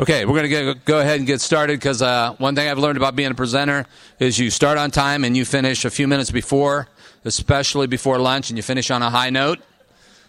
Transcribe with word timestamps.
Okay, 0.00 0.24
we're 0.24 0.48
going 0.48 0.74
to 0.74 0.80
go 0.86 1.00
ahead 1.00 1.18
and 1.18 1.26
get 1.26 1.42
started 1.42 1.78
because 1.78 2.00
uh, 2.00 2.34
one 2.38 2.54
thing 2.54 2.66
I've 2.66 2.78
learned 2.78 2.96
about 2.96 3.14
being 3.14 3.30
a 3.30 3.34
presenter 3.34 3.84
is 4.18 4.38
you 4.38 4.48
start 4.48 4.78
on 4.78 4.90
time 4.90 5.22
and 5.22 5.36
you 5.36 5.44
finish 5.44 5.84
a 5.84 5.90
few 5.90 6.08
minutes 6.08 6.30
before, 6.30 6.88
especially 7.26 7.86
before 7.86 8.18
lunch, 8.18 8.48
and 8.48 8.56
you 8.56 8.62
finish 8.62 8.90
on 8.90 9.02
a 9.02 9.10
high 9.10 9.28
note. 9.28 9.58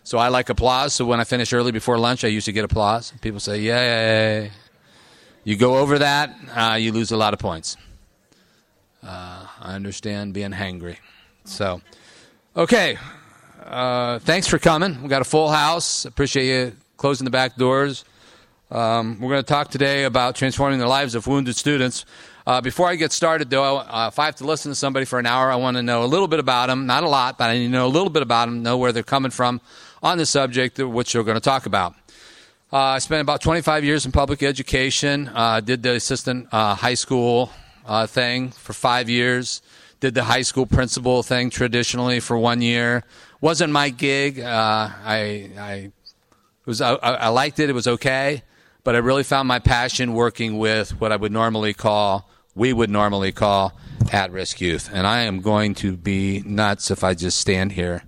So 0.04 0.18
I 0.18 0.28
like 0.28 0.50
applause. 0.50 0.94
So 0.94 1.06
when 1.06 1.22
I 1.22 1.24
finish 1.24 1.54
early 1.54 1.72
before 1.72 1.98
lunch, 1.98 2.26
I 2.26 2.28
usually 2.28 2.52
get 2.52 2.66
applause. 2.66 3.14
People 3.22 3.40
say, 3.40 3.62
"Yay!" 3.62 4.52
You 5.46 5.56
go 5.56 5.78
over 5.78 5.98
that, 6.00 6.36
uh, 6.54 6.76
you 6.76 6.92
lose 6.92 7.14
a 7.14 7.18
lot 7.18 7.34
of 7.34 7.40
points. 7.40 7.78
Uh, 9.02 9.48
I 9.62 9.76
understand 9.76 10.34
being 10.34 10.52
hangry. 10.52 10.98
So, 11.46 11.82
okay. 12.56 12.98
Uh, 13.66 14.20
thanks 14.20 14.46
for 14.46 14.60
coming. 14.60 15.02
We 15.02 15.08
got 15.08 15.22
a 15.22 15.26
full 15.26 15.50
house. 15.50 16.04
Appreciate 16.04 16.48
you 16.48 16.76
closing 16.98 17.24
the 17.24 17.32
back 17.32 17.56
doors. 17.56 18.04
Um, 18.74 19.20
we're 19.20 19.30
going 19.30 19.44
to 19.44 19.48
talk 19.48 19.70
today 19.70 20.06
about 20.06 20.36
transforming 20.36 20.80
the 20.80 20.88
lives 20.88 21.14
of 21.14 21.28
wounded 21.28 21.56
students. 21.56 22.06
Uh, 22.48 22.60
before 22.60 22.90
I 22.90 22.96
get 22.96 23.12
started, 23.12 23.52
though, 23.52 23.78
uh, 23.78 24.10
if 24.12 24.18
I 24.18 24.26
have 24.26 24.38
to 24.38 24.46
listen 24.46 24.72
to 24.72 24.76
somebody 24.76 25.06
for 25.06 25.20
an 25.20 25.28
hour, 25.28 25.52
I 25.52 25.58
want 25.58 25.78
to 25.78 25.84
know 25.84 26.04
a 26.04 26.08
little 26.08 26.28
bit 26.28 26.40
about 26.40 26.70
them. 26.70 26.88
Not 26.88 27.04
a 27.04 27.08
lot, 27.08 27.38
but 27.38 27.52
I 27.52 27.60
need 27.60 27.66
to 27.66 27.72
know 27.72 27.86
a 27.86 27.88
little 27.88 28.10
bit 28.10 28.24
about 28.24 28.46
them, 28.46 28.64
know 28.64 28.80
where 28.80 28.92
they're 28.92 29.04
coming 29.04 29.30
from 29.30 29.62
on 30.02 30.18
the 30.18 30.26
subject 30.26 30.80
which 30.80 31.14
we're 31.14 31.22
going 31.22 31.36
to 31.36 31.42
talk 31.42 31.68
about. 31.68 31.94
Uh, 32.72 32.78
I 32.78 32.98
spent 32.98 33.22
about 33.22 33.42
25 33.42 33.84
years 33.84 34.08
in 34.08 34.12
public 34.12 34.42
education. 34.42 35.30
Uh, 35.32 35.60
did 35.60 35.84
the 35.84 35.94
assistant 35.94 36.48
uh, 36.52 36.74
high 36.74 36.96
school 36.96 37.52
uh, 37.86 38.08
thing 38.08 38.50
for 38.50 38.74
five 38.74 39.08
years. 39.08 39.62
Did 40.00 40.16
the 40.16 40.24
high 40.24 40.42
school 40.42 40.66
principal 40.66 41.22
thing 41.22 41.52
traditionally 41.52 42.20
for 42.20 42.40
one 42.40 42.64
year. 42.64 43.04
Wasn't 43.40 43.72
my 43.72 43.90
gig. 43.90 44.40
I, 44.40 45.52
I 45.60 45.92
was 46.66 46.82
I, 46.82 46.96
I 46.96 47.28
liked 47.28 47.60
it. 47.60 47.70
It 47.70 47.74
was 47.74 47.88
okay 47.88 48.42
but 48.84 48.96
I 48.96 49.00
really 49.00 49.24
found 49.24 49.48
my 49.48 49.60
passion 49.60 50.14
working 50.14 50.58
with 50.58 51.00
what 51.00 51.12
I 51.12 51.16
would 51.16 51.32
normally 51.32 51.74
call, 51.74 52.30
we 52.56 52.74
would 52.74 52.90
normally 52.90 53.32
call 53.32 53.74
at 54.12 54.32
risk 54.32 54.60
youth. 54.62 54.90
And 54.94 55.08
I 55.08 55.22
am 55.22 55.42
going 55.42 55.74
to 55.76 55.96
be 55.96 56.42
nuts 56.46 56.92
if 56.92 57.04
I 57.04 57.14
just 57.14 57.40
stand 57.40 57.72
here. 57.72 58.04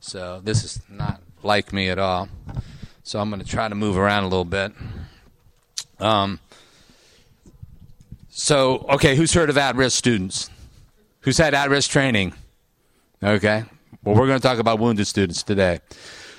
So 0.00 0.40
this 0.42 0.64
is 0.64 0.80
not 0.88 1.20
like 1.42 1.72
me 1.72 1.88
at 1.88 1.98
all. 1.98 2.28
So 3.02 3.20
I'm 3.20 3.30
going 3.30 3.40
to 3.40 3.46
try 3.46 3.68
to 3.68 3.74
move 3.74 3.96
around 3.96 4.24
a 4.24 4.28
little 4.28 4.44
bit. 4.44 4.72
Um, 6.00 6.40
so, 8.28 8.84
okay, 8.90 9.16
who's 9.16 9.32
heard 9.32 9.48
of 9.48 9.56
at 9.56 9.76
risk 9.76 9.96
students? 9.96 10.50
Who's 11.20 11.38
had 11.38 11.54
at 11.54 11.70
risk 11.70 11.90
training? 11.90 12.34
Okay. 13.22 13.64
Well, 14.04 14.14
we're 14.14 14.26
going 14.26 14.38
to 14.38 14.46
talk 14.46 14.58
about 14.58 14.78
wounded 14.78 15.06
students 15.06 15.42
today. 15.42 15.80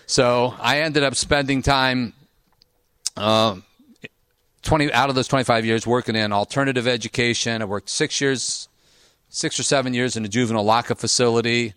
So 0.06 0.54
I 0.60 0.82
ended 0.82 1.04
up 1.04 1.16
spending 1.16 1.62
time 1.62 2.14
uh, 3.16 3.56
20 4.68 4.92
out 4.92 5.08
of 5.08 5.16
those 5.16 5.30
25 5.30 5.66
years 5.66 5.88
working 5.88 6.18
in 6.18 6.34
alternative 6.34 6.90
education. 6.90 7.62
I 7.62 7.66
worked 7.66 7.90
six 7.90 8.20
years, 8.20 8.68
six 9.30 9.58
or 9.58 9.64
seven 9.64 9.94
years 9.94 10.18
in 10.18 10.26
a 10.26 10.28
juvenile 10.28 10.66
lockup 10.66 11.00
facility. 11.00 11.74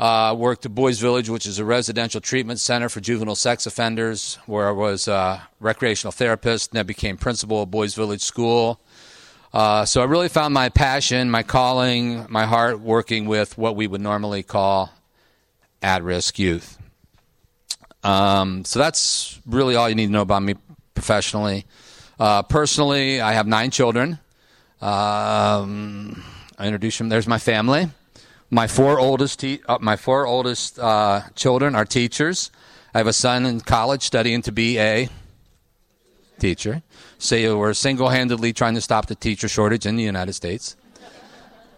Uh, 0.00 0.34
worked 0.36 0.66
at 0.66 0.74
Boys 0.74 0.98
Village, 0.98 1.28
which 1.28 1.46
is 1.46 1.60
a 1.60 1.64
residential 1.64 2.20
treatment 2.20 2.58
center 2.58 2.88
for 2.88 2.98
juvenile 2.98 3.36
sex 3.36 3.66
offenders, 3.66 4.36
where 4.46 4.66
I 4.66 4.72
was 4.72 5.06
a 5.06 5.46
recreational 5.60 6.10
therapist, 6.10 6.72
and 6.72 6.78
then 6.78 6.86
became 6.86 7.16
principal 7.16 7.62
of 7.62 7.70
Boys 7.70 7.94
Village 7.94 8.22
School. 8.22 8.80
Uh, 9.52 9.84
so 9.84 10.00
I 10.02 10.04
really 10.06 10.28
found 10.28 10.54
my 10.54 10.70
passion, 10.70 11.30
my 11.30 11.44
calling, 11.44 12.26
my 12.28 12.46
heart 12.46 12.80
working 12.80 13.26
with 13.26 13.56
what 13.56 13.76
we 13.76 13.86
would 13.86 14.00
normally 14.00 14.42
call 14.42 14.90
at-risk 15.82 16.36
youth. 16.36 16.78
Um, 18.02 18.64
so 18.64 18.80
that's 18.80 19.38
really 19.46 19.76
all 19.76 19.88
you 19.88 19.94
need 19.94 20.06
to 20.06 20.12
know 20.12 20.22
about 20.22 20.42
me 20.42 20.56
professionally. 20.94 21.64
Uh, 22.18 22.42
personally, 22.42 23.20
I 23.20 23.32
have 23.32 23.46
nine 23.46 23.70
children. 23.70 24.18
Um, 24.80 26.22
I 26.58 26.66
introduce 26.66 26.98
them. 26.98 27.08
There's 27.08 27.26
my 27.26 27.38
family. 27.38 27.88
My 28.50 28.66
four 28.66 28.98
oldest, 28.98 29.40
te- 29.40 29.60
uh, 29.66 29.78
my 29.80 29.96
four 29.96 30.26
oldest 30.26 30.78
uh, 30.78 31.22
children 31.34 31.74
are 31.74 31.84
teachers. 31.84 32.50
I 32.94 32.98
have 32.98 33.06
a 33.06 33.12
son 33.12 33.46
in 33.46 33.60
college 33.60 34.02
studying 34.02 34.42
to 34.42 34.52
be 34.52 34.78
a 34.78 35.08
teacher. 36.38 36.82
So 37.18 37.56
we're 37.56 37.72
single-handedly 37.72 38.52
trying 38.52 38.74
to 38.74 38.80
stop 38.80 39.06
the 39.06 39.14
teacher 39.14 39.48
shortage 39.48 39.86
in 39.86 39.96
the 39.96 40.02
United 40.02 40.34
States. 40.34 40.76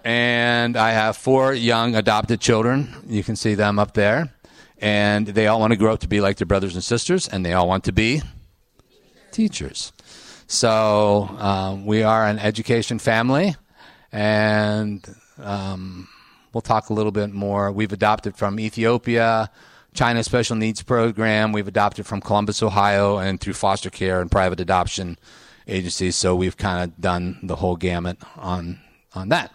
And 0.04 0.76
I 0.76 0.90
have 0.90 1.16
four 1.16 1.54
young 1.54 1.94
adopted 1.94 2.40
children. 2.40 2.94
You 3.06 3.22
can 3.22 3.36
see 3.36 3.54
them 3.54 3.78
up 3.78 3.94
there. 3.94 4.34
And 4.78 5.26
they 5.28 5.46
all 5.46 5.60
want 5.60 5.72
to 5.72 5.78
grow 5.78 5.94
up 5.94 6.00
to 6.00 6.08
be 6.08 6.20
like 6.20 6.36
their 6.36 6.46
brothers 6.46 6.74
and 6.74 6.84
sisters, 6.84 7.28
and 7.28 7.46
they 7.46 7.54
all 7.54 7.66
want 7.66 7.84
to 7.84 7.92
be 7.92 8.20
teachers. 9.32 9.93
So 10.54 11.28
um, 11.38 11.84
we 11.84 12.04
are 12.04 12.24
an 12.26 12.38
education 12.38 13.00
family, 13.00 13.56
and 14.12 15.04
um, 15.38 16.06
we'll 16.52 16.60
talk 16.60 16.90
a 16.90 16.92
little 16.92 17.10
bit 17.10 17.32
more. 17.32 17.72
We've 17.72 17.92
adopted 17.92 18.36
from 18.36 18.60
Ethiopia, 18.60 19.50
China 19.94 20.22
Special 20.22 20.54
Needs 20.54 20.80
Program. 20.80 21.50
We've 21.50 21.66
adopted 21.66 22.06
from 22.06 22.20
Columbus, 22.20 22.62
Ohio, 22.62 23.18
and 23.18 23.40
through 23.40 23.54
foster 23.54 23.90
care 23.90 24.20
and 24.20 24.30
private 24.30 24.60
adoption 24.60 25.18
agencies. 25.66 26.14
So 26.14 26.36
we've 26.36 26.56
kind 26.56 26.84
of 26.84 27.00
done 27.00 27.40
the 27.42 27.56
whole 27.56 27.74
gamut 27.74 28.18
on 28.36 28.78
on 29.12 29.30
that. 29.30 29.50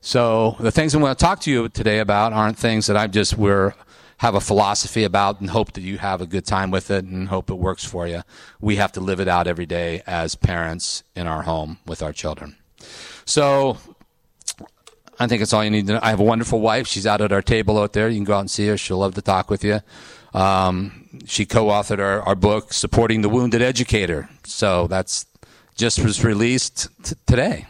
So 0.00 0.54
the 0.60 0.70
things 0.70 0.94
I'm 0.94 1.00
going 1.00 1.16
to 1.16 1.20
talk 1.20 1.40
to 1.40 1.50
you 1.50 1.68
today 1.68 1.98
about 1.98 2.32
aren't 2.32 2.56
things 2.56 2.86
that 2.86 2.96
I'm 2.96 3.10
just 3.10 3.36
we're 3.36 3.74
have 4.18 4.34
a 4.34 4.40
philosophy 4.40 5.04
about 5.04 5.40
and 5.40 5.50
hope 5.50 5.72
that 5.72 5.80
you 5.80 5.98
have 5.98 6.20
a 6.20 6.26
good 6.26 6.44
time 6.44 6.70
with 6.70 6.90
it 6.90 7.04
and 7.04 7.28
hope 7.28 7.50
it 7.50 7.54
works 7.54 7.84
for 7.84 8.06
you. 8.06 8.22
We 8.60 8.76
have 8.76 8.92
to 8.92 9.00
live 9.00 9.20
it 9.20 9.28
out 9.28 9.46
every 9.46 9.66
day 9.66 10.02
as 10.06 10.34
parents 10.34 11.02
in 11.14 11.26
our 11.26 11.42
home 11.42 11.78
with 11.86 12.02
our 12.02 12.12
children. 12.12 12.56
So 13.24 13.78
I 15.18 15.26
think 15.26 15.42
it's 15.42 15.52
all 15.52 15.62
you 15.62 15.70
need 15.70 15.86
to 15.86 15.94
know. 15.94 16.00
I 16.02 16.10
have 16.10 16.20
a 16.20 16.24
wonderful 16.24 16.60
wife. 16.60 16.86
She's 16.86 17.06
out 17.06 17.20
at 17.20 17.32
our 17.32 17.42
table 17.42 17.78
out 17.78 17.92
there. 17.92 18.08
You 18.08 18.16
can 18.16 18.24
go 18.24 18.34
out 18.34 18.40
and 18.40 18.50
see 18.50 18.66
her. 18.68 18.76
She'll 18.76 18.98
love 18.98 19.14
to 19.14 19.22
talk 19.22 19.50
with 19.50 19.62
you. 19.64 19.80
Um, 20.34 21.08
she 21.24 21.46
co-authored 21.46 22.00
our, 22.00 22.22
our 22.22 22.34
book, 22.34 22.72
Supporting 22.72 23.22
the 23.22 23.28
Wounded 23.28 23.62
Educator. 23.62 24.28
So 24.44 24.86
that's 24.88 25.26
just 25.76 26.04
was 26.04 26.24
released 26.24 26.88
t- 27.04 27.14
today. 27.26 27.66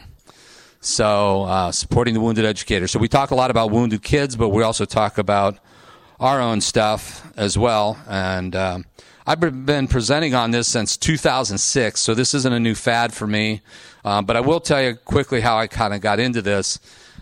So, 0.80 1.42
uh, 1.42 1.72
supporting 1.72 2.14
the 2.14 2.20
wounded 2.20 2.44
educator. 2.44 2.86
So, 2.86 3.00
we 3.00 3.08
talk 3.08 3.32
a 3.32 3.34
lot 3.34 3.50
about 3.50 3.72
wounded 3.72 4.02
kids, 4.02 4.36
but 4.36 4.50
we 4.50 4.62
also 4.62 4.84
talk 4.84 5.18
about 5.18 5.58
our 6.20 6.40
own 6.40 6.60
stuff 6.60 7.30
as 7.36 7.56
well. 7.56 7.98
And 8.08 8.54
um, 8.56 8.84
I've 9.26 9.40
been 9.40 9.88
presenting 9.88 10.34
on 10.34 10.50
this 10.50 10.66
since 10.68 10.96
2006, 10.96 12.00
so 12.00 12.14
this 12.14 12.34
isn't 12.34 12.52
a 12.52 12.58
new 12.58 12.74
fad 12.74 13.12
for 13.12 13.26
me. 13.26 13.60
Um, 14.04 14.24
but 14.24 14.36
I 14.36 14.40
will 14.40 14.60
tell 14.60 14.82
you 14.82 14.94
quickly 14.94 15.40
how 15.40 15.58
I 15.58 15.66
kind 15.66 15.94
of 15.94 16.00
got 16.00 16.18
into 16.18 16.42
this. 16.42 16.78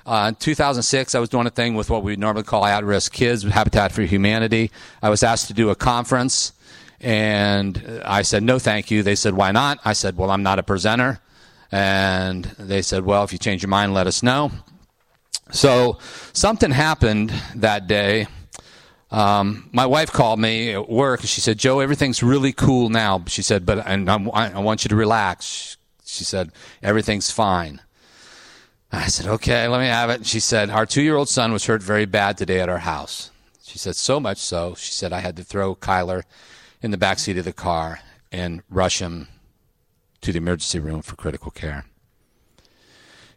Uh, 0.07 0.27
in 0.29 0.35
2006, 0.37 1.15
I 1.15 1.19
was 1.19 1.29
doing 1.29 1.47
a 1.47 1.51
thing 1.51 1.75
with 1.75 1.91
what 1.91 2.05
we 2.05 2.15
normally 2.15 2.45
call 2.45 2.65
at 2.65 2.85
risk 2.85 3.13
kids, 3.13 3.43
Habitat 3.43 3.91
for 3.91 4.03
Humanity. 4.03 4.71
I 5.03 5.11
was 5.11 5.23
asked 5.23 5.49
to 5.49 5.55
do 5.55 5.71
a 5.71 5.75
conference, 5.75 6.53
and 7.01 8.01
I 8.05 8.23
said, 8.23 8.45
no, 8.45 8.59
thank 8.61 8.91
you. 8.91 9.03
They 9.03 9.17
said, 9.17 9.35
why 9.35 9.51
not? 9.51 9.79
I 9.85 9.93
said, 9.93 10.17
well, 10.17 10.31
I'm 10.31 10.45
not 10.45 10.61
a 10.61 10.63
presenter. 10.63 11.21
And 11.73 12.45
they 12.59 12.83
said, 12.83 13.05
well, 13.05 13.25
if 13.25 13.33
you 13.33 13.39
change 13.39 13.63
your 13.63 13.69
mind, 13.69 13.95
let 13.95 14.07
us 14.07 14.23
know. 14.23 14.53
So 15.51 15.99
something 16.33 16.71
happened 16.71 17.33
that 17.57 17.89
day 17.89 18.29
um, 19.11 19.69
my 19.73 19.87
wife 19.87 20.13
called 20.13 20.41
me 20.41 20.73
at 20.73 20.89
work 20.89 21.21
and 21.21 21.29
she 21.29 21.41
said, 21.41 21.59
Joe, 21.59 21.81
everything's 21.81 22.23
really 22.23 22.53
cool 22.53 22.89
now. 22.89 23.23
She 23.29 23.43
said, 23.43 23.65
but 23.65 23.87
and 23.87 24.11
I'm, 24.11 24.31
i 24.33 24.59
want 24.59 24.85
you 24.85 24.89
to 24.89 24.97
relax. 24.97 25.77
She 26.05 26.25
said, 26.25 26.51
everything's 26.83 27.31
fine. 27.31 27.81
I 28.93 29.09
said, 29.09 29.27
okay, 29.27 29.69
let 29.69 29.81
me 29.81 29.87
have 29.87 30.11
it. 30.11 30.27
she 30.27 30.41
said, 30.41 30.71
our 30.71 30.87
two 30.87 31.03
year 31.03 31.17
old 31.17 31.29
son 31.29 31.53
was 31.53 31.67
hurt 31.67 31.83
very 31.83 32.07
bad 32.07 32.39
today 32.39 32.61
at 32.61 32.69
our 32.69 32.79
house. 32.79 33.31
She 33.63 33.79
said, 33.79 33.97
so 33.97 34.19
much 34.19 34.39
so. 34.39 34.75
She 34.75 34.93
said, 34.93 35.13
I 35.13 35.21
had 35.21 35.37
to 35.37 35.45
throw 35.45 35.75
Kyler 35.75 36.23
in 36.83 36.91
the 36.91 36.97
back 36.97 37.19
seat 37.19 37.39
of 37.39 37.45
the 37.45 37.53
car 37.53 38.01
and 38.33 38.63
rush 38.71 39.01
him 39.01 39.29
to 40.23 40.33
the 40.33 40.39
emergency 40.39 40.79
room 40.79 41.03
for 41.03 41.17
critical 41.17 41.51
care. 41.51 41.85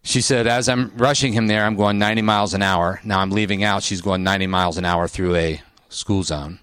She 0.10 0.22
said, 0.22 0.48
as 0.48 0.68
I'm 0.68 0.92
rushing 0.98 1.34
him 1.34 1.46
there, 1.46 1.64
I'm 1.64 1.76
going 1.76 2.00
90 2.00 2.24
miles 2.24 2.56
an 2.56 2.64
hour. 2.64 3.00
Now 3.04 3.20
I'm 3.20 3.30
leaving 3.30 3.64
out. 3.64 3.84
She's 3.84 4.02
going 4.02 4.24
90 4.24 4.48
miles 4.48 4.80
an 4.80 4.84
hour 4.84 5.08
through 5.08 5.36
a 5.36 5.62
school 5.90 6.24
zone. 6.24 6.58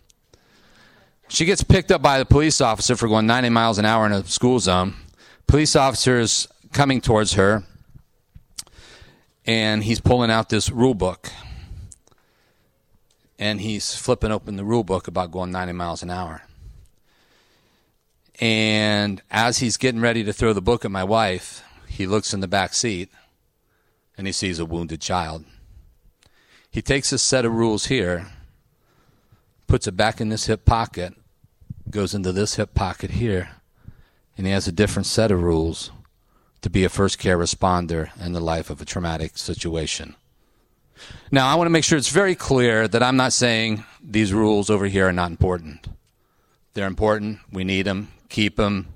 She 1.29 1.45
gets 1.45 1.63
picked 1.63 1.93
up 1.93 2.03
by 2.03 2.19
the 2.19 2.25
police 2.25 2.61
officer 2.61 2.97
for 2.97 3.07
going 3.07 3.29
90 3.29 3.51
miles 3.51 3.79
an 3.79 3.85
hour 3.85 4.05
in 4.05 4.11
a 4.11 4.25
school 4.25 4.59
zone. 4.59 4.95
Police 5.47 5.77
officer's 5.77 6.49
coming 6.73 7.01
towards 7.01 7.35
her, 7.35 7.63
and 9.47 9.85
he's 9.85 10.01
pulling 10.01 10.33
out 10.33 10.49
this 10.49 10.69
rule 10.69 10.95
book. 10.95 11.31
And 13.39 13.61
he's 13.61 13.95
flipping 13.95 14.33
open 14.33 14.57
the 14.57 14.65
rule 14.65 14.83
book 14.83 15.07
about 15.07 15.31
going 15.31 15.53
90 15.53 15.73
miles 15.73 16.03
an 16.03 16.11
hour. 16.11 16.43
And 18.41 19.23
as 19.31 19.59
he's 19.59 19.77
getting 19.77 20.01
ready 20.01 20.25
to 20.25 20.33
throw 20.33 20.53
the 20.53 20.61
book 20.61 20.85
at 20.85 20.91
my 20.91 21.05
wife, 21.05 21.63
he 21.87 22.09
looks 22.09 22.35
in 22.35 22.41
the 22.41 22.49
back 22.49 22.75
seat 22.75 23.09
and 24.17 24.27
he 24.27 24.33
sees 24.33 24.59
a 24.59 24.65
wounded 24.65 25.01
child. 25.01 25.45
He 26.71 26.83
takes 26.83 27.13
a 27.13 27.19
set 27.19 27.45
of 27.45 27.53
rules 27.53 27.87
here, 27.87 28.27
puts 29.67 29.87
it 29.87 29.97
back 29.97 30.21
in 30.21 30.29
this 30.29 30.47
hip 30.47 30.65
pocket, 30.65 31.15
goes 31.91 32.15
into 32.15 32.33
this 32.33 32.57
hip 32.57 32.75
pocket 32.75 33.13
here, 33.13 33.51
and 34.37 34.47
he 34.47 34.53
has 34.53 34.69
a 34.69 34.73
different 34.73 35.07
set 35.07 35.31
of 35.31 35.43
rules 35.43 35.91
to 36.63 36.71
be 36.71 36.85
a 36.85 36.89
first 36.89 37.19
care 37.19 37.39
responder 37.39 38.11
in 38.21 38.33
the 38.33 38.41
life 38.41 38.71
of 38.71 38.81
a 38.81 38.85
traumatic 38.85 39.39
situation. 39.39 40.17
Now, 41.31 41.49
I 41.49 41.55
want 41.55 41.67
to 41.67 41.71
make 41.71 41.85
sure 41.85 41.99
it's 41.99 42.09
very 42.09 42.35
clear 42.35 42.89
that 42.89 43.03
I'm 43.03 43.17
not 43.17 43.33
saying 43.33 43.85
these 44.03 44.33
rules 44.33 44.71
over 44.71 44.87
here 44.87 45.09
are 45.09 45.13
not 45.13 45.31
important. 45.31 45.87
They're 46.75 46.87
important. 46.87 47.39
We 47.53 47.65
need 47.65 47.83
them. 47.83 48.09
Keep 48.29 48.57
them. 48.57 48.89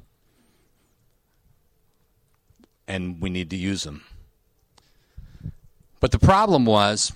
And 2.88 3.20
we 3.20 3.30
need 3.30 3.50
to 3.50 3.56
use 3.56 3.84
them. 3.84 4.04
But 6.00 6.12
the 6.12 6.18
problem 6.18 6.64
was 6.64 7.12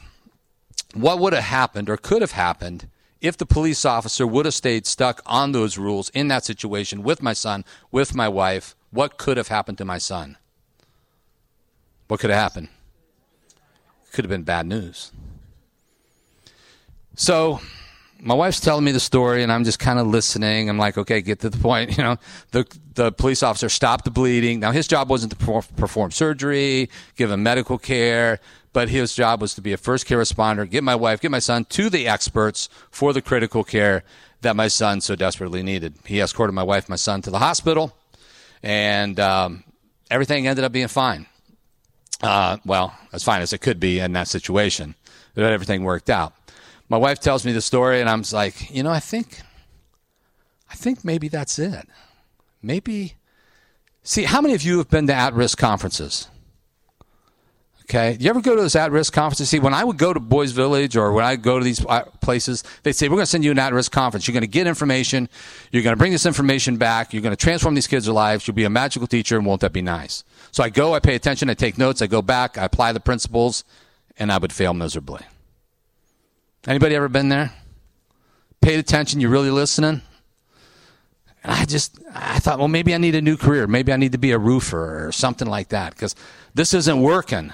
what 0.93 1.19
would 1.19 1.33
have 1.33 1.45
happened 1.45 1.89
or 1.91 1.97
could 1.97 2.23
have 2.23 2.33
happened 2.33 2.89
if 3.21 3.37
the 3.37 3.47
police 3.47 3.85
officer 3.85 4.27
would 4.27 4.45
have 4.45 4.55
stayed 4.55 4.87
stuck 4.87 5.23
on 5.25 5.53
those 5.53 5.79
rules 5.79 6.11
in 6.11 6.29
that 6.29 6.45
situation 6.45 7.03
with 7.03 7.23
my 7.23 7.33
son, 7.33 7.65
with 7.91 8.15
my 8.15 8.29
wife? 8.29 8.77
What 8.91 9.17
could 9.17 9.39
have 9.39 9.49
happened 9.49 9.79
to 9.79 9.85
my 9.85 9.99
son? 9.99 10.37
What 12.09 12.21
could 12.21 12.31
have 12.31 12.39
happened? 12.39 12.69
Could 14.13 14.27
have 14.27 14.31
been 14.31 14.45
bad 14.45 14.67
news. 14.67 15.11
So, 17.17 17.61
my 18.21 18.35
wife's 18.35 18.61
telling 18.61 18.85
me 18.85 18.93
the 18.93 19.01
story, 19.01 19.43
and 19.43 19.53
I'm 19.53 19.65
just 19.65 19.79
kind 19.79 19.99
of 19.99 20.07
listening. 20.07 20.69
I'm 20.69 20.79
like, 20.79 20.97
okay, 20.97 21.21
get 21.21 21.41
to 21.41 21.51
the 21.51 21.59
point. 21.59 21.97
You 21.99 22.05
know, 22.05 22.17
the 22.53 22.67
the 22.95 23.13
police 23.13 23.43
officer 23.43 23.69
stopped 23.69 24.05
the 24.05 24.11
bleeding. 24.11 24.61
Now, 24.61 24.71
his 24.71 24.87
job 24.87 25.11
wasn't 25.11 25.37
to 25.37 25.63
perform 25.77 26.11
surgery, 26.11 26.91
give 27.17 27.31
him 27.31 27.43
medical 27.43 27.79
care, 27.79 28.39
but 28.75 28.91
his 28.91 29.15
job 29.15 29.41
was 29.41 29.55
to 29.55 29.63
be 29.63 29.73
a 29.73 29.79
first 29.79 30.05
care 30.05 30.19
responder, 30.19 30.69
get 30.69 30.85
my 30.85 30.97
wife, 30.97 31.21
get 31.21 31.31
my 31.31 31.39
son 31.39 31.65
to 31.67 31.89
the 31.89 32.07
experts 32.07 32.69
for 32.91 33.15
the 33.15 33.23
critical 33.23 33.65
care 33.65 34.03
that 34.43 34.57
my 34.57 34.69
son 34.69 35.01
so 35.01 35.15
desperately 35.15 35.63
needed. 35.63 35.95
He 36.05 36.21
escorted 36.21 36.55
my 36.55 36.65
wife, 36.65 36.89
my 36.89 36.97
son 36.97 37.23
to 37.23 37.31
the 37.31 37.39
hospital, 37.39 37.97
and 38.63 39.19
um, 39.19 39.65
everything 40.11 40.47
ended 40.47 40.65
up 40.65 40.73
being 40.73 40.89
fine. 40.89 41.27
Uh, 42.21 42.59
well, 42.67 42.99
as 43.13 43.23
fine 43.23 43.43
as 43.43 43.53
it 43.53 43.59
could 43.59 43.79
be 43.79 44.01
in 44.01 44.13
that 44.13 44.29
situation, 44.29 44.97
but 45.35 45.45
everything 45.45 45.85
worked 45.85 46.11
out. 46.11 46.35
My 46.89 46.97
wife 46.97 47.21
tells 47.21 47.47
me 47.47 47.53
the 47.53 47.63
story, 47.63 48.01
and 48.01 48.11
I'm 48.11 48.25
like, 48.33 48.71
you 48.75 48.83
know, 48.83 48.91
I 48.91 49.01
think, 49.01 49.41
I 50.71 50.75
think 50.75 51.05
maybe 51.05 51.29
that's 51.29 51.59
it. 51.59 51.89
Maybe. 52.61 53.15
See, 54.03 54.25
how 54.25 54.41
many 54.41 54.55
of 54.55 54.63
you 54.63 54.79
have 54.79 54.91
been 54.91 55.07
to 55.07 55.15
at-risk 55.15 55.59
conferences? 55.59 56.29
Okay. 57.85 58.17
You 58.19 58.31
ever 58.31 58.41
go 58.41 58.57
to 58.57 58.63
those 58.63 58.77
at 58.77 58.93
risk 58.93 59.13
conferences? 59.13 59.51
See, 59.51 59.59
when 59.59 59.75
I 59.75 59.85
would 59.85 59.99
go 59.99 60.15
to 60.15 60.21
Boys 60.21 60.53
Village 60.53 60.97
or 60.97 61.13
when 61.13 61.25
I 61.25 61.37
go 61.37 61.59
to 61.59 61.65
these 61.65 61.85
uh, 61.85 62.05
places, 62.23 62.65
they 62.83 62.93
say, 62.93 63.09
We're 63.09 63.17
going 63.17 63.25
to 63.25 63.31
send 63.31 63.45
you 63.45 63.51
an 63.51 63.59
at 63.59 63.75
risk 63.75 63.93
conference. 63.93 64.27
You're 64.27 64.33
going 64.33 64.41
to 64.41 64.47
get 64.47 64.67
information. 64.67 65.29
You're 65.71 65.83
going 65.83 65.93
to 65.93 65.99
bring 65.99 66.13
this 66.13 66.25
information 66.25 66.79
back. 66.79 67.13
You're 67.13 67.23
going 67.23 67.37
to 67.37 67.43
transform 67.43 67.75
these 67.75 67.87
kids' 67.87 68.09
lives. 68.09 68.49
You'll 68.49 68.55
be 68.55 68.65
a 68.65 68.71
magical 68.71 69.07
teacher, 69.07 69.37
and 69.37 69.45
won't 69.45 69.61
that 69.61 69.75
be 69.75 69.83
nice? 69.83 70.25
So 70.51 70.65
I 70.65 70.71
go, 70.71 70.95
I 70.95 71.01
pay 71.01 71.15
attention, 71.15 71.51
I 71.51 71.55
take 71.55 71.77
notes, 71.77 72.01
I 72.01 72.07
go 72.07 72.23
back, 72.23 72.57
I 72.57 72.65
apply 72.65 72.93
the 72.93 73.01
principles, 73.01 73.65
and 74.17 74.33
I 74.33 74.39
would 74.39 74.53
fail 74.53 74.73
miserably. 74.73 75.23
Anybody 76.67 76.95
ever 76.95 77.09
been 77.09 77.29
there? 77.29 77.53
Paid 78.63 78.79
attention, 78.79 79.21
you're 79.21 79.31
really 79.31 79.51
listening? 79.51 80.01
And 81.43 81.53
I 81.53 81.67
just, 81.67 81.99
I 82.15 82.39
thought, 82.39 82.59
well, 82.59 82.69
maybe 82.69 82.95
I 82.95 82.99
need 82.99 83.15
a 83.15 83.21
new 83.21 83.37
career. 83.37 83.67
Maybe 83.67 83.93
I 83.93 83.97
need 83.97 84.13
to 84.13 84.19
be 84.19 84.31
a 84.31 84.39
roofer 84.39 85.07
or 85.07 85.13
something 85.13 85.47
like 85.47 85.69
that 85.69 85.93
because 85.93 86.15
this 86.55 86.73
isn't 86.73 87.01
working. 87.03 87.53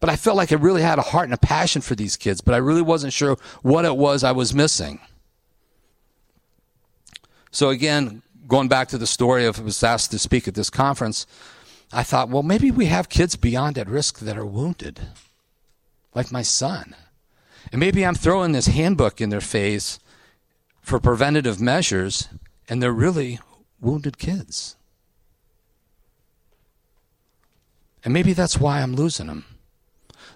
But 0.00 0.08
I 0.10 0.16
felt 0.16 0.36
like 0.36 0.50
I 0.50 0.56
really 0.56 0.82
had 0.82 0.98
a 0.98 1.02
heart 1.02 1.26
and 1.26 1.34
a 1.34 1.38
passion 1.38 1.82
for 1.82 1.94
these 1.94 2.16
kids, 2.16 2.40
but 2.40 2.54
I 2.54 2.58
really 2.58 2.82
wasn't 2.82 3.12
sure 3.12 3.36
what 3.62 3.84
it 3.84 3.96
was 3.96 4.24
I 4.24 4.32
was 4.32 4.54
missing. 4.54 4.98
So 7.50 7.68
again, 7.68 8.22
going 8.48 8.68
back 8.68 8.88
to 8.88 8.98
the 8.98 9.06
story 9.06 9.44
of 9.44 9.60
I 9.60 9.62
was 9.62 9.82
asked 9.82 10.10
to 10.12 10.18
speak 10.18 10.48
at 10.48 10.54
this 10.54 10.70
conference, 10.70 11.26
I 11.92 12.02
thought, 12.02 12.28
well, 12.28 12.42
maybe 12.42 12.70
we 12.70 12.86
have 12.86 13.08
kids 13.08 13.36
beyond 13.36 13.76
at 13.76 13.88
risk 13.88 14.20
that 14.20 14.38
are 14.38 14.46
wounded, 14.46 15.00
like 16.14 16.32
my 16.32 16.42
son. 16.42 16.94
And 17.72 17.80
maybe 17.80 18.06
I'm 18.06 18.14
throwing 18.14 18.52
this 18.52 18.66
handbook 18.66 19.20
in 19.20 19.30
their 19.30 19.40
face 19.40 19.98
for 20.80 20.98
preventative 20.98 21.60
measures, 21.60 22.28
and 22.68 22.82
they're 22.82 22.92
really 22.92 23.38
wounded 23.80 24.18
kids. 24.18 24.76
And 28.04 28.14
maybe 28.14 28.32
that's 28.32 28.58
why 28.58 28.80
I'm 28.80 28.94
losing 28.94 29.26
them. 29.26 29.44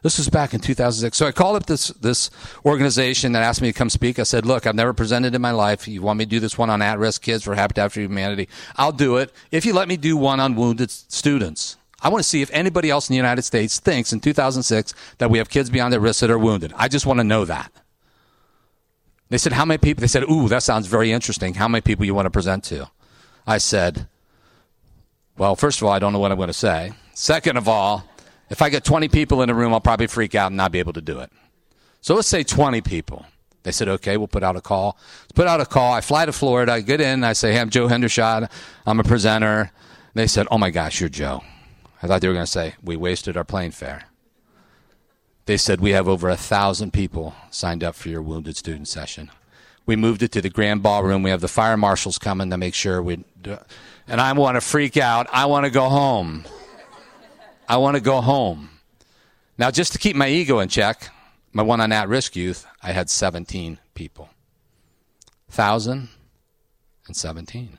This 0.05 0.19
was 0.19 0.29
back 0.29 0.53
in 0.53 0.61
2006. 0.61 1.17
So 1.17 1.27
I 1.27 1.33
called 1.33 1.57
up 1.57 1.65
this 1.65 1.89
this 1.89 2.29
organization 2.67 3.33
that 3.33 3.43
asked 3.43 3.63
me 3.63 3.73
to 3.73 3.77
come 3.77 3.89
speak. 3.89 4.19
I 4.19 4.25
said, 4.25 4.45
"Look, 4.45 4.67
I've 4.67 4.75
never 4.75 4.93
presented 4.93 5.35
in 5.35 5.41
my 5.41 5.51
life. 5.51 5.89
You 5.89 6.03
want 6.03 6.19
me 6.19 6.27
to 6.27 6.31
do 6.31 6.41
this 6.41 6.59
one 6.59 6.69
on 6.69 6.83
at-risk 6.83 7.23
kids 7.23 7.43
for 7.43 7.55
Habitat 7.55 7.91
for 7.91 8.01
Humanity? 8.01 8.51
I'll 8.77 8.93
do 8.93 9.17
it 9.17 9.33
if 9.51 9.65
you 9.65 9.73
let 9.73 9.89
me 9.89 9.97
do 9.97 10.19
one 10.19 10.41
on 10.41 10.57
wounded 10.57 10.91
students." 10.91 11.79
I 12.03 12.11
want 12.11 12.23
to 12.23 12.29
see 12.29 12.43
if 12.43 12.51
anybody 12.53 12.91
else 12.91 13.09
in 13.09 13.15
the 13.15 13.17
United 13.17 13.43
States 13.43 13.81
thinks 13.81 14.13
in 14.13 14.21
2006 14.21 14.93
that 15.17 15.31
we 15.31 15.39
have 15.39 15.49
kids 15.49 15.71
beyond 15.71 15.95
at 15.95 16.03
risk 16.03 16.21
that 16.21 16.31
are 16.31 16.39
wounded. 16.39 16.75
I 16.77 16.87
just 16.87 17.07
want 17.07 17.21
to 17.21 17.25
know 17.25 17.47
that. 17.47 17.73
They 19.31 19.39
said, 19.39 19.55
How 19.55 19.65
many 19.65 19.79
people? 19.79 20.03
They 20.03 20.09
said, 20.09 20.25
Ooh, 20.25 20.47
that 20.49 20.63
sounds 20.63 20.87
very 20.87 21.13
interesting. 21.13 21.55
How 21.55 21.67
many 21.67 21.81
people 21.81 22.05
you 22.05 22.15
want 22.15 22.27
to 22.27 22.31
present 22.31 22.63
to? 22.65 22.91
I 23.47 23.57
said, 23.57 24.07
Well, 25.39 25.57
first 25.57 25.81
of 25.81 25.87
all, 25.87 25.95
I 25.95 25.99
don't 25.99 26.13
know 26.13 26.19
what 26.19 26.31
I'm 26.31 26.37
going 26.37 26.49
to 26.49 26.53
say. 26.53 26.93
Second 27.15 27.57
of 27.57 27.69
all, 27.69 28.05
if 28.51 28.63
I 28.63 28.69
get 28.69 28.85
20 28.85 29.09
people 29.09 29.43
in 29.43 29.51
a 29.51 29.55
room, 29.55 29.73
I'll 29.73 29.81
probably 29.81 30.07
freak 30.07 30.35
out 30.35 30.49
and 30.49 30.57
not 30.57 30.73
be 30.73 30.79
able 30.79 30.93
to 30.93 31.01
do 31.01 31.21
it. 31.21 31.31
So 32.01 32.15
let's 32.15 32.29
say 32.29 32.43
20 32.43 32.81
people. 32.81 33.25
They 33.63 33.73
said, 33.73 33.89
okay, 33.89 34.19
we'll 34.19 34.29
put 34.29 34.43
out 34.43 34.57
a 34.57 34.61
call. 34.61 34.99
Let's 35.23 35.33
put 35.33 35.47
out 35.47 35.61
a 35.61 35.67
call. 35.67 35.95
I 35.95 36.03
fly 36.03 36.27
to 36.27 36.33
Florida. 36.33 36.73
I 36.73 36.81
get 36.81 37.01
in. 37.01 37.25
I 37.25 37.33
say, 37.33 37.53
hey, 37.53 37.61
I'm 37.61 37.71
Joe 37.71 37.89
Hendershot. 37.89 38.51
I'm 38.87 39.01
a 39.01 39.05
presenter. 39.05 39.73
They 40.13 40.27
said, 40.27 40.47
oh 40.51 40.59
my 40.59 40.71
gosh, 40.71 41.01
you're 41.01 41.09
Joe. 41.09 41.43
I 42.03 42.07
thought 42.07 42.21
they 42.21 42.29
were 42.29 42.35
going 42.35 42.45
to 42.45 42.51
say, 42.51 42.75
we 42.83 42.97
wasted 42.97 43.37
our 43.37 43.45
plane 43.45 43.71
fare. 43.71 44.05
They 45.47 45.57
said, 45.57 45.81
we 45.81 45.91
have 45.91 46.07
over 46.07 46.29
a 46.29 46.37
thousand 46.37 46.93
people 46.93 47.35
signed 47.51 47.83
up 47.83 47.95
for 47.95 48.11
your 48.11 48.23
wounded 48.23 48.57
student 48.57 48.89
session. 48.89 49.31
We 49.87 49.97
moved 49.97 50.23
it 50.23 50.33
to 50.33 50.43
the 50.43 50.51
grand 50.51 50.83
ballroom. 50.83 51.23
We 51.23 51.31
have 51.31 51.41
the 51.41 51.49
fire 51.49 51.77
marshals 51.77 52.19
coming 52.19 52.51
to 52.51 52.57
make 52.57 52.75
sure 52.75 53.03
we 53.03 53.25
do 53.41 53.59
And 54.07 54.21
I 54.21 54.33
want 54.33 54.57
to 54.57 54.61
freak 54.61 54.97
out. 54.97 55.27
I 55.33 55.47
want 55.47 55.65
to 55.65 55.71
go 55.71 55.89
home. 55.89 56.45
I 57.69 57.77
want 57.79 57.97
to 57.97 58.01
go 58.01 58.21
home. 58.21 58.71
Now, 59.57 59.71
just 59.71 59.93
to 59.93 59.99
keep 59.99 60.17
my 60.17 60.29
ego 60.29 60.59
in 60.61 60.69
check, 60.69 61.09
my 61.53 61.63
one 61.63 61.81
on 61.81 61.93
at 61.93 62.09
risk 62.09 62.35
youth, 62.37 62.67
I 62.83 62.93
had 62.93 63.09
17 63.09 63.79
people. 63.95 64.29
1,017. 65.55 67.79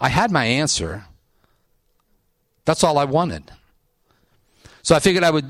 I 0.00 0.08
had 0.08 0.32
my 0.32 0.44
answer. 0.44 1.04
That's 2.64 2.82
all 2.82 2.98
I 2.98 3.04
wanted. 3.04 3.52
So 4.82 4.96
I 4.96 4.98
figured 4.98 5.24
I 5.24 5.30
would 5.30 5.48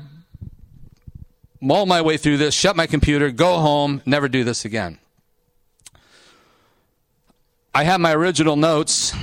mull 1.59 1.87
my 1.87 2.01
way 2.01 2.17
through 2.17 2.37
this, 2.37 2.53
shut 2.53 2.75
my 2.75 2.85
computer, 2.85 3.31
go 3.31 3.57
home, 3.57 4.03
never 4.05 4.29
do 4.29 4.43
this 4.43 4.65
again. 4.65 4.99
I 7.73 7.83
have 7.83 7.99
my 7.99 8.13
original 8.13 8.55
notes 8.55 9.15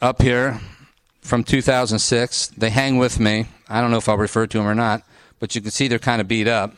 up 0.00 0.22
here 0.22 0.60
from 1.20 1.44
2006. 1.44 2.48
They 2.48 2.70
hang 2.70 2.98
with 2.98 3.20
me. 3.20 3.46
I 3.68 3.80
don't 3.80 3.90
know 3.90 3.98
if 3.98 4.08
I'll 4.08 4.16
refer 4.16 4.46
to 4.46 4.58
them 4.58 4.66
or 4.66 4.74
not, 4.74 5.02
but 5.38 5.54
you 5.54 5.60
can 5.60 5.70
see 5.70 5.88
they're 5.88 5.98
kind 5.98 6.20
of 6.20 6.28
beat 6.28 6.48
up. 6.48 6.74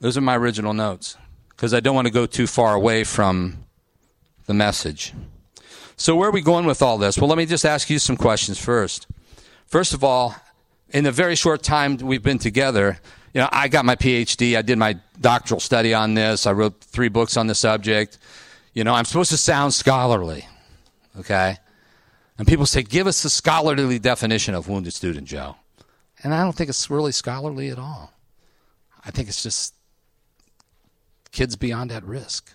Those 0.00 0.16
are 0.16 0.20
my 0.20 0.36
original 0.36 0.74
notes 0.74 1.16
because 1.50 1.72
I 1.72 1.80
don't 1.80 1.94
want 1.94 2.06
to 2.06 2.12
go 2.12 2.26
too 2.26 2.46
far 2.46 2.74
away 2.74 3.04
from 3.04 3.64
the 4.46 4.54
message. 4.54 5.14
So, 5.96 6.16
where 6.16 6.28
are 6.28 6.32
we 6.32 6.42
going 6.42 6.66
with 6.66 6.82
all 6.82 6.98
this? 6.98 7.18
Well, 7.18 7.28
let 7.28 7.38
me 7.38 7.46
just 7.46 7.64
ask 7.64 7.88
you 7.88 7.98
some 7.98 8.16
questions 8.16 8.58
first. 8.58 9.06
First 9.66 9.94
of 9.94 10.02
all, 10.02 10.34
in 10.90 11.04
the 11.04 11.12
very 11.12 11.36
short 11.36 11.62
time 11.62 11.96
we've 11.98 12.22
been 12.22 12.38
together, 12.38 12.98
you 13.32 13.40
know, 13.40 13.48
I 13.50 13.68
got 13.68 13.84
my 13.84 13.96
PhD, 13.96 14.56
I 14.56 14.62
did 14.62 14.78
my 14.78 14.96
doctoral 15.20 15.60
study 15.60 15.94
on 15.94 16.14
this, 16.14 16.46
I 16.46 16.52
wrote 16.52 16.80
three 16.80 17.08
books 17.08 17.36
on 17.36 17.46
the 17.46 17.54
subject. 17.54 18.18
You 18.74 18.84
know, 18.84 18.94
I'm 18.94 19.04
supposed 19.04 19.30
to 19.30 19.36
sound 19.36 19.72
scholarly, 19.72 20.46
okay? 21.18 21.58
And 22.38 22.48
people 22.48 22.66
say, 22.66 22.82
give 22.82 23.06
us 23.06 23.22
the 23.22 23.30
scholarly 23.30 23.98
definition 23.98 24.54
of 24.54 24.68
wounded 24.68 24.92
student, 24.92 25.28
Joe. 25.28 25.56
And 26.22 26.34
I 26.34 26.42
don't 26.42 26.54
think 26.54 26.68
it's 26.68 26.90
really 26.90 27.12
scholarly 27.12 27.68
at 27.68 27.78
all. 27.78 28.12
I 29.04 29.10
think 29.10 29.28
it's 29.28 29.42
just 29.42 29.74
kids 31.30 31.54
beyond 31.56 31.92
at 31.92 32.02
risk. 32.04 32.52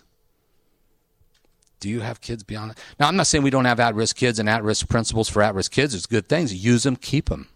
Do 1.78 1.88
you 1.88 2.00
have 2.00 2.20
kids 2.20 2.42
beyond? 2.42 2.74
Now, 2.98 3.08
I'm 3.08 3.16
not 3.16 3.26
saying 3.26 3.42
we 3.42 3.50
don't 3.50 3.64
have 3.64 3.80
at 3.80 3.94
risk 3.94 4.16
kids 4.16 4.38
and 4.38 4.50
at 4.50 4.62
risk 4.62 4.88
principles 4.88 5.30
for 5.30 5.42
at 5.42 5.54
risk 5.54 5.72
kids. 5.72 5.94
It's 5.94 6.06
good 6.06 6.28
things. 6.28 6.52
Use 6.52 6.82
them, 6.82 6.96
keep 6.96 7.30
them. 7.30 7.48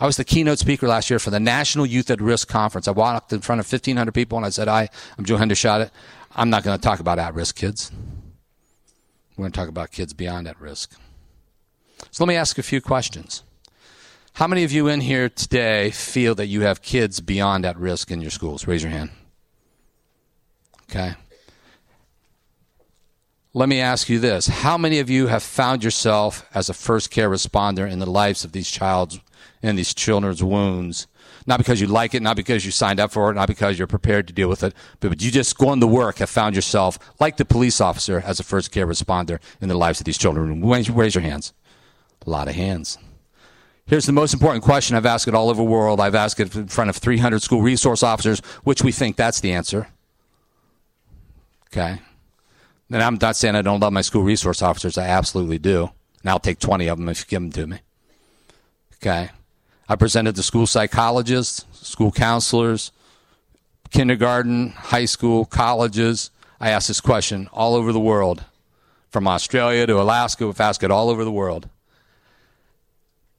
I 0.00 0.06
was 0.06 0.16
the 0.16 0.24
keynote 0.24 0.58
speaker 0.58 0.88
last 0.88 1.10
year 1.10 1.18
for 1.18 1.30
the 1.30 1.38
National 1.38 1.86
Youth 1.86 2.10
at 2.10 2.20
Risk 2.22 2.48
Conference. 2.48 2.88
I 2.88 2.92
walked 2.92 3.32
in 3.32 3.42
front 3.42 3.60
of 3.60 3.70
1,500 3.70 4.12
people 4.12 4.38
and 4.38 4.46
I 4.46 4.48
said, 4.48 4.66
Hi, 4.66 4.88
I'm 5.18 5.24
Joe 5.24 5.36
Hendershot. 5.36 5.90
I'm 6.34 6.48
not 6.48 6.64
going 6.64 6.76
to 6.76 6.82
talk 6.82 7.00
about 7.00 7.18
at 7.18 7.34
risk 7.34 7.56
kids. 7.56 7.92
We're 9.40 9.44
going 9.44 9.52
to 9.52 9.60
talk 9.60 9.68
about 9.70 9.90
kids 9.90 10.12
beyond 10.12 10.46
at 10.48 10.60
risk. 10.60 11.00
So 12.10 12.22
let 12.22 12.28
me 12.28 12.36
ask 12.36 12.58
a 12.58 12.62
few 12.62 12.82
questions. 12.82 13.42
How 14.34 14.46
many 14.46 14.64
of 14.64 14.70
you 14.70 14.86
in 14.86 15.00
here 15.00 15.30
today 15.30 15.90
feel 15.92 16.34
that 16.34 16.48
you 16.48 16.60
have 16.60 16.82
kids 16.82 17.20
beyond 17.20 17.64
at 17.64 17.78
risk 17.78 18.10
in 18.10 18.20
your 18.20 18.30
schools? 18.30 18.66
Raise 18.66 18.82
your 18.82 18.92
hand. 18.92 19.08
Okay. 20.90 21.14
Let 23.54 23.70
me 23.70 23.80
ask 23.80 24.10
you 24.10 24.18
this. 24.18 24.46
How 24.46 24.76
many 24.76 24.98
of 24.98 25.08
you 25.08 25.28
have 25.28 25.42
found 25.42 25.82
yourself 25.82 26.46
as 26.52 26.68
a 26.68 26.74
first 26.74 27.10
care 27.10 27.30
responder 27.30 27.90
in 27.90 27.98
the 27.98 28.04
lives 28.04 28.44
of 28.44 28.52
these 28.52 28.70
child's 28.70 29.20
these 29.62 29.94
children's 29.94 30.44
wounds? 30.44 31.06
Not 31.46 31.58
because 31.58 31.80
you 31.80 31.86
like 31.86 32.14
it, 32.14 32.22
not 32.22 32.36
because 32.36 32.64
you 32.64 32.70
signed 32.70 33.00
up 33.00 33.12
for 33.12 33.30
it, 33.30 33.34
not 33.34 33.48
because 33.48 33.78
you're 33.78 33.86
prepared 33.86 34.26
to 34.28 34.32
deal 34.32 34.48
with 34.48 34.62
it, 34.62 34.74
but 35.00 35.22
you 35.22 35.30
just 35.30 35.56
going 35.56 35.80
to 35.80 35.86
work 35.86 36.18
have 36.18 36.30
found 36.30 36.54
yourself, 36.54 36.98
like 37.18 37.36
the 37.36 37.44
police 37.44 37.80
officer, 37.80 38.22
as 38.24 38.38
a 38.40 38.44
first 38.44 38.70
care 38.72 38.86
responder 38.86 39.40
in 39.60 39.68
the 39.68 39.74
lives 39.74 40.00
of 40.00 40.04
these 40.04 40.18
children. 40.18 40.64
Raise 40.64 41.14
your 41.14 41.22
hands. 41.22 41.52
A 42.26 42.30
lot 42.30 42.48
of 42.48 42.54
hands. 42.54 42.98
Here's 43.86 44.06
the 44.06 44.12
most 44.12 44.34
important 44.34 44.62
question 44.62 44.94
I've 44.94 45.06
asked 45.06 45.26
it 45.26 45.34
all 45.34 45.50
over 45.50 45.62
the 45.62 45.68
world. 45.68 45.98
I've 45.98 46.14
asked 46.14 46.38
it 46.38 46.54
in 46.54 46.68
front 46.68 46.90
of 46.90 46.96
300 46.96 47.42
school 47.42 47.62
resource 47.62 48.02
officers, 48.02 48.40
which 48.62 48.84
we 48.84 48.92
think 48.92 49.16
that's 49.16 49.40
the 49.40 49.52
answer. 49.52 49.88
Okay. 51.68 52.00
And 52.90 53.02
I'm 53.02 53.18
not 53.20 53.36
saying 53.36 53.56
I 53.56 53.62
don't 53.62 53.80
love 53.80 53.92
my 53.92 54.02
school 54.02 54.22
resource 54.22 54.62
officers. 54.62 54.98
I 54.98 55.06
absolutely 55.06 55.58
do. 55.58 55.90
And 56.22 56.30
I'll 56.30 56.38
take 56.38 56.58
20 56.58 56.88
of 56.88 56.98
them 56.98 57.08
if 57.08 57.20
you 57.20 57.26
give 57.26 57.40
them 57.40 57.52
to 57.52 57.66
me. 57.66 57.80
Okay. 58.96 59.30
I 59.90 59.96
presented 59.96 60.36
to 60.36 60.44
school 60.44 60.68
psychologists, 60.68 61.64
school 61.72 62.12
counselors, 62.12 62.92
kindergarten, 63.90 64.70
high 64.70 65.04
school, 65.04 65.44
colleges. 65.44 66.30
I 66.60 66.70
asked 66.70 66.86
this 66.86 67.00
question 67.00 67.48
all 67.52 67.74
over 67.74 67.92
the 67.92 67.98
world, 67.98 68.44
from 69.08 69.26
Australia 69.26 69.88
to 69.88 70.00
Alaska. 70.00 70.46
We've 70.46 70.60
asked 70.60 70.84
it 70.84 70.92
all 70.92 71.10
over 71.10 71.24
the 71.24 71.32
world. 71.32 71.68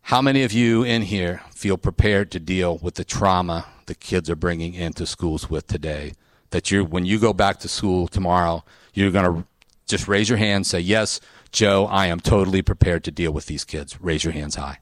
How 0.02 0.22
many 0.22 0.44
of 0.44 0.52
you 0.52 0.84
in 0.84 1.04
here 1.04 1.42
feel 1.56 1.78
prepared 1.78 2.32
to 2.32 2.40
deal 2.42 2.80
with 2.80 2.96
the 2.96 3.06
trauma 3.06 3.68
the 3.86 3.96
kids 3.96 4.30
are 4.30 4.36
bringing 4.36 4.74
into 4.74 5.06
schools 5.06 5.50
with 5.50 5.68
today? 5.68 6.16
That 6.50 6.70
you, 6.70 6.84
when 6.84 7.06
you 7.06 7.18
go 7.18 7.32
back 7.32 7.60
to 7.60 7.70
school 7.70 8.10
tomorrow, 8.10 8.66
you're 8.94 9.12
going 9.12 9.36
to 9.36 9.48
just 9.88 10.10
raise 10.10 10.28
your 10.28 10.38
hand, 10.38 10.68
say, 10.68 10.82
Yes, 10.82 11.22
Joe, 11.54 11.86
I 11.86 12.08
am 12.08 12.20
totally 12.20 12.62
prepared 12.62 13.06
to 13.06 13.12
deal 13.12 13.32
with 13.32 13.46
these 13.46 13.64
kids. 13.64 14.02
Raise 14.02 14.26
your 14.26 14.34
hands 14.34 14.56
high. 14.56 14.80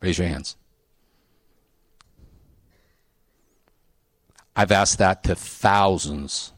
Raise 0.00 0.18
your 0.18 0.28
hands. 0.28 0.56
I've 4.54 4.72
asked 4.72 4.98
that 4.98 5.22
to 5.24 5.34
thousands. 5.34 6.52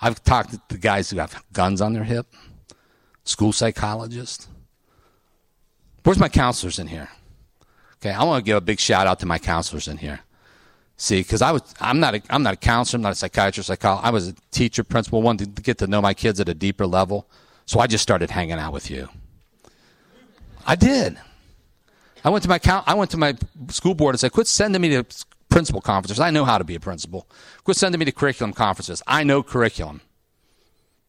I've 0.00 0.22
talked 0.22 0.52
to 0.52 0.60
the 0.68 0.78
guys 0.78 1.10
who 1.10 1.18
have 1.18 1.44
guns 1.52 1.80
on 1.80 1.92
their 1.92 2.04
hip, 2.04 2.26
school 3.24 3.52
psychologists. 3.52 4.48
Where's 6.04 6.18
my 6.18 6.28
counselors 6.28 6.78
in 6.78 6.86
here? 6.86 7.08
Okay, 7.96 8.10
I 8.10 8.24
want 8.24 8.44
to 8.44 8.48
give 8.48 8.56
a 8.56 8.60
big 8.62 8.80
shout 8.80 9.06
out 9.06 9.18
to 9.20 9.26
my 9.26 9.38
counselors 9.38 9.88
in 9.88 9.98
here. 9.98 10.20
See, 10.96 11.20
because 11.20 11.42
I 11.42 11.50
was, 11.50 11.62
I'm 11.80 11.98
not, 11.98 12.14
a, 12.14 12.22
I'm 12.30 12.42
not 12.42 12.54
a 12.54 12.56
counselor, 12.56 12.98
I'm 12.98 13.02
not 13.02 13.12
a 13.12 13.16
psychiatrist, 13.16 13.66
psychologist. 13.66 14.06
I 14.06 14.10
was 14.10 14.28
a 14.28 14.34
teacher, 14.50 14.84
principal, 14.84 15.22
wanted 15.22 15.56
to 15.56 15.62
get 15.62 15.78
to 15.78 15.86
know 15.86 16.00
my 16.00 16.14
kids 16.14 16.40
at 16.40 16.48
a 16.48 16.54
deeper 16.54 16.86
level. 16.86 17.28
So 17.66 17.80
I 17.80 17.86
just 17.86 18.02
started 18.02 18.30
hanging 18.30 18.58
out 18.58 18.72
with 18.72 18.90
you. 18.90 19.08
I 20.66 20.76
did. 20.76 21.18
I 22.24 22.30
went 22.30 22.42
to 22.44 22.48
my 22.48 22.60
I 22.86 22.94
went 22.94 23.10
to 23.12 23.16
my 23.16 23.36
school 23.68 23.94
board 23.94 24.14
and 24.14 24.20
said, 24.20 24.32
"Quit 24.32 24.46
sending 24.46 24.80
me 24.80 24.90
to 24.90 25.04
principal 25.48 25.80
conferences. 25.80 26.20
I 26.20 26.30
know 26.30 26.44
how 26.44 26.58
to 26.58 26.64
be 26.64 26.74
a 26.74 26.80
principal. 26.80 27.26
Quit 27.64 27.76
sending 27.76 27.98
me 27.98 28.04
to 28.04 28.12
curriculum 28.12 28.52
conferences. 28.52 29.02
I 29.06 29.24
know 29.24 29.42
curriculum." 29.42 30.00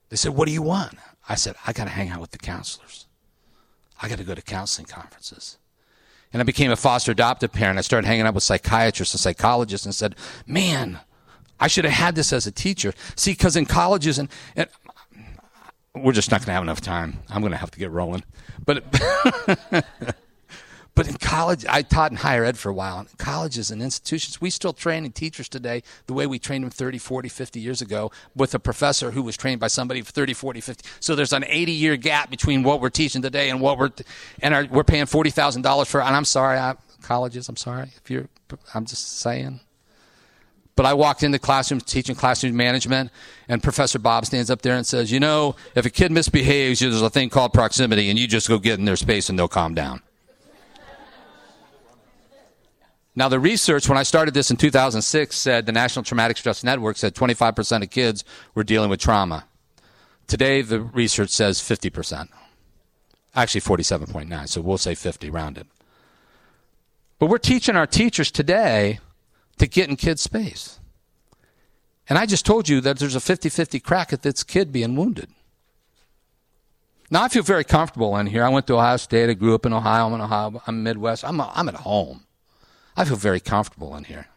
They 0.09 0.15
said, 0.15 0.33
"What 0.33 0.47
do 0.47 0.53
you 0.53 0.61
want?" 0.61 0.95
I 1.27 1.35
said, 1.35 1.55
"I 1.65 1.73
got 1.73 1.85
to 1.85 1.91
hang 1.91 2.09
out 2.09 2.21
with 2.21 2.31
the 2.31 2.37
counselors. 2.37 3.07
I 4.01 4.09
got 4.09 4.17
to 4.17 4.23
go 4.23 4.35
to 4.35 4.41
counseling 4.41 4.87
conferences." 4.87 5.57
and 6.33 6.41
I 6.41 6.43
became 6.43 6.71
a 6.71 6.75
foster 6.75 7.11
adoptive 7.11 7.51
parent. 7.51 7.77
I 7.77 7.81
started 7.81 8.07
hanging 8.07 8.25
out 8.25 8.33
with 8.33 8.43
psychiatrists 8.43 9.13
and 9.13 9.19
psychologists 9.19 9.85
and 9.85 9.93
said, 9.93 10.15
man, 10.47 10.99
I 11.59 11.67
should 11.67 11.85
have 11.85 11.93
had 11.93 12.15
this 12.15 12.31
as 12.33 12.47
a 12.47 12.51
teacher. 12.51 12.93
See, 13.15 13.31
because 13.31 13.55
in 13.55 13.65
colleges 13.65 14.17
and, 14.17 14.29
and 14.55 14.69
we're 15.93 16.13
just 16.13 16.31
not 16.31 16.39
going 16.39 16.47
to 16.47 16.53
have 16.53 16.63
enough 16.63 16.81
time. 16.81 17.19
I'm 17.29 17.41
going 17.41 17.51
to 17.51 17.57
have 17.57 17.71
to 17.71 17.79
get 17.79 17.91
rolling. 17.91 18.23
But 18.65 18.83
But 20.93 21.07
in 21.07 21.15
college, 21.15 21.65
I 21.69 21.83
taught 21.83 22.12
in 22.12 22.17
higher 22.17 22.43
ed 22.43 22.57
for 22.57 22.69
a 22.69 22.74
while. 22.74 23.00
In 23.00 23.07
colleges 23.17 23.71
and 23.71 23.81
institutions, 23.81 24.41
we 24.41 24.50
still 24.50 24.74
train 24.74 25.10
teachers 25.12 25.48
today 25.48 25.83
the 26.05 26.13
way 26.13 26.27
we 26.27 26.38
trained 26.38 26.65
them 26.65 26.69
30, 26.69 26.98
40, 26.98 27.29
50 27.29 27.60
years 27.60 27.81
ago 27.81 28.12
with 28.36 28.53
a 28.53 28.60
professor 28.60 29.12
who 29.12 29.24
was 29.24 29.38
trained 29.38 29.62
by 29.62 29.67
somebody 29.67 30.01
30, 30.01 30.33
40, 30.33 30.60
50. 30.62 30.89
So 31.00 31.15
there's 31.15 31.31
an 31.31 31.45
80 31.48 31.71
year 31.71 31.95
gap 31.95 32.29
between 32.29 32.62
what 32.63 32.81
we're 32.81 32.89
teaching 32.89 33.21
today 33.21 33.50
and 33.50 33.62
what 33.62 33.77
we're, 33.77 33.91
and 34.41 34.53
our, 34.53 34.65
we're 34.69 34.83
paying 34.83 35.05
$40,000 35.05 35.88
for. 35.88 36.01
And 36.01 36.13
I'm 36.15 36.25
sorry, 36.25 36.57
I, 36.57 36.75
colleges, 37.01 37.48
I'm 37.48 37.55
sorry 37.55 37.89
if 37.95 38.12
you're, 38.12 38.27
I'm 38.74 38.86
just 38.86 39.19
saying. 39.19 39.62
But 40.75 40.86
I 40.86 40.93
walked 40.93 41.24
into 41.24 41.39
classrooms 41.39 41.83
teaching 41.83 42.15
classroom 42.15 42.55
management, 42.55 43.12
and 43.48 43.62
Professor 43.62 44.00
Bob 44.00 44.25
stands 44.25 44.50
up 44.50 44.62
there 44.62 44.75
and 44.75 44.86
says, 44.86 45.12
You 45.12 45.19
know, 45.19 45.55
if 45.75 45.86
a 45.86 45.89
kid 45.89 46.12
misbehaves, 46.12 46.79
there's 46.79 47.01
a 47.01 47.10
thing 47.10 47.29
called 47.29 47.53
proximity, 47.53 48.10
and 48.10 48.17
you 48.17 48.27
just 48.27 48.48
go 48.48 48.57
get 48.57 48.79
in 48.79 48.86
their 48.86 48.95
space 48.95 49.29
and 49.29 49.38
they'll 49.38 49.48
calm 49.48 49.74
down. 49.74 50.01
Now, 53.15 53.27
the 53.27 53.39
research, 53.39 53.89
when 53.89 53.97
I 53.97 54.03
started 54.03 54.33
this 54.33 54.51
in 54.51 54.57
2006, 54.57 55.35
said 55.35 55.65
the 55.65 55.73
National 55.73 56.03
Traumatic 56.03 56.37
Stress 56.37 56.63
Network 56.63 56.95
said 56.95 57.13
25% 57.13 57.83
of 57.83 57.89
kids 57.89 58.23
were 58.55 58.63
dealing 58.63 58.89
with 58.89 59.01
trauma. 59.01 59.45
Today, 60.27 60.61
the 60.61 60.79
research 60.79 61.29
says 61.29 61.59
50%. 61.59 62.29
Actually, 63.35 63.61
47.9, 63.61 64.47
so 64.47 64.61
we'll 64.61 64.77
say 64.77 64.95
50, 64.95 65.29
rounded. 65.29 65.67
But 67.19 67.27
we're 67.27 67.37
teaching 67.37 67.75
our 67.75 67.87
teachers 67.87 68.31
today 68.31 68.99
to 69.57 69.67
get 69.67 69.89
in 69.89 69.95
kids' 69.97 70.21
space. 70.21 70.79
And 72.07 72.17
I 72.17 72.25
just 72.25 72.45
told 72.45 72.67
you 72.67 72.81
that 72.81 72.97
there's 72.97 73.15
a 73.15 73.21
50 73.21 73.49
50 73.49 73.79
crack 73.79 74.11
at 74.11 74.21
this 74.21 74.43
kid 74.43 74.71
being 74.71 74.95
wounded. 74.95 75.29
Now, 77.09 77.23
I 77.23 77.27
feel 77.27 77.43
very 77.43 77.65
comfortable 77.65 78.15
in 78.17 78.27
here. 78.27 78.45
I 78.45 78.49
went 78.49 78.67
to 78.67 78.75
Ohio 78.75 78.97
State. 78.97 79.29
I 79.29 79.33
grew 79.33 79.53
up 79.53 79.65
in 79.65 79.73
Ohio. 79.73 80.07
I'm 80.07 80.13
in 80.13 80.21
Ohio. 80.21 80.61
I'm 80.65 80.83
Midwest. 80.83 81.25
I'm, 81.25 81.41
I'm 81.41 81.67
at 81.67 81.75
home. 81.75 82.25
I 82.95 83.05
feel 83.05 83.15
very 83.15 83.39
comfortable 83.39 83.95
in 83.95 84.05
here. 84.05 84.27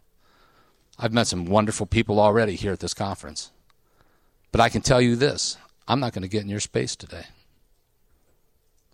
I've 0.98 1.12
met 1.12 1.26
some 1.26 1.46
wonderful 1.46 1.86
people 1.86 2.20
already 2.20 2.54
here 2.54 2.72
at 2.72 2.80
this 2.80 2.94
conference. 2.94 3.50
But 4.52 4.60
I 4.60 4.68
can 4.68 4.82
tell 4.82 5.00
you 5.00 5.16
this 5.16 5.56
I'm 5.88 6.00
not 6.00 6.12
going 6.12 6.22
to 6.22 6.28
get 6.28 6.42
in 6.42 6.48
your 6.48 6.60
space 6.60 6.94
today 6.96 7.26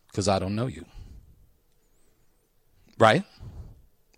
because 0.09 0.29
I 0.29 0.38
don't 0.38 0.57
know 0.57 0.67
you. 0.67 0.85
Right? 2.99 3.25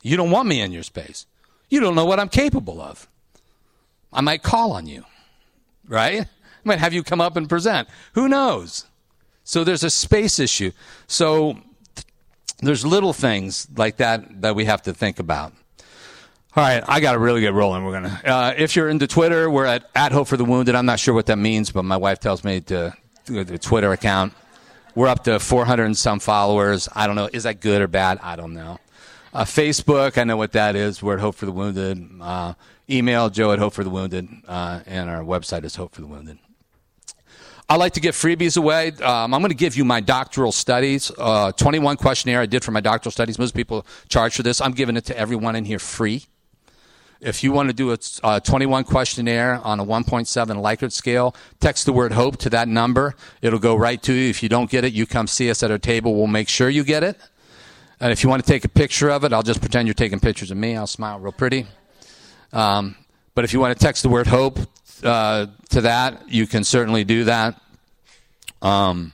You 0.03 0.17
don't 0.17 0.31
want 0.31 0.49
me 0.49 0.61
in 0.61 0.73
your 0.73 0.83
space. 0.83 1.27
You 1.69 1.81
don't 1.81 1.95
know 1.95 2.05
what 2.05 2.21
I'm 2.21 2.29
capable 2.29 2.81
of. 2.81 3.09
I 4.13 4.21
might 4.21 4.43
call 4.43 4.73
on 4.73 4.87
you. 4.87 5.05
Right? 5.87 6.23
I 6.23 6.29
might 6.65 6.79
have 6.79 6.93
you 6.93 7.03
come 7.03 7.21
up 7.21 7.37
and 7.37 7.49
present. 7.49 7.89
Who 8.15 8.29
knows? 8.29 8.87
So 9.45 9.65
there's 9.65 9.85
a 9.85 9.91
space 9.91 10.39
issue. 10.39 10.73
So 11.07 11.59
there's 12.63 12.87
little 12.87 13.13
things 13.13 13.67
like 13.77 13.99
that 13.99 14.43
that 14.43 14.55
we 14.55 14.65
have 14.65 14.83
to 14.83 14.95
think 14.95 15.19
about. 15.19 15.53
All 16.55 16.63
right, 16.63 16.85
I 16.87 17.01
got 17.01 17.13
to 17.13 17.19
really 17.19 17.41
get 17.41 17.55
rolling. 17.55 17.85
We're 17.85 17.93
gonna. 17.93 18.21
Uh, 18.25 18.55
if 18.57 18.77
you're 18.77 18.89
into 18.89 19.07
Twitter, 19.07 19.49
we're 19.51 19.65
at 19.65 19.89
at 19.95 20.13
Hope 20.13 20.29
for 20.29 20.37
the 20.37 20.45
Wounded. 20.45 20.75
I'm 20.75 20.87
not 20.87 21.01
sure 21.01 21.15
what 21.15 21.27
that 21.27 21.39
means, 21.39 21.71
but 21.71 21.85
my 21.85 21.97
wife 21.97 22.21
tells 22.21 22.45
me 22.45 22.61
to 22.63 22.95
the 23.27 23.59
Twitter 23.59 23.93
account. 23.93 24.35
We're 24.95 25.09
up 25.09 25.25
to 25.25 25.41
400 25.41 25.85
and 25.85 25.97
some 25.97 26.21
followers. 26.21 26.89
I 26.95 27.07
don't 27.07 27.17
know. 27.17 27.31
Is 27.33 27.45
that 27.45 27.61
good 27.61 27.81
or 27.81 27.89
bad? 27.89 28.19
I 28.23 28.37
don't 28.37 28.53
know. 28.53 28.79
Uh, 29.33 29.45
Facebook, 29.45 30.19
I 30.19 30.25
know 30.25 30.37
what 30.37 30.53
that 30.53 30.77
is. 30.77 31.03
We're 31.03 31.15
at 31.15 31.21
Hope 31.21 31.37
for 31.37 31.47
the 31.47 31.53
Wounded. 31.53 32.07
Uh, 32.21 32.53
email 32.91 33.31
Joe 33.31 33.53
at 33.53 33.59
Hope 33.59 33.73
for 33.73 33.85
the 33.85 33.89
Wounded, 33.91 34.29
uh, 34.47 34.81
and 34.85 35.09
our 35.09 35.23
website 35.23 35.65
is 35.65 35.77
Hope 35.77 35.95
for 35.95 36.03
the 36.03 36.07
Wounded. 36.07 36.39
I 37.69 37.77
like 37.77 37.95
to 37.95 38.01
give 38.01 38.15
freebies 38.15 38.57
away. 38.57 38.93
Um, 39.03 39.33
I'm 39.33 39.41
going 39.41 39.51
to 39.51 39.57
give 39.57 39.77
you 39.77 39.85
my 39.85 40.01
doctoral 40.01 40.53
studies, 40.53 41.11
uh, 41.17 41.53
21 41.53 41.97
questionnaire 41.97 42.41
I 42.41 42.47
did 42.47 42.65
for 42.65 42.71
my 42.71 42.81
doctoral 42.81 43.13
studies. 43.13 43.39
Most 43.39 43.55
people 43.55 43.87
charge 44.09 44.35
for 44.37 44.43
this. 44.43 44.61
I'm 44.61 44.73
giving 44.73 44.97
it 44.97 45.05
to 45.07 45.19
everyone 45.19 45.57
in 45.57 45.65
here 45.65 45.79
free. 45.79 46.27
If 47.21 47.45
you 47.45 47.53
want 47.53 47.69
to 47.69 47.73
do 47.73 47.93
a 47.93 47.99
uh, 48.25 48.41
21 48.41 48.83
questionnaire 48.83 49.61
on 49.63 49.79
a 49.79 49.85
1.7 49.85 50.27
Likert 50.61 50.91
scale, 50.91 51.37
text 51.61 51.87
the 51.87 51.93
word 51.93 52.13
hope 52.13 52.37
to 52.39 52.51
that 52.51 52.67
number. 52.67 53.15
It'll 53.41 53.61
go 53.61 53.77
right 53.77 54.03
to 54.03 54.13
you. 54.13 54.29
If 54.29 54.43
you 54.43 54.49
don't 54.49 54.69
get 54.69 54.85
it, 54.85 54.93
you 54.93 55.07
come 55.07 55.29
see 55.29 55.49
us 55.49 55.63
at 55.63 55.71
our 55.71 55.79
table. 55.79 56.17
We'll 56.17 56.27
make 56.27 56.49
sure 56.49 56.69
you 56.69 56.83
get 56.83 57.05
it. 57.05 57.17
And 58.01 58.11
if 58.11 58.25
you 58.25 58.29
want 58.29 58.45
to 58.45 58.51
take 58.51 58.65
a 58.65 58.69
picture 58.69 59.09
of 59.09 59.23
it, 59.23 59.33
I'll 59.33 59.45
just 59.45 59.61
pretend 59.61 59.87
you're 59.87 59.95
taking 59.95 60.19
pictures 60.19 60.51
of 60.51 60.57
me. 60.57 60.77
I'll 60.77 60.89
smile 60.89 61.21
real 61.21 61.31
pretty. 61.31 61.69
Um, 62.53 62.97
but 63.37 63.45
if 63.45 63.53
you 63.53 63.61
want 63.61 63.79
to 63.79 63.83
text 63.83 64.03
the 64.03 64.09
word 64.09 64.27
hope 64.27 64.59
uh, 65.03 65.47
to 65.71 65.81
that, 65.83 66.29
you 66.29 66.47
can 66.47 66.65
certainly 66.65 67.05
do 67.05 67.25
that. 67.25 67.61
Um, 68.61 69.13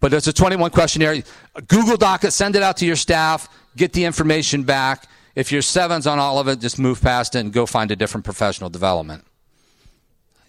but 0.00 0.10
there's 0.10 0.26
a 0.26 0.32
21 0.32 0.70
questionnaire. 0.70 1.22
Google 1.68 1.96
Doc 1.96 2.24
it, 2.24 2.32
send 2.32 2.56
it 2.56 2.62
out 2.62 2.76
to 2.78 2.86
your 2.86 2.96
staff, 2.96 3.48
get 3.76 3.92
the 3.92 4.04
information 4.04 4.64
back. 4.64 5.08
If 5.34 5.52
you're 5.52 5.62
sevens 5.62 6.06
on 6.06 6.18
all 6.18 6.38
of 6.38 6.48
it, 6.48 6.60
just 6.60 6.78
move 6.78 7.00
past 7.00 7.34
it 7.34 7.40
and 7.40 7.52
go 7.52 7.66
find 7.66 7.90
a 7.90 7.96
different 7.96 8.24
professional 8.24 8.68
development. 8.68 9.24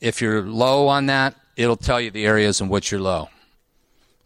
If 0.01 0.21
you're 0.21 0.41
low 0.41 0.87
on 0.87 1.05
that, 1.05 1.35
it'll 1.55 1.77
tell 1.77 2.01
you 2.01 2.11
the 2.11 2.25
areas 2.25 2.61
in 2.61 2.67
which 2.67 2.91
you're 2.91 2.99
low. 2.99 3.29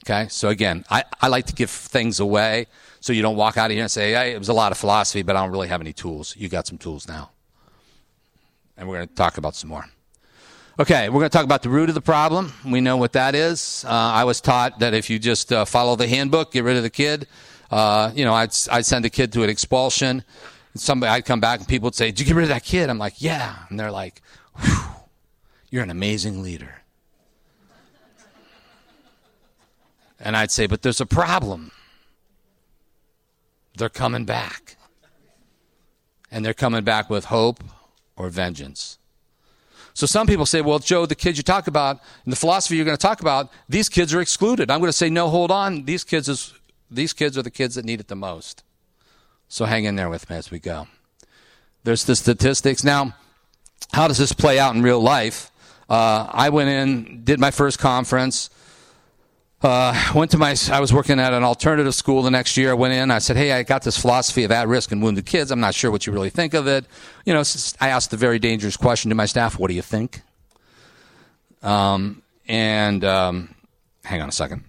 Okay, 0.05 0.27
so 0.29 0.47
again, 0.47 0.85
I, 0.89 1.03
I 1.21 1.27
like 1.27 1.47
to 1.47 1.53
give 1.53 1.69
things 1.69 2.19
away 2.21 2.67
so 3.01 3.11
you 3.11 3.21
don't 3.21 3.35
walk 3.35 3.57
out 3.57 3.65
of 3.65 3.71
here 3.71 3.83
and 3.83 3.91
say, 3.91 4.13
hey, 4.13 4.31
it 4.31 4.39
was 4.39 4.47
a 4.47 4.53
lot 4.53 4.71
of 4.71 4.77
philosophy, 4.77 5.21
but 5.21 5.35
I 5.35 5.41
don't 5.43 5.51
really 5.51 5.67
have 5.67 5.81
any 5.81 5.93
tools. 5.93 6.33
You 6.37 6.47
got 6.47 6.65
some 6.65 6.77
tools 6.77 7.07
now. 7.07 7.31
And 8.77 8.87
we're 8.87 8.97
going 8.97 9.07
to 9.07 9.15
talk 9.15 9.37
about 9.37 9.55
some 9.55 9.69
more. 9.69 9.85
Okay, 10.79 11.09
we're 11.09 11.19
going 11.19 11.29
to 11.29 11.35
talk 11.35 11.43
about 11.43 11.63
the 11.63 11.69
root 11.69 11.89
of 11.89 11.95
the 11.95 12.01
problem. 12.01 12.53
We 12.63 12.81
know 12.81 12.97
what 12.97 13.13
that 13.13 13.33
is. 13.33 13.83
Uh, 13.83 13.89
I 13.89 14.25
was 14.25 14.39
taught 14.39 14.77
that 14.79 14.93
if 14.93 15.09
you 15.09 15.17
just 15.17 15.51
uh, 15.51 15.65
follow 15.65 15.95
the 15.95 16.07
handbook, 16.07 16.51
get 16.51 16.63
rid 16.63 16.77
of 16.77 16.83
the 16.83 16.91
kid. 16.91 17.27
Uh, 17.71 18.11
you 18.13 18.23
know, 18.23 18.35
I'd, 18.35 18.51
I'd 18.71 18.85
send 18.85 19.03
a 19.03 19.09
kid 19.09 19.33
to 19.33 19.43
an 19.43 19.49
expulsion. 19.49 20.23
Somebody, 20.75 21.09
I'd 21.09 21.25
come 21.25 21.39
back 21.39 21.59
and 21.59 21.67
people 21.67 21.87
would 21.87 21.95
say, 21.95 22.11
"Did 22.11 22.19
you 22.19 22.25
get 22.27 22.35
rid 22.35 22.43
of 22.43 22.49
that 22.49 22.63
kid?" 22.63 22.91
I'm 22.91 22.99
like, 22.99 23.19
"Yeah," 23.19 23.55
and 23.69 23.79
they're 23.79 23.89
like, 23.89 24.21
"You're 25.71 25.81
an 25.81 25.89
amazing 25.89 26.43
leader." 26.43 26.83
And 30.19 30.37
I'd 30.37 30.51
say, 30.51 30.67
"But 30.67 30.83
there's 30.83 31.01
a 31.01 31.07
problem. 31.07 31.71
They're 33.75 33.89
coming 33.89 34.25
back, 34.25 34.77
and 36.29 36.45
they're 36.45 36.53
coming 36.53 36.83
back 36.83 37.09
with 37.09 37.25
hope 37.25 37.63
or 38.17 38.29
vengeance." 38.29 38.97
So 39.97 40.05
some 40.05 40.27
people 40.27 40.45
say, 40.45 40.61
well, 40.61 40.77
Joe, 40.77 41.07
the 41.07 41.15
kids 41.15 41.39
you 41.39 41.43
talk 41.43 41.65
about, 41.65 42.01
in 42.23 42.29
the 42.29 42.35
philosophy 42.35 42.75
you're 42.75 42.85
going 42.85 42.95
to 42.95 43.01
talk 43.01 43.19
about, 43.19 43.51
these 43.67 43.89
kids 43.89 44.13
are 44.13 44.21
excluded. 44.21 44.69
I'm 44.69 44.79
going 44.79 44.89
to 44.89 44.93
say, 44.93 45.09
no, 45.09 45.27
hold 45.27 45.49
on. 45.49 45.85
These 45.85 46.03
kids, 46.03 46.29
is, 46.29 46.53
these 46.91 47.13
kids 47.13 47.35
are 47.35 47.41
the 47.41 47.49
kids 47.49 47.73
that 47.73 47.83
need 47.83 47.99
it 47.99 48.07
the 48.07 48.15
most. 48.15 48.63
So 49.47 49.65
hang 49.65 49.85
in 49.85 49.95
there 49.95 50.07
with 50.07 50.29
me 50.29 50.35
as 50.35 50.51
we 50.51 50.59
go. 50.59 50.87
There's 51.83 52.03
the 52.03 52.15
statistics. 52.15 52.83
Now, 52.83 53.15
how 53.91 54.07
does 54.07 54.19
this 54.19 54.33
play 54.33 54.59
out 54.59 54.75
in 54.75 54.83
real 54.83 54.99
life? 54.99 55.49
Uh, 55.89 56.29
I 56.29 56.49
went 56.49 56.69
in, 56.69 57.23
did 57.23 57.39
my 57.39 57.49
first 57.49 57.79
conference. 57.79 58.51
Uh, 59.59 60.11
went 60.13 60.29
to 60.29 60.37
my, 60.37 60.55
I 60.71 60.79
was 60.79 60.93
working 60.93 61.19
at 61.19 61.33
an 61.33 61.43
alternative 61.43 61.95
school 61.95 62.21
the 62.21 62.29
next 62.29 62.57
year. 62.57 62.71
I 62.71 62.73
went 62.75 62.93
in, 62.93 63.09
I 63.09 63.17
said, 63.17 63.37
Hey, 63.37 63.51
I 63.51 63.63
got 63.63 63.81
this 63.81 63.97
philosophy 63.97 64.43
of 64.43 64.51
at 64.51 64.67
risk 64.67 64.91
and 64.91 65.01
wounded 65.01 65.25
kids. 65.25 65.49
I'm 65.49 65.59
not 65.59 65.73
sure 65.73 65.89
what 65.89 66.05
you 66.05 66.13
really 66.13 66.29
think 66.29 66.53
of 66.53 66.67
it. 66.67 66.85
You 67.25 67.33
know, 67.33 67.43
I 67.81 67.89
asked 67.89 68.11
the 68.11 68.17
very 68.17 68.37
dangerous 68.37 68.77
question 68.77 69.09
to 69.09 69.15
my 69.15 69.25
staff, 69.25 69.57
What 69.57 69.69
do 69.69 69.73
you 69.73 69.81
think? 69.81 70.21
Um, 71.63 72.21
and, 72.47 73.03
um, 73.03 73.55
hang 74.03 74.21
on 74.21 74.29
a 74.29 74.31
second. 74.31 74.63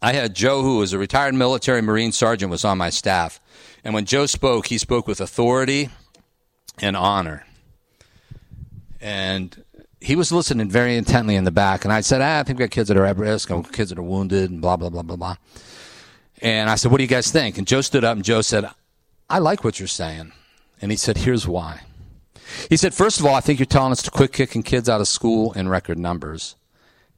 I 0.00 0.12
had 0.12 0.34
Joe, 0.34 0.62
who 0.62 0.78
was 0.78 0.92
a 0.92 0.98
retired 0.98 1.34
military 1.34 1.82
Marine 1.82 2.12
sergeant, 2.12 2.50
was 2.50 2.64
on 2.64 2.78
my 2.78 2.90
staff. 2.90 3.40
And 3.82 3.92
when 3.92 4.04
Joe 4.04 4.26
spoke, 4.26 4.68
he 4.68 4.78
spoke 4.78 5.08
with 5.08 5.20
authority 5.20 5.90
and 6.80 6.96
honor 6.96 7.44
and 9.00 9.64
he 10.00 10.16
was 10.16 10.32
listening 10.32 10.70
very 10.70 10.96
intently 10.96 11.36
in 11.36 11.44
the 11.44 11.50
back. 11.50 11.84
And 11.84 11.92
I 11.92 12.00
said, 12.00 12.22
ah, 12.22 12.40
I 12.40 12.42
think 12.42 12.58
we 12.58 12.64
got 12.64 12.70
kids 12.70 12.88
that 12.88 12.96
are 12.96 13.04
at 13.04 13.16
risk, 13.16 13.50
and 13.50 13.70
kids 13.72 13.90
that 13.90 13.98
are 13.98 14.02
wounded, 14.02 14.50
and 14.50 14.60
blah, 14.60 14.76
blah, 14.76 14.88
blah, 14.88 15.02
blah, 15.02 15.16
blah. 15.16 15.36
And 16.42 16.70
I 16.70 16.74
said, 16.74 16.90
What 16.90 16.98
do 16.98 17.04
you 17.04 17.08
guys 17.08 17.30
think? 17.30 17.58
And 17.58 17.66
Joe 17.66 17.80
stood 17.80 18.04
up 18.04 18.16
and 18.16 18.24
Joe 18.24 18.40
said, 18.40 18.68
I 19.28 19.38
like 19.38 19.62
what 19.62 19.78
you're 19.78 19.88
saying. 19.88 20.32
And 20.80 20.90
he 20.90 20.96
said, 20.96 21.18
Here's 21.18 21.46
why. 21.46 21.82
He 22.68 22.76
said, 22.76 22.94
First 22.94 23.20
of 23.20 23.26
all, 23.26 23.34
I 23.34 23.40
think 23.40 23.58
you're 23.58 23.66
telling 23.66 23.92
us 23.92 24.02
to 24.02 24.10
quit 24.10 24.32
kicking 24.32 24.62
kids 24.62 24.88
out 24.88 25.00
of 25.00 25.08
school 25.08 25.52
in 25.52 25.68
record 25.68 25.98
numbers. 25.98 26.56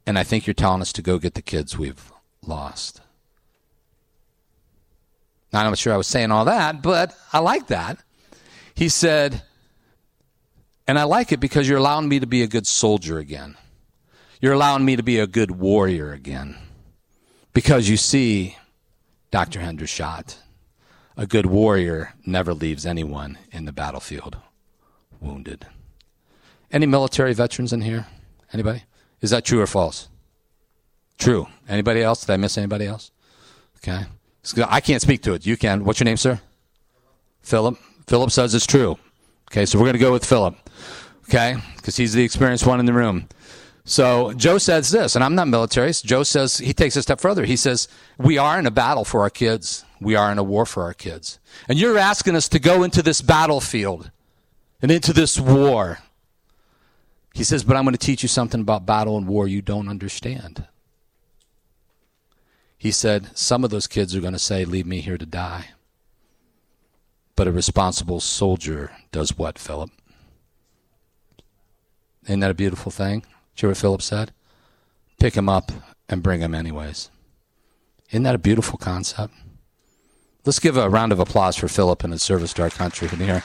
And 0.06 0.18
I 0.18 0.24
think 0.24 0.46
you're 0.46 0.54
telling 0.54 0.82
us 0.82 0.92
to 0.94 1.02
go 1.02 1.18
get 1.18 1.34
the 1.34 1.42
kids 1.42 1.78
we've 1.78 2.12
lost. 2.44 3.00
Now, 5.52 5.60
I'm 5.60 5.66
not 5.66 5.78
sure 5.78 5.92
I 5.92 5.98
was 5.98 6.08
saying 6.08 6.32
all 6.32 6.46
that, 6.46 6.82
but 6.82 7.16
I 7.32 7.38
like 7.38 7.68
that. 7.68 7.98
He 8.74 8.88
said, 8.88 9.42
and 10.92 10.98
I 10.98 11.04
like 11.04 11.32
it 11.32 11.40
because 11.40 11.66
you're 11.66 11.78
allowing 11.78 12.06
me 12.06 12.20
to 12.20 12.26
be 12.26 12.42
a 12.42 12.46
good 12.46 12.66
soldier 12.66 13.18
again. 13.18 13.56
You're 14.42 14.52
allowing 14.52 14.84
me 14.84 14.94
to 14.94 15.02
be 15.02 15.18
a 15.18 15.26
good 15.26 15.50
warrior 15.50 16.12
again. 16.12 16.58
Because 17.54 17.88
you 17.88 17.96
see, 17.96 18.58
Dr. 19.30 19.60
Hendershot, 19.60 20.36
a 21.16 21.26
good 21.26 21.46
warrior 21.46 22.12
never 22.26 22.52
leaves 22.52 22.84
anyone 22.84 23.38
in 23.52 23.64
the 23.64 23.72
battlefield 23.72 24.36
wounded. 25.18 25.66
Any 26.70 26.84
military 26.84 27.32
veterans 27.32 27.72
in 27.72 27.80
here? 27.80 28.06
Anybody? 28.52 28.82
Is 29.22 29.30
that 29.30 29.46
true 29.46 29.62
or 29.62 29.66
false? 29.66 30.10
True. 31.16 31.48
Anybody 31.70 32.02
else? 32.02 32.26
Did 32.26 32.34
I 32.34 32.36
miss 32.36 32.58
anybody 32.58 32.84
else? 32.84 33.12
Okay. 33.78 34.04
I 34.68 34.82
can't 34.82 35.00
speak 35.00 35.22
to 35.22 35.32
it. 35.32 35.46
You 35.46 35.56
can. 35.56 35.86
What's 35.86 36.00
your 36.00 36.04
name, 36.04 36.18
sir? 36.18 36.42
Philip. 37.40 37.78
Philip 38.06 38.30
says 38.30 38.54
it's 38.54 38.66
true. 38.66 38.98
Okay, 39.50 39.64
so 39.64 39.78
we're 39.78 39.86
going 39.86 39.94
to 39.94 39.98
go 39.98 40.12
with 40.12 40.26
Philip. 40.26 40.61
Okay, 41.32 41.56
because 41.76 41.96
he's 41.96 42.12
the 42.12 42.22
experienced 42.22 42.66
one 42.66 42.78
in 42.78 42.84
the 42.84 42.92
room. 42.92 43.26
So 43.86 44.34
Joe 44.34 44.58
says 44.58 44.90
this, 44.90 45.14
and 45.14 45.24
I'm 45.24 45.34
not 45.34 45.48
military. 45.48 45.94
So 45.94 46.06
Joe 46.06 46.24
says 46.24 46.58
he 46.58 46.74
takes 46.74 46.94
a 46.94 47.00
step 47.00 47.20
further. 47.20 47.46
He 47.46 47.56
says 47.56 47.88
we 48.18 48.36
are 48.36 48.58
in 48.58 48.66
a 48.66 48.70
battle 48.70 49.06
for 49.06 49.22
our 49.22 49.30
kids. 49.30 49.86
We 49.98 50.14
are 50.14 50.30
in 50.30 50.36
a 50.36 50.42
war 50.42 50.66
for 50.66 50.82
our 50.82 50.92
kids, 50.92 51.38
and 51.70 51.78
you're 51.78 51.96
asking 51.96 52.36
us 52.36 52.50
to 52.50 52.58
go 52.58 52.82
into 52.82 53.02
this 53.02 53.22
battlefield 53.22 54.10
and 54.82 54.90
into 54.90 55.14
this 55.14 55.40
war. 55.40 56.00
He 57.32 57.44
says, 57.44 57.64
but 57.64 57.78
I'm 57.78 57.84
going 57.84 57.94
to 57.94 58.06
teach 58.06 58.22
you 58.22 58.28
something 58.28 58.60
about 58.60 58.84
battle 58.84 59.16
and 59.16 59.26
war 59.26 59.48
you 59.48 59.62
don't 59.62 59.88
understand. 59.88 60.66
He 62.76 62.90
said, 62.90 63.34
some 63.34 63.64
of 63.64 63.70
those 63.70 63.86
kids 63.86 64.14
are 64.14 64.20
going 64.20 64.34
to 64.34 64.38
say, 64.38 64.66
leave 64.66 64.84
me 64.84 65.00
here 65.00 65.16
to 65.16 65.24
die. 65.24 65.70
But 67.36 67.46
a 67.46 67.52
responsible 67.52 68.20
soldier 68.20 68.92
does 69.12 69.38
what, 69.38 69.58
Philip? 69.58 69.90
Isn't 72.24 72.40
that 72.40 72.50
a 72.50 72.54
beautiful 72.54 72.92
thing? 72.92 73.20
Did 73.20 73.62
you 73.62 73.66
hear 73.66 73.70
what 73.70 73.78
Philip 73.78 74.02
said? 74.02 74.32
Pick 75.18 75.34
him 75.34 75.48
up 75.48 75.72
and 76.08 76.22
bring 76.22 76.40
him 76.40 76.54
anyways. 76.54 77.10
Isn't 78.10 78.22
that 78.24 78.34
a 78.34 78.38
beautiful 78.38 78.78
concept? 78.78 79.34
Let's 80.44 80.58
give 80.58 80.76
a 80.76 80.90
round 80.90 81.12
of 81.12 81.20
applause 81.20 81.56
for 81.56 81.68
Philip 81.68 82.02
and 82.04 82.12
his 82.12 82.22
service 82.22 82.52
to 82.54 82.62
our 82.62 82.70
country 82.70 83.08
in 83.12 83.18
here. 83.18 83.42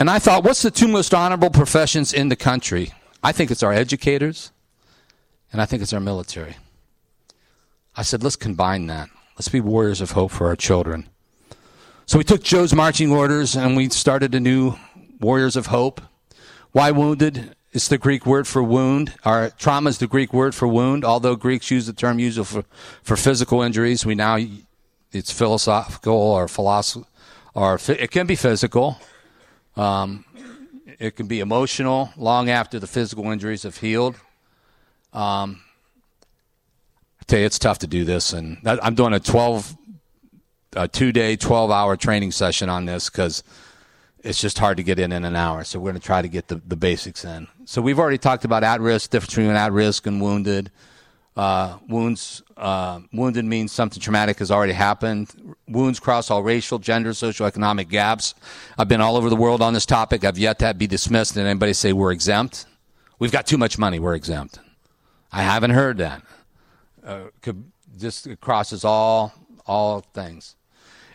And 0.00 0.08
I 0.08 0.20
thought, 0.20 0.44
what's 0.44 0.62
the 0.62 0.70
two 0.70 0.86
most 0.86 1.12
honorable 1.12 1.50
professions 1.50 2.12
in 2.12 2.28
the 2.28 2.36
country? 2.36 2.92
I 3.22 3.32
think 3.32 3.50
it's 3.50 3.64
our 3.64 3.72
educators, 3.72 4.52
and 5.52 5.60
I 5.60 5.66
think 5.66 5.82
it's 5.82 5.92
our 5.92 6.00
military. 6.00 6.56
I 7.96 8.02
said, 8.02 8.22
let's 8.22 8.36
combine 8.36 8.86
that. 8.86 9.08
Let's 9.34 9.48
be 9.48 9.60
warriors 9.60 10.00
of 10.00 10.12
hope 10.12 10.30
for 10.30 10.46
our 10.46 10.54
children. 10.54 11.08
So 12.08 12.16
we 12.16 12.24
took 12.24 12.42
Joe's 12.42 12.74
marching 12.74 13.12
orders 13.12 13.54
and 13.54 13.76
we 13.76 13.90
started 13.90 14.34
a 14.34 14.40
new 14.40 14.76
Warriors 15.20 15.56
of 15.56 15.66
Hope. 15.66 16.00
Why 16.72 16.90
wounded? 16.90 17.54
It's 17.72 17.88
the 17.88 17.98
Greek 17.98 18.24
word 18.24 18.46
for 18.46 18.62
wound. 18.62 19.12
Our 19.26 19.50
trauma 19.50 19.90
is 19.90 19.98
the 19.98 20.06
Greek 20.06 20.32
word 20.32 20.54
for 20.54 20.66
wound. 20.66 21.04
Although 21.04 21.36
Greeks 21.36 21.70
use 21.70 21.84
the 21.84 21.92
term 21.92 22.18
usually 22.18 22.46
for, 22.46 22.64
for 23.02 23.14
physical 23.14 23.60
injuries, 23.60 24.06
we 24.06 24.14
now 24.14 24.38
it's 25.12 25.30
philosophical 25.30 26.14
or 26.14 26.48
or 27.54 27.78
it 27.88 28.10
can 28.10 28.26
be 28.26 28.36
physical. 28.36 28.98
Um, 29.76 30.24
it 30.98 31.14
can 31.14 31.26
be 31.26 31.40
emotional 31.40 32.14
long 32.16 32.48
after 32.48 32.78
the 32.78 32.86
physical 32.86 33.30
injuries 33.30 33.64
have 33.64 33.76
healed. 33.76 34.16
Um, 35.12 35.60
tell 37.26 37.38
you, 37.38 37.44
it's 37.44 37.58
tough 37.58 37.80
to 37.80 37.86
do 37.86 38.06
this, 38.06 38.32
and 38.32 38.56
I'm 38.64 38.94
doing 38.94 39.12
a 39.12 39.20
12, 39.20 39.76
a 40.78 40.88
two 40.88 41.12
day, 41.12 41.36
12 41.36 41.70
hour 41.70 41.96
training 41.96 42.32
session 42.32 42.68
on 42.68 42.84
this 42.84 43.10
because 43.10 43.42
it's 44.20 44.40
just 44.40 44.58
hard 44.58 44.76
to 44.76 44.82
get 44.82 44.98
in 44.98 45.12
in 45.12 45.24
an 45.24 45.36
hour. 45.36 45.64
So 45.64 45.78
we're 45.78 45.90
going 45.90 46.00
to 46.00 46.06
try 46.06 46.22
to 46.22 46.28
get 46.28 46.48
the, 46.48 46.56
the 46.66 46.76
basics 46.76 47.24
in. 47.24 47.48
So 47.64 47.82
we've 47.82 47.98
already 47.98 48.18
talked 48.18 48.44
about 48.44 48.64
at 48.64 48.80
risk, 48.80 49.10
difference 49.10 49.34
between 49.34 49.50
at 49.50 49.72
risk 49.72 50.06
and 50.06 50.20
wounded. 50.20 50.70
Uh, 51.36 51.78
wounds, 51.88 52.42
uh, 52.56 53.00
wounded 53.12 53.44
means 53.44 53.70
something 53.70 54.00
traumatic 54.00 54.38
has 54.40 54.50
already 54.50 54.72
happened. 54.72 55.56
Wounds 55.68 56.00
cross 56.00 56.30
all 56.30 56.42
racial, 56.42 56.78
gender, 56.78 57.10
socioeconomic 57.10 57.88
gaps. 57.88 58.34
I've 58.76 58.88
been 58.88 59.00
all 59.00 59.16
over 59.16 59.30
the 59.30 59.36
world 59.36 59.62
on 59.62 59.72
this 59.72 59.86
topic. 59.86 60.24
I've 60.24 60.38
yet 60.38 60.58
to 60.60 60.74
be 60.74 60.88
dismissed 60.88 61.36
and 61.36 61.46
anybody 61.46 61.74
say 61.74 61.92
we're 61.92 62.10
exempt. 62.12 62.66
We've 63.20 63.32
got 63.32 63.46
too 63.46 63.58
much 63.58 63.78
money. 63.78 63.98
We're 64.00 64.14
exempt. 64.14 64.58
I 65.30 65.42
haven't 65.42 65.70
heard 65.70 65.98
that 65.98 66.22
uh, 67.04 67.24
just 67.98 68.28
crosses 68.40 68.84
all 68.84 69.32
all 69.66 70.00
things. 70.00 70.56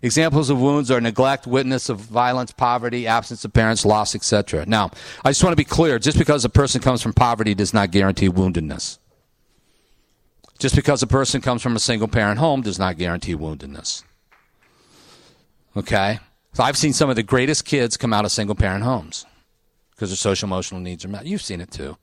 Examples 0.04 0.50
of 0.50 0.60
wounds 0.60 0.92
are 0.92 1.00
neglect, 1.00 1.48
witness 1.48 1.88
of 1.88 1.98
violence, 1.98 2.52
poverty, 2.52 3.08
absence 3.08 3.46
of 3.46 3.54
parents, 3.54 3.86
loss, 3.86 4.14
etc. 4.14 4.66
Now, 4.68 4.92
I 5.24 5.32
just 5.32 5.42
want 5.44 5.54
to 5.54 5.58
be 5.58 5.64
clear: 5.64 5.98
just 5.98 6.18
because 6.18 6.44
a 6.44 6.50
person 6.50 6.82
comes 6.82 7.02
from 7.02 7.14
poverty 7.14 7.56
does 7.56 7.74
not 7.74 7.90
guarantee 7.90 8.30
woundedness. 8.30 9.00
Just 10.60 10.76
because 10.76 11.02
a 11.02 11.08
person 11.08 11.40
comes 11.40 11.62
from 11.62 11.76
a 11.76 11.80
single 11.80 12.10
parent 12.10 12.38
home 12.38 12.62
does 12.62 12.78
not 12.78 12.98
guarantee 12.98 13.34
woundedness. 13.34 14.04
Okay? 15.76 16.20
So 16.54 16.64
I've 16.64 16.78
seen 16.78 16.94
some 16.94 17.10
of 17.10 17.16
the 17.16 17.24
greatest 17.24 17.66
kids 17.66 17.98
come 17.98 18.14
out 18.14 18.26
of 18.26 18.32
single 18.32 18.56
parent 18.56 18.84
homes 18.84 19.26
because 19.92 20.10
their 20.10 20.18
social 20.18 20.48
emotional 20.48 20.82
needs 20.82 21.04
are 21.04 21.10
met. 21.10 21.26
You've 21.26 21.42
seen 21.42 21.62
it 21.62 21.72
too. 21.72 21.98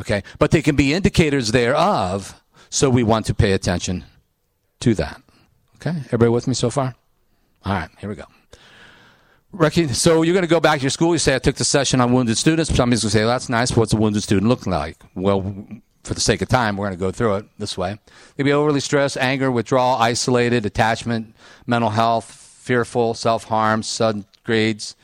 Okay? 0.00 0.22
But 0.38 0.50
they 0.50 0.62
can 0.62 0.76
be 0.76 0.94
indicators 0.94 1.52
thereof 1.52 2.40
so 2.70 2.90
we 2.90 3.02
want 3.02 3.26
to 3.26 3.34
pay 3.34 3.52
attention 3.52 4.04
to 4.80 4.94
that. 4.94 5.20
Okay, 5.76 5.98
everybody 6.06 6.30
with 6.30 6.46
me 6.48 6.54
so 6.54 6.70
far? 6.70 6.94
All 7.66 7.72
right, 7.72 7.90
here 7.98 8.08
we 8.08 8.14
go. 8.14 8.26
So 9.92 10.22
you're 10.22 10.34
going 10.34 10.44
to 10.44 10.48
go 10.48 10.60
back 10.60 10.78
to 10.78 10.82
your 10.82 10.90
school. 10.90 11.12
You 11.14 11.18
say, 11.18 11.34
I 11.34 11.40
took 11.40 11.56
the 11.56 11.64
session 11.64 12.00
on 12.00 12.12
wounded 12.12 12.38
students. 12.38 12.72
Somebody's 12.72 13.02
going 13.02 13.10
to 13.10 13.16
say, 13.18 13.20
well, 13.24 13.30
that's 13.30 13.48
nice. 13.48 13.76
What's 13.76 13.92
a 13.92 13.96
wounded 13.96 14.22
student 14.22 14.48
look 14.48 14.68
like? 14.68 14.98
Well, 15.16 15.42
for 16.04 16.14
the 16.14 16.20
sake 16.20 16.42
of 16.42 16.48
time, 16.48 16.76
we're 16.76 16.86
going 16.86 16.96
to 16.96 17.04
go 17.04 17.10
through 17.10 17.36
it 17.36 17.46
this 17.58 17.76
way. 17.76 17.98
They 18.36 18.44
be 18.44 18.52
overly 18.52 18.78
stressed, 18.78 19.16
anger, 19.16 19.50
withdrawal, 19.50 19.96
isolated, 19.96 20.64
attachment, 20.64 21.34
mental 21.66 21.90
health, 21.90 22.30
fearful, 22.30 23.14
self 23.14 23.42
harm, 23.42 23.82
sudden 23.82 24.26
grades, 24.44 24.94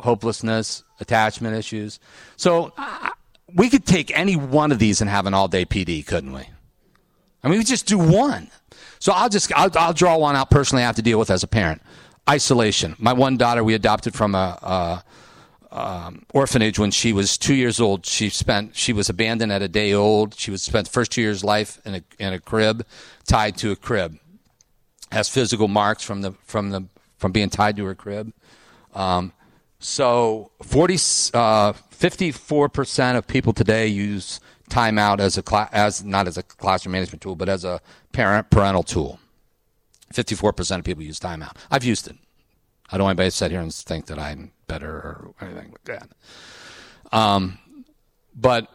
hopelessness, 0.00 0.82
attachment 0.98 1.54
issues. 1.54 2.00
So 2.36 2.72
uh, 2.76 3.10
we 3.54 3.70
could 3.70 3.86
take 3.86 4.10
any 4.18 4.34
one 4.34 4.72
of 4.72 4.80
these 4.80 5.00
and 5.00 5.08
have 5.08 5.26
an 5.26 5.34
all 5.34 5.46
day 5.46 5.64
PD, 5.64 6.04
couldn't 6.04 6.32
we? 6.32 6.48
I 7.44 7.48
mean, 7.48 7.58
we 7.58 7.64
just 7.64 7.86
do 7.86 7.96
one. 7.96 8.50
So 8.98 9.12
I'll 9.12 9.28
just 9.28 9.52
I'll, 9.54 9.70
I'll, 9.78 9.92
draw 9.92 10.16
one 10.16 10.34
out 10.34 10.50
personally. 10.50 10.82
I 10.82 10.86
have 10.86 10.96
to 10.96 11.02
deal 11.02 11.20
with 11.20 11.30
as 11.30 11.44
a 11.44 11.46
parent. 11.46 11.80
Isolation. 12.28 12.94
My 12.98 13.12
one 13.12 13.36
daughter 13.36 13.64
we 13.64 13.74
adopted 13.74 14.14
from 14.14 14.34
a, 14.34 14.58
a 14.62 15.04
um, 15.70 16.24
orphanage 16.32 16.78
when 16.78 16.90
she 16.90 17.12
was 17.12 17.38
two 17.38 17.54
years 17.54 17.80
old. 17.80 18.06
She 18.06 18.28
spent 18.28 18.76
she 18.76 18.92
was 18.92 19.08
abandoned 19.08 19.52
at 19.52 19.62
a 19.62 19.68
day 19.68 19.92
old. 19.92 20.34
She 20.34 20.50
was 20.50 20.62
spent 20.62 20.86
the 20.86 20.92
first 20.92 21.12
two 21.12 21.20
years 21.20 21.38
of 21.38 21.44
life 21.44 21.80
in 21.84 21.94
a 21.96 22.02
in 22.18 22.32
a 22.32 22.38
crib, 22.38 22.86
tied 23.26 23.56
to 23.58 23.70
a 23.70 23.76
crib. 23.76 24.18
Has 25.12 25.28
physical 25.28 25.68
marks 25.68 26.02
from 26.02 26.22
the 26.22 26.32
from 26.44 26.70
the 26.70 26.84
from 27.16 27.32
being 27.32 27.50
tied 27.50 27.76
to 27.76 27.84
her 27.84 27.94
crib. 27.94 28.32
Um, 28.94 29.32
so 29.80 30.50
40, 30.62 30.94
uh, 31.34 31.72
54% 31.72 33.16
of 33.16 33.26
people 33.26 33.52
today 33.52 33.86
use 33.86 34.40
timeout 34.70 35.20
as 35.20 35.38
a 35.38 35.68
as 35.72 36.02
not 36.04 36.26
as 36.26 36.36
a 36.36 36.42
classroom 36.42 36.92
management 36.92 37.22
tool, 37.22 37.36
but 37.36 37.48
as 37.48 37.64
a 37.64 37.80
parent 38.12 38.50
parental 38.50 38.82
tool. 38.82 39.20
54% 40.12 40.78
of 40.78 40.84
people 40.84 41.02
use 41.02 41.20
timeout. 41.20 41.56
I've 41.70 41.84
used 41.84 42.08
it. 42.08 42.16
I 42.90 42.96
don't 42.96 43.04
want 43.04 43.18
anybody 43.18 43.30
to 43.30 43.36
sit 43.36 43.50
here 43.50 43.60
and 43.60 43.72
think 43.72 44.06
that 44.06 44.18
I'm 44.18 44.52
better 44.66 44.88
or 44.88 45.34
anything 45.40 45.72
like 45.72 45.84
that. 45.84 46.08
Um, 47.12 47.58
but 48.34 48.68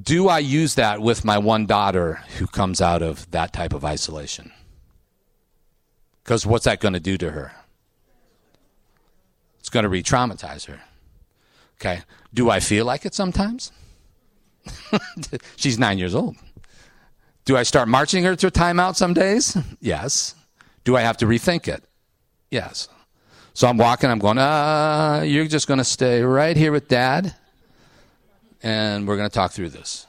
do 0.00 0.28
I 0.28 0.40
use 0.40 0.74
that 0.74 1.00
with 1.00 1.24
my 1.24 1.38
one 1.38 1.66
daughter 1.66 2.20
who 2.38 2.46
comes 2.46 2.80
out 2.80 3.02
of 3.02 3.30
that 3.30 3.52
type 3.52 3.72
of 3.72 3.84
isolation? 3.84 4.52
Because 6.22 6.44
what's 6.44 6.64
that 6.64 6.80
going 6.80 6.94
to 6.94 7.00
do 7.00 7.16
to 7.18 7.30
her? 7.30 7.52
It's 9.60 9.68
going 9.68 9.84
to 9.84 9.88
re 9.88 10.02
traumatize 10.02 10.66
her. 10.66 10.80
Okay. 11.80 12.02
Do 12.34 12.50
I 12.50 12.60
feel 12.60 12.84
like 12.84 13.06
it 13.06 13.14
sometimes? 13.14 13.72
She's 15.56 15.78
nine 15.78 15.98
years 15.98 16.14
old. 16.14 16.36
Do 17.44 17.56
I 17.56 17.62
start 17.62 17.88
marching 17.88 18.24
her 18.24 18.34
to 18.36 18.50
timeout 18.50 18.96
some 18.96 19.14
days? 19.14 19.56
Yes. 19.80 20.34
Do 20.86 20.96
I 20.96 21.00
have 21.00 21.16
to 21.16 21.26
rethink 21.26 21.66
it? 21.66 21.82
Yes. 22.48 22.88
So 23.54 23.66
I'm 23.66 23.76
walking, 23.76 24.08
I'm 24.08 24.20
going, 24.20 24.38
uh, 24.38 25.24
you're 25.26 25.48
just 25.48 25.66
going 25.66 25.78
to 25.78 25.84
stay 25.84 26.22
right 26.22 26.56
here 26.56 26.70
with 26.70 26.86
dad, 26.86 27.34
and 28.62 29.08
we're 29.08 29.16
going 29.16 29.28
to 29.28 29.34
talk 29.34 29.50
through 29.50 29.70
this. 29.70 30.06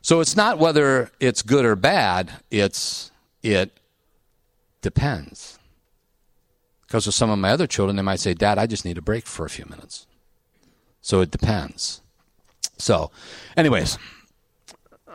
So 0.00 0.20
it's 0.20 0.34
not 0.34 0.58
whether 0.58 1.10
it's 1.20 1.42
good 1.42 1.66
or 1.66 1.76
bad, 1.76 2.32
it's 2.50 3.10
it 3.42 3.78
depends. 4.80 5.58
Because 6.86 7.04
with 7.04 7.14
some 7.14 7.28
of 7.28 7.38
my 7.38 7.50
other 7.50 7.66
children, 7.66 7.96
they 7.96 8.02
might 8.02 8.20
say, 8.20 8.32
Dad, 8.32 8.56
I 8.56 8.66
just 8.66 8.86
need 8.86 8.96
a 8.96 9.02
break 9.02 9.26
for 9.26 9.44
a 9.44 9.50
few 9.50 9.66
minutes. 9.68 10.06
So 11.02 11.20
it 11.20 11.30
depends. 11.30 12.00
So, 12.78 13.10
anyways, 13.54 13.98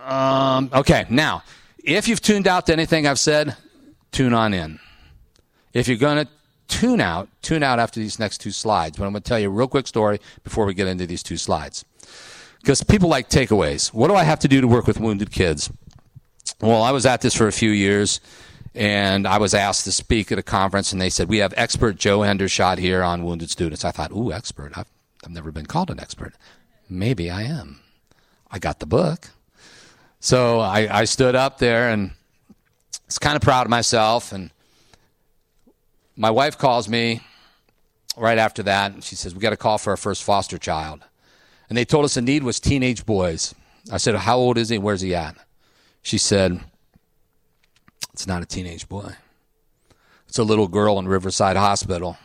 um, 0.04 0.70
okay, 0.72 1.08
now, 1.10 1.42
if 1.84 2.08
you've 2.08 2.22
tuned 2.22 2.48
out 2.48 2.68
to 2.68 2.74
anything 2.74 3.08
I've 3.08 3.18
said, 3.20 3.58
tune 4.16 4.34
on 4.34 4.54
in. 4.54 4.80
If 5.74 5.90
you're 5.90 5.98
going 5.98 6.26
to 6.26 6.32
tune 6.70 7.02
out, 7.02 7.28
tune 7.42 7.64
out 7.64 7.80
after 7.80 8.00
these 8.00 8.18
next 8.18 8.38
two 8.40 8.52
slides. 8.52 8.98
But 8.98 9.06
I'm 9.06 9.12
going 9.12 9.22
to 9.22 9.28
tell 9.28 9.40
you 9.40 9.48
a 9.48 9.52
real 9.52 9.68
quick 9.68 9.88
story 9.88 10.20
before 10.44 10.66
we 10.66 10.74
get 10.74 10.88
into 10.88 11.06
these 11.06 11.22
two 11.22 11.36
slides. 11.36 11.84
Because 12.62 12.82
people 12.82 13.10
like 13.10 13.30
takeaways. 13.30 13.94
What 13.94 14.08
do 14.08 14.16
I 14.16 14.24
have 14.24 14.40
to 14.40 14.48
do 14.48 14.62
to 14.62 14.68
work 14.68 14.88
with 14.88 15.02
wounded 15.02 15.32
kids? 15.32 15.70
Well, 16.62 16.82
I 16.82 16.92
was 16.92 17.06
at 17.06 17.22
this 17.22 17.36
for 17.36 17.48
a 17.48 17.52
few 17.52 17.72
years, 17.72 18.22
and 18.74 19.28
I 19.28 19.38
was 19.38 19.54
asked 19.54 19.84
to 19.84 19.92
speak 19.92 20.32
at 20.32 20.40
a 20.40 20.44
conference, 20.44 20.94
and 20.94 21.02
they 21.02 21.10
said, 21.10 21.28
We 21.28 21.40
have 21.40 21.54
expert 21.58 21.98
Joe 21.98 22.20
Hendershot 22.20 22.78
here 22.78 23.04
on 23.04 23.26
wounded 23.26 23.50
students. 23.50 23.84
I 23.84 23.92
thought, 23.92 24.12
Ooh, 24.12 24.32
expert. 24.32 24.78
I've, 24.78 24.90
I've 25.26 25.32
never 25.32 25.52
been 25.52 25.66
called 25.66 25.92
an 25.92 26.00
expert. 26.00 26.34
Maybe 26.90 27.30
I 27.30 27.44
am. 27.44 27.82
I 28.50 28.60
got 28.60 28.80
the 28.80 28.86
book. 28.86 29.30
So 30.22 30.60
I, 30.62 31.02
I 31.02 31.04
stood 31.04 31.36
up 31.36 31.58
there 31.58 31.90
and 31.90 32.12
was 33.08 33.20
kind 33.20 33.36
of 33.36 33.42
proud 33.42 33.66
of 33.66 33.70
myself 33.70 34.32
and 34.32 34.52
my 36.16 36.32
wife 36.32 36.58
calls 36.58 36.88
me 36.88 37.22
right 38.18 38.38
after 38.38 38.64
that, 38.64 38.94
and 38.94 39.04
she 39.04 39.16
says, 39.16 39.36
We 39.36 39.42
got 39.42 39.54
a 39.54 39.58
call 39.58 39.78
for 39.78 39.92
our 39.92 39.98
first 39.98 40.24
foster 40.24 40.58
child. 40.58 41.04
And 41.70 41.78
they 41.78 41.86
told 41.86 42.06
us 42.06 42.14
the 42.14 42.22
need 42.22 42.44
was 42.44 42.60
teenage 42.60 43.06
boys. 43.06 43.54
I 43.92 43.98
said, 43.98 44.16
How 44.16 44.38
old 44.38 44.58
is 44.58 44.70
he? 44.70 44.78
Where's 44.78 45.02
he 45.02 45.14
at? 45.14 45.36
She 46.02 46.18
said, 46.18 46.62
It's 48.14 48.28
not 48.28 48.42
a 48.42 48.46
teenage 48.46 48.88
boy. 48.88 49.14
It's 50.28 50.38
a 50.38 50.44
little 50.44 50.68
girl 50.68 51.00
in 51.00 51.08
Riverside 51.08 51.58
Hospital. 51.58 52.18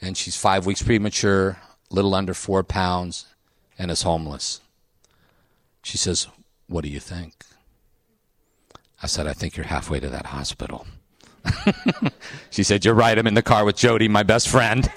And 0.00 0.16
she's 0.16 0.36
five 0.36 0.66
weeks 0.66 0.82
premature, 0.82 1.58
little 1.90 2.14
under 2.14 2.34
four 2.34 2.64
pounds, 2.64 3.26
and 3.78 3.90
is 3.90 4.02
homeless. 4.02 4.60
She 5.82 5.98
says, 5.98 6.28
What 6.66 6.82
do 6.82 6.90
you 6.90 7.00
think? 7.00 7.34
I 9.02 9.06
said, 9.06 9.26
I 9.26 9.32
think 9.32 9.56
you're 9.56 9.66
halfway 9.66 9.98
to 9.98 10.08
that 10.10 10.26
hospital. 10.26 10.86
she 12.50 12.62
said, 12.62 12.84
You're 12.84 12.94
right. 12.94 13.18
I'm 13.18 13.26
in 13.26 13.34
the 13.34 13.42
car 13.42 13.64
with 13.64 13.76
Jody, 13.76 14.08
my 14.08 14.22
best 14.22 14.48
friend. 14.48 14.90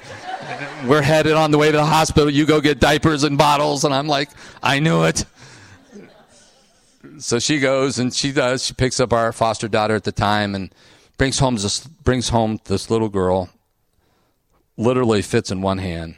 We're 0.86 1.02
headed 1.02 1.34
on 1.34 1.50
the 1.50 1.58
way 1.58 1.72
to 1.72 1.78
the 1.78 1.86
hospital. 1.86 2.30
You 2.30 2.46
go 2.46 2.62
get 2.62 2.80
diapers 2.80 3.24
and 3.24 3.38
bottles. 3.38 3.84
And 3.84 3.94
I'm 3.94 4.08
like, 4.08 4.30
I 4.62 4.80
knew 4.80 5.04
it. 5.06 5.26
So 7.18 7.40
she 7.40 7.60
goes 7.60 7.98
and 7.98 8.14
she 8.14 8.32
does. 8.32 8.64
She 8.64 8.74
picks 8.74 9.00
up 9.00 9.12
our 9.12 9.32
foster 9.32 9.68
daughter 9.68 9.96
at 9.96 10.04
the 10.04 10.12
time 10.12 10.54
and 10.54 10.74
brings 11.18 11.40
home 11.40 11.56
this, 11.56 11.80
brings 11.80 12.30
home 12.30 12.60
this 12.66 12.92
little 12.92 13.10
girl. 13.10 13.50
Literally 14.78 15.24
fits 15.24 15.50
in 15.50 15.62
one 15.62 15.80
hand. 15.80 16.16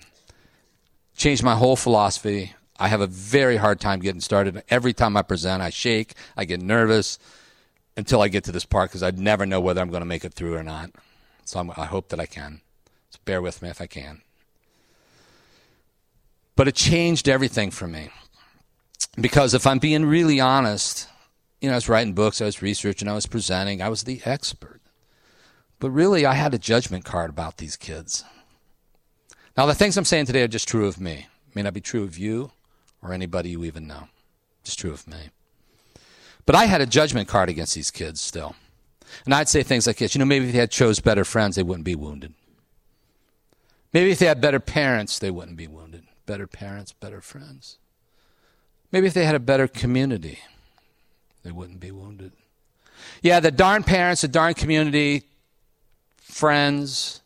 Changed 1.15 1.43
my 1.43 1.55
whole 1.55 1.77
philosophy. 1.77 2.53
I 2.79 2.89
have 2.89 3.01
a 3.01 3.07
very 3.07 3.57
hard 3.57 3.79
time 3.79 3.99
getting 4.01 4.21
started. 4.21 4.61
Every 4.69 4.93
time 4.93 5.15
I 5.15 5.21
present, 5.21 5.63
I 5.63 5.69
shake, 5.69 6.13
I 6.35 6.45
get 6.45 6.61
nervous 6.61 7.17
until 7.97 8.21
I 8.21 8.27
get 8.27 8.43
to 8.45 8.51
this 8.51 8.63
part 8.63 8.91
because 8.91 9.03
I'd 9.03 9.17
never 9.17 9.45
know 9.45 9.59
whether 9.59 9.81
I'm 9.81 9.89
going 9.89 10.01
to 10.01 10.05
make 10.05 10.23
it 10.23 10.35
through 10.35 10.55
or 10.55 10.63
not. 10.63 10.91
So 11.43 11.59
I'm, 11.59 11.71
i 11.71 11.85
hope 11.85 12.09
that 12.09 12.19
I 12.19 12.27
can. 12.27 12.61
So 13.09 13.19
bear 13.25 13.41
with 13.41 13.61
me 13.61 13.69
if 13.69 13.81
I 13.81 13.87
can. 13.87 14.21
But 16.55 16.67
it 16.67 16.75
changed 16.75 17.27
everything 17.27 17.71
for 17.71 17.87
me. 17.87 18.09
Because 19.19 19.53
if 19.53 19.65
I'm 19.65 19.79
being 19.79 20.05
really 20.05 20.39
honest, 20.39 21.07
you 21.59 21.67
know, 21.67 21.73
I 21.73 21.77
was 21.77 21.89
writing 21.89 22.13
books, 22.13 22.39
I 22.39 22.45
was 22.45 22.61
researching, 22.61 23.07
I 23.07 23.13
was 23.13 23.25
presenting, 23.25 23.81
I 23.81 23.89
was 23.89 24.03
the 24.03 24.21
expert. 24.25 24.79
But 25.79 25.91
really, 25.91 26.25
I 26.25 26.33
had 26.33 26.53
a 26.53 26.59
judgment 26.59 27.03
card 27.03 27.29
about 27.29 27.57
these 27.57 27.75
kids. 27.75 28.23
Now, 29.55 29.65
the 29.65 29.75
things 29.75 29.97
I'm 29.97 30.05
saying 30.05 30.25
today 30.27 30.43
are 30.43 30.47
just 30.47 30.67
true 30.67 30.87
of 30.87 30.99
me. 30.99 31.27
May 31.55 31.63
not 31.63 31.73
be 31.73 31.81
true 31.81 32.03
of 32.03 32.17
you 32.17 32.51
or 33.01 33.13
anybody 33.13 33.49
you 33.49 33.63
even 33.63 33.87
know. 33.87 34.07
Just 34.63 34.79
true 34.79 34.91
of 34.91 35.07
me. 35.07 35.29
But 36.47 36.55
I 36.55 36.65
had 36.65 36.79
a 36.79 36.85
judgment 36.85 37.27
card 37.27 37.49
against 37.49 37.75
these 37.75 37.91
kids 37.91 38.21
still. 38.21 38.55
And 39.25 39.33
I'd 39.33 39.49
say 39.49 39.63
things 39.63 39.85
like 39.85 39.97
this 39.97 40.15
you 40.15 40.19
know, 40.19 40.25
maybe 40.25 40.47
if 40.47 40.53
they 40.53 40.59
had 40.59 40.71
chose 40.71 40.99
better 40.99 41.25
friends, 41.25 41.57
they 41.57 41.63
wouldn't 41.63 41.83
be 41.83 41.93
wounded. 41.93 42.33
Maybe 43.93 44.11
if 44.11 44.19
they 44.19 44.27
had 44.27 44.39
better 44.39 44.61
parents, 44.61 45.19
they 45.19 45.29
wouldn't 45.29 45.57
be 45.57 45.67
wounded. 45.67 46.05
Better 46.25 46.47
parents, 46.47 46.93
better 46.93 47.19
friends. 47.19 47.77
Maybe 48.91 49.07
if 49.07 49.13
they 49.13 49.25
had 49.25 49.35
a 49.35 49.39
better 49.39 49.67
community, 49.67 50.39
they 51.43 51.51
wouldn't 51.51 51.81
be 51.81 51.91
wounded. 51.91 52.31
Yeah, 53.21 53.41
the 53.41 53.51
darn 53.51 53.83
parents, 53.83 54.21
the 54.21 54.29
darn 54.29 54.53
community, 54.53 55.23
friends. 56.17 57.21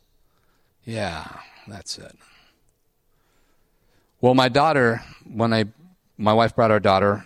Yeah, 0.84 1.28
that's 1.68 2.00
it. 2.00 2.18
Well, 4.20 4.34
my 4.34 4.50
daughter, 4.50 5.04
when 5.32 5.54
I, 5.54 5.66
my 6.18 6.34
wife 6.34 6.56
brought 6.56 6.72
our 6.72 6.80
daughter 6.80 7.24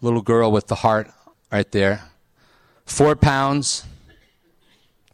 little 0.00 0.22
girl 0.22 0.52
with 0.52 0.66
the 0.66 0.76
heart 0.76 1.10
right 1.50 1.70
there. 1.72 2.02
Four 2.84 3.16
pounds, 3.16 3.84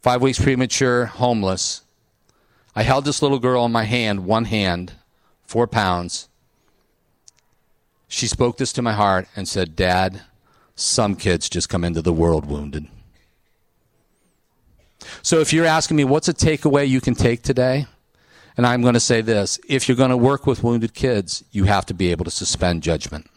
five 0.00 0.20
weeks 0.20 0.42
premature, 0.42 1.06
homeless. 1.06 1.82
I 2.74 2.82
held 2.82 3.04
this 3.04 3.22
little 3.22 3.38
girl 3.38 3.64
in 3.64 3.72
my 3.72 3.84
hand, 3.84 4.24
one 4.24 4.46
hand, 4.46 4.92
four 5.44 5.66
pounds. 5.66 6.28
She 8.08 8.26
spoke 8.26 8.58
this 8.58 8.72
to 8.74 8.82
my 8.82 8.92
heart 8.92 9.26
and 9.36 9.48
said, 9.48 9.76
Dad, 9.76 10.22
some 10.74 11.14
kids 11.16 11.48
just 11.48 11.68
come 11.68 11.84
into 11.84 12.02
the 12.02 12.12
world 12.12 12.46
wounded. 12.46 12.86
So 15.22 15.40
if 15.40 15.52
you're 15.52 15.66
asking 15.66 15.96
me 15.96 16.04
what's 16.04 16.28
a 16.28 16.34
takeaway 16.34 16.88
you 16.88 17.00
can 17.00 17.14
take 17.14 17.42
today, 17.42 17.86
and 18.56 18.66
I'm 18.66 18.82
going 18.82 18.94
to 18.94 19.00
say 19.00 19.20
this 19.20 19.58
if 19.68 19.88
you're 19.88 19.96
going 19.96 20.10
to 20.10 20.16
work 20.16 20.46
with 20.46 20.62
wounded 20.62 20.94
kids, 20.94 21.44
you 21.52 21.64
have 21.64 21.86
to 21.86 21.94
be 21.94 22.10
able 22.10 22.24
to 22.24 22.30
suspend 22.30 22.82
judgment. 22.82 23.28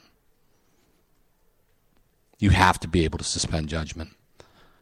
You 2.45 2.51
have 2.51 2.79
to 2.81 2.87
be 2.87 3.05
able 3.05 3.17
to 3.17 3.23
suspend 3.23 3.69
judgment. 3.69 4.11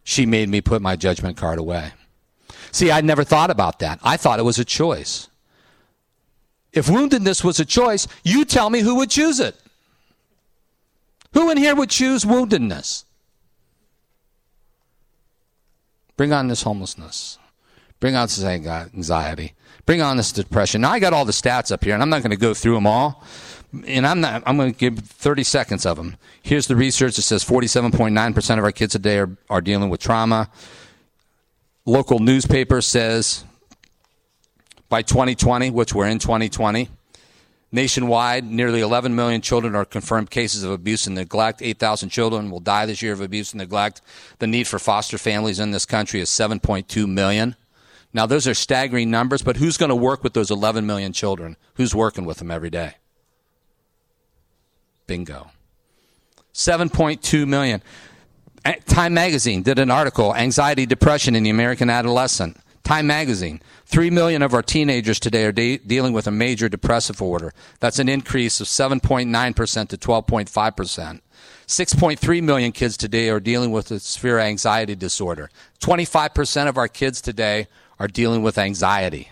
She 0.04 0.26
made 0.26 0.50
me 0.50 0.60
put 0.60 0.82
my 0.82 0.98
judgment 0.98 1.38
card 1.38 1.60
away. 1.60 1.94
See, 2.74 2.92
I'd 2.92 3.06
never 3.06 3.24
thought 3.24 3.50
about 3.50 3.80
that. 3.80 4.02
I 4.04 4.18
thought 4.18 4.38
it 4.38 4.44
was 4.44 4.60
a 4.60 4.66
choice. 4.66 5.30
If 6.74 6.88
woundedness 6.88 7.42
was 7.42 7.62
a 7.62 7.66
choice, 7.66 8.06
you 8.22 8.44
tell 8.44 8.70
me 8.70 8.82
who 8.82 8.96
would 8.96 9.10
choose 9.10 9.40
it. 9.40 9.56
Who 11.32 11.50
in 11.52 11.58
here 11.58 11.74
would 11.74 11.90
choose 11.90 12.26
woundedness? 12.26 13.06
Bring 16.18 16.34
on 16.34 16.50
this 16.50 16.64
homelessness. 16.64 17.40
Bring 18.02 18.18
on 18.18 18.26
this 18.26 18.44
anxiety. 18.44 19.54
Bring 19.86 20.02
on 20.02 20.18
this 20.18 20.34
depression. 20.34 20.82
Now 20.82 20.92
I 20.92 21.00
got 21.00 21.14
all 21.14 21.24
the 21.24 21.32
stats 21.32 21.72
up 21.72 21.86
here, 21.86 21.94
and 21.94 22.04
I'm 22.04 22.10
not 22.10 22.24
going 22.24 22.32
to 22.32 22.36
go 22.36 22.54
through 22.54 22.76
them 22.76 22.88
all. 22.88 23.24
And 23.88 24.06
I'm 24.06 24.22
not. 24.22 24.44
I'm 24.46 24.58
going 24.58 24.72
to 24.72 24.78
give 24.78 25.00
30 25.00 25.44
seconds 25.44 25.86
of 25.86 25.98
them. 25.98 26.18
Here's 26.44 26.68
the 26.68 26.76
research. 26.76 27.16
that 27.16 27.24
says 27.24 27.44
47.9 27.44 28.36
percent 28.36 28.60
of 28.60 28.66
our 28.66 28.72
kids 28.72 28.92
today 28.92 29.18
are, 29.18 29.36
are 29.50 29.62
dealing 29.62 29.90
with 29.90 30.00
trauma. 30.00 30.50
Local 31.86 32.20
newspaper 32.20 32.82
says 32.82 33.44
by 34.90 35.02
2020, 35.02 35.72
which 35.72 35.94
we're 35.94 36.08
in 36.08 36.20
2020, 36.20 36.88
nationwide, 37.72 38.46
nearly 38.46 38.80
11 38.80 39.16
million 39.16 39.42
children 39.42 39.76
are 39.76 39.86
confirmed 39.86 40.30
cases 40.30 40.62
of 40.64 40.72
abuse 40.72 41.08
and 41.08 41.16
neglect. 41.16 41.62
8,000 41.62 42.10
children 42.10 42.52
will 42.52 42.60
die 42.60 42.86
this 42.86 43.02
year 43.02 43.12
of 43.12 43.22
abuse 43.22 43.54
and 43.54 43.60
neglect. 43.60 44.02
The 44.38 44.48
need 44.48 44.68
for 44.68 44.78
foster 44.78 45.18
families 45.18 45.60
in 45.60 45.72
this 45.72 45.88
country 45.88 46.22
is 46.22 46.30
7.2 46.30 47.10
million. 47.10 47.56
Now, 48.14 48.28
those 48.28 48.48
are 48.48 48.54
staggering 48.54 49.10
numbers, 49.10 49.42
but 49.42 49.58
who's 49.58 49.78
going 49.78 49.90
to 49.90 49.96
work 49.96 50.24
with 50.24 50.34
those 50.34 50.52
11 50.52 50.86
million 50.86 51.12
children? 51.12 51.58
Who's 51.74 51.96
working 51.96 52.26
with 52.26 52.38
them 52.38 52.52
every 52.52 52.70
day? 52.70 52.94
Bingo. 55.14 55.52
7.2 56.56 57.48
million. 57.48 57.84
Time 58.88 59.14
Magazine 59.14 59.62
did 59.62 59.78
an 59.78 59.92
article, 59.92 60.36
Anxiety, 60.36 60.88
Depression 60.88 61.36
in 61.36 61.44
the 61.44 61.52
American 61.52 61.88
Adolescent. 61.88 62.58
Time 62.84 63.06
Magazine. 63.06 63.62
3 63.86 64.10
million 64.10 64.42
of 64.42 64.56
our 64.56 64.64
teenagers 64.64 65.20
today 65.20 65.46
are 65.46 65.52
de- 65.52 65.78
dealing 65.78 66.14
with 66.14 66.26
a 66.26 66.32
major 66.32 66.68
depressive 66.68 67.22
order. 67.22 67.54
That's 67.80 68.00
an 68.00 68.10
increase 68.10 68.60
of 68.60 68.66
7.9% 68.66 69.90
to 69.90 69.98
12.5%. 69.98 71.22
6.3 71.68 72.44
million 72.44 72.72
kids 72.72 72.98
today 72.98 73.30
are 73.30 73.40
dealing 73.40 73.72
with 73.72 73.92
a 73.92 74.00
severe 74.00 74.40
anxiety 74.40 74.96
disorder. 74.96 75.52
25% 75.80 76.68
of 76.68 76.76
our 76.80 76.88
kids 76.88 77.22
today 77.22 77.68
are 78.00 78.08
dealing 78.08 78.42
with 78.42 78.58
anxiety. 78.58 79.30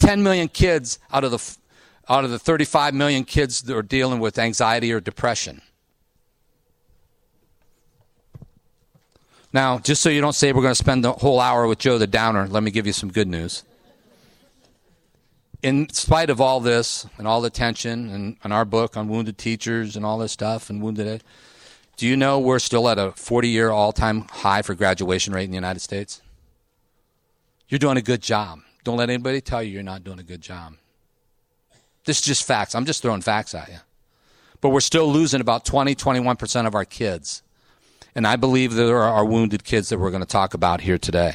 10 0.00 0.22
million 0.22 0.48
kids 0.48 0.98
out 1.10 1.24
of 1.24 1.30
the 1.30 1.56
out 2.08 2.24
of 2.24 2.30
the 2.30 2.38
35 2.38 2.94
million 2.94 3.24
kids 3.24 3.62
that 3.62 3.76
are 3.76 3.82
dealing 3.82 4.20
with 4.20 4.38
anxiety 4.38 4.92
or 4.92 5.00
depression. 5.00 5.62
Now, 9.52 9.78
just 9.78 10.02
so 10.02 10.08
you 10.08 10.20
don't 10.20 10.34
say 10.34 10.52
we're 10.52 10.62
going 10.62 10.72
to 10.72 10.74
spend 10.74 11.04
the 11.04 11.12
whole 11.12 11.38
hour 11.38 11.66
with 11.68 11.78
Joe 11.78 11.96
the 11.96 12.08
Downer, 12.08 12.48
let 12.48 12.64
me 12.64 12.72
give 12.72 12.86
you 12.86 12.92
some 12.92 13.12
good 13.12 13.28
news. 13.28 13.62
In 15.62 15.88
spite 15.90 16.28
of 16.28 16.40
all 16.40 16.60
this 16.60 17.06
and 17.18 17.26
all 17.26 17.40
the 17.40 17.50
tension 17.50 18.10
and, 18.10 18.36
and 18.42 18.52
our 18.52 18.64
book 18.64 18.96
on 18.96 19.08
wounded 19.08 19.38
teachers 19.38 19.96
and 19.96 20.04
all 20.04 20.18
this 20.18 20.32
stuff 20.32 20.68
and 20.70 20.82
wounded, 20.82 21.22
do 21.96 22.06
you 22.08 22.16
know 22.16 22.40
we're 22.40 22.58
still 22.58 22.88
at 22.88 22.98
a 22.98 23.12
40 23.12 23.48
year 23.48 23.70
all 23.70 23.92
time 23.92 24.22
high 24.22 24.60
for 24.62 24.74
graduation 24.74 25.32
rate 25.32 25.44
in 25.44 25.50
the 25.50 25.56
United 25.56 25.80
States? 25.80 26.20
You're 27.68 27.78
doing 27.78 27.96
a 27.96 28.02
good 28.02 28.20
job. 28.20 28.58
Don't 28.82 28.98
let 28.98 29.08
anybody 29.08 29.40
tell 29.40 29.62
you 29.62 29.70
you're 29.70 29.82
not 29.84 30.02
doing 30.02 30.18
a 30.18 30.24
good 30.24 30.40
job. 30.40 30.74
This 32.04 32.18
is 32.18 32.24
just 32.24 32.44
facts. 32.44 32.74
I'm 32.74 32.84
just 32.84 33.02
throwing 33.02 33.22
facts 33.22 33.54
at 33.54 33.68
you. 33.68 33.78
But 34.60 34.70
we're 34.70 34.80
still 34.80 35.10
losing 35.10 35.40
about 35.40 35.64
20, 35.64 35.94
21% 35.94 36.66
of 36.66 36.74
our 36.74 36.84
kids. 36.84 37.42
And 38.14 38.26
I 38.26 38.36
believe 38.36 38.74
there 38.74 39.02
are 39.02 39.24
wounded 39.24 39.64
kids 39.64 39.88
that 39.88 39.98
we're 39.98 40.10
going 40.10 40.22
to 40.22 40.28
talk 40.28 40.54
about 40.54 40.82
here 40.82 40.98
today. 40.98 41.34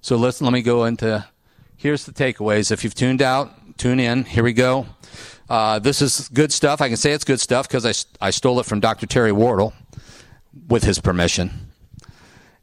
So 0.00 0.16
let's, 0.16 0.40
let 0.40 0.52
me 0.52 0.62
go 0.62 0.84
into 0.84 1.26
here's 1.76 2.04
the 2.04 2.12
takeaways. 2.12 2.70
If 2.70 2.84
you've 2.84 2.94
tuned 2.94 3.22
out, 3.22 3.78
tune 3.78 4.00
in. 4.00 4.24
Here 4.24 4.42
we 4.42 4.52
go. 4.52 4.86
Uh, 5.48 5.78
this 5.78 6.00
is 6.00 6.28
good 6.28 6.52
stuff. 6.52 6.80
I 6.80 6.88
can 6.88 6.96
say 6.96 7.12
it's 7.12 7.24
good 7.24 7.40
stuff 7.40 7.68
because 7.68 7.84
I, 7.84 8.26
I 8.26 8.30
stole 8.30 8.60
it 8.60 8.66
from 8.66 8.80
Dr. 8.80 9.06
Terry 9.06 9.32
Wardle 9.32 9.74
with 10.68 10.84
his 10.84 10.98
permission 10.98 11.70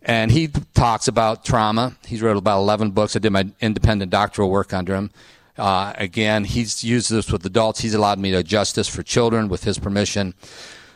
and 0.07 0.31
he 0.31 0.47
talks 0.73 1.09
about 1.09 1.43
trauma. 1.43 1.97
He's 2.07 2.21
wrote 2.21 2.37
about 2.37 2.59
11 2.59 2.91
books. 2.91 3.15
I 3.15 3.19
did 3.19 3.31
my 3.31 3.49
independent 3.59 4.09
doctoral 4.09 4.49
work 4.49 4.73
under 4.73 4.95
him. 4.95 5.11
Uh, 5.57 5.93
again, 5.95 6.43
he's 6.43 6.83
used 6.83 7.09
this 7.09 7.31
with 7.31 7.45
adults. 7.45 7.81
He's 7.81 7.93
allowed 7.93 8.19
me 8.19 8.31
to 8.31 8.37
adjust 8.37 8.75
this 8.75 8.87
for 8.87 9.03
children 9.03 9.49
with 9.49 9.63
his 9.63 9.79
permission. 9.79 10.33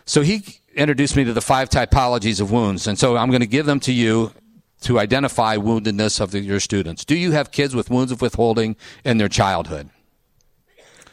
So 0.06 0.22
he 0.22 0.44
introduced 0.76 1.16
me 1.16 1.24
to 1.24 1.34
the 1.34 1.42
five 1.42 1.70
typologies 1.70 2.40
of 2.40 2.52
wounds. 2.52 2.88
And 2.88 2.98
so 2.98 3.18
I'm 3.18 3.30
going 3.30 3.42
to 3.42 3.48
give 3.48 3.66
them 3.66 3.80
to 3.82 3.92
you 3.92 4.32
to 4.82 5.00
identify 5.00 5.58
woundedness 5.58 6.20
of 6.20 6.32
the, 6.32 6.40
your 6.40 6.60
students. 6.60 7.06
Do 7.06 7.16
you 7.16 7.32
have 7.32 7.52
kids 7.52 7.76
with 7.76 7.90
wounds 7.90 8.12
of 8.12 8.22
withholding 8.22 8.76
in 9.04 9.18
their 9.18 9.30
childhood? 9.30 9.90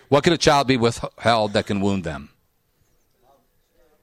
What 0.09 0.25
could 0.25 0.33
a 0.33 0.39
child 0.39 0.67
be 0.67 0.77
withheld 0.77 1.53
that 1.53 1.67
can 1.67 1.81
wound 1.81 2.05
them? 2.05 2.31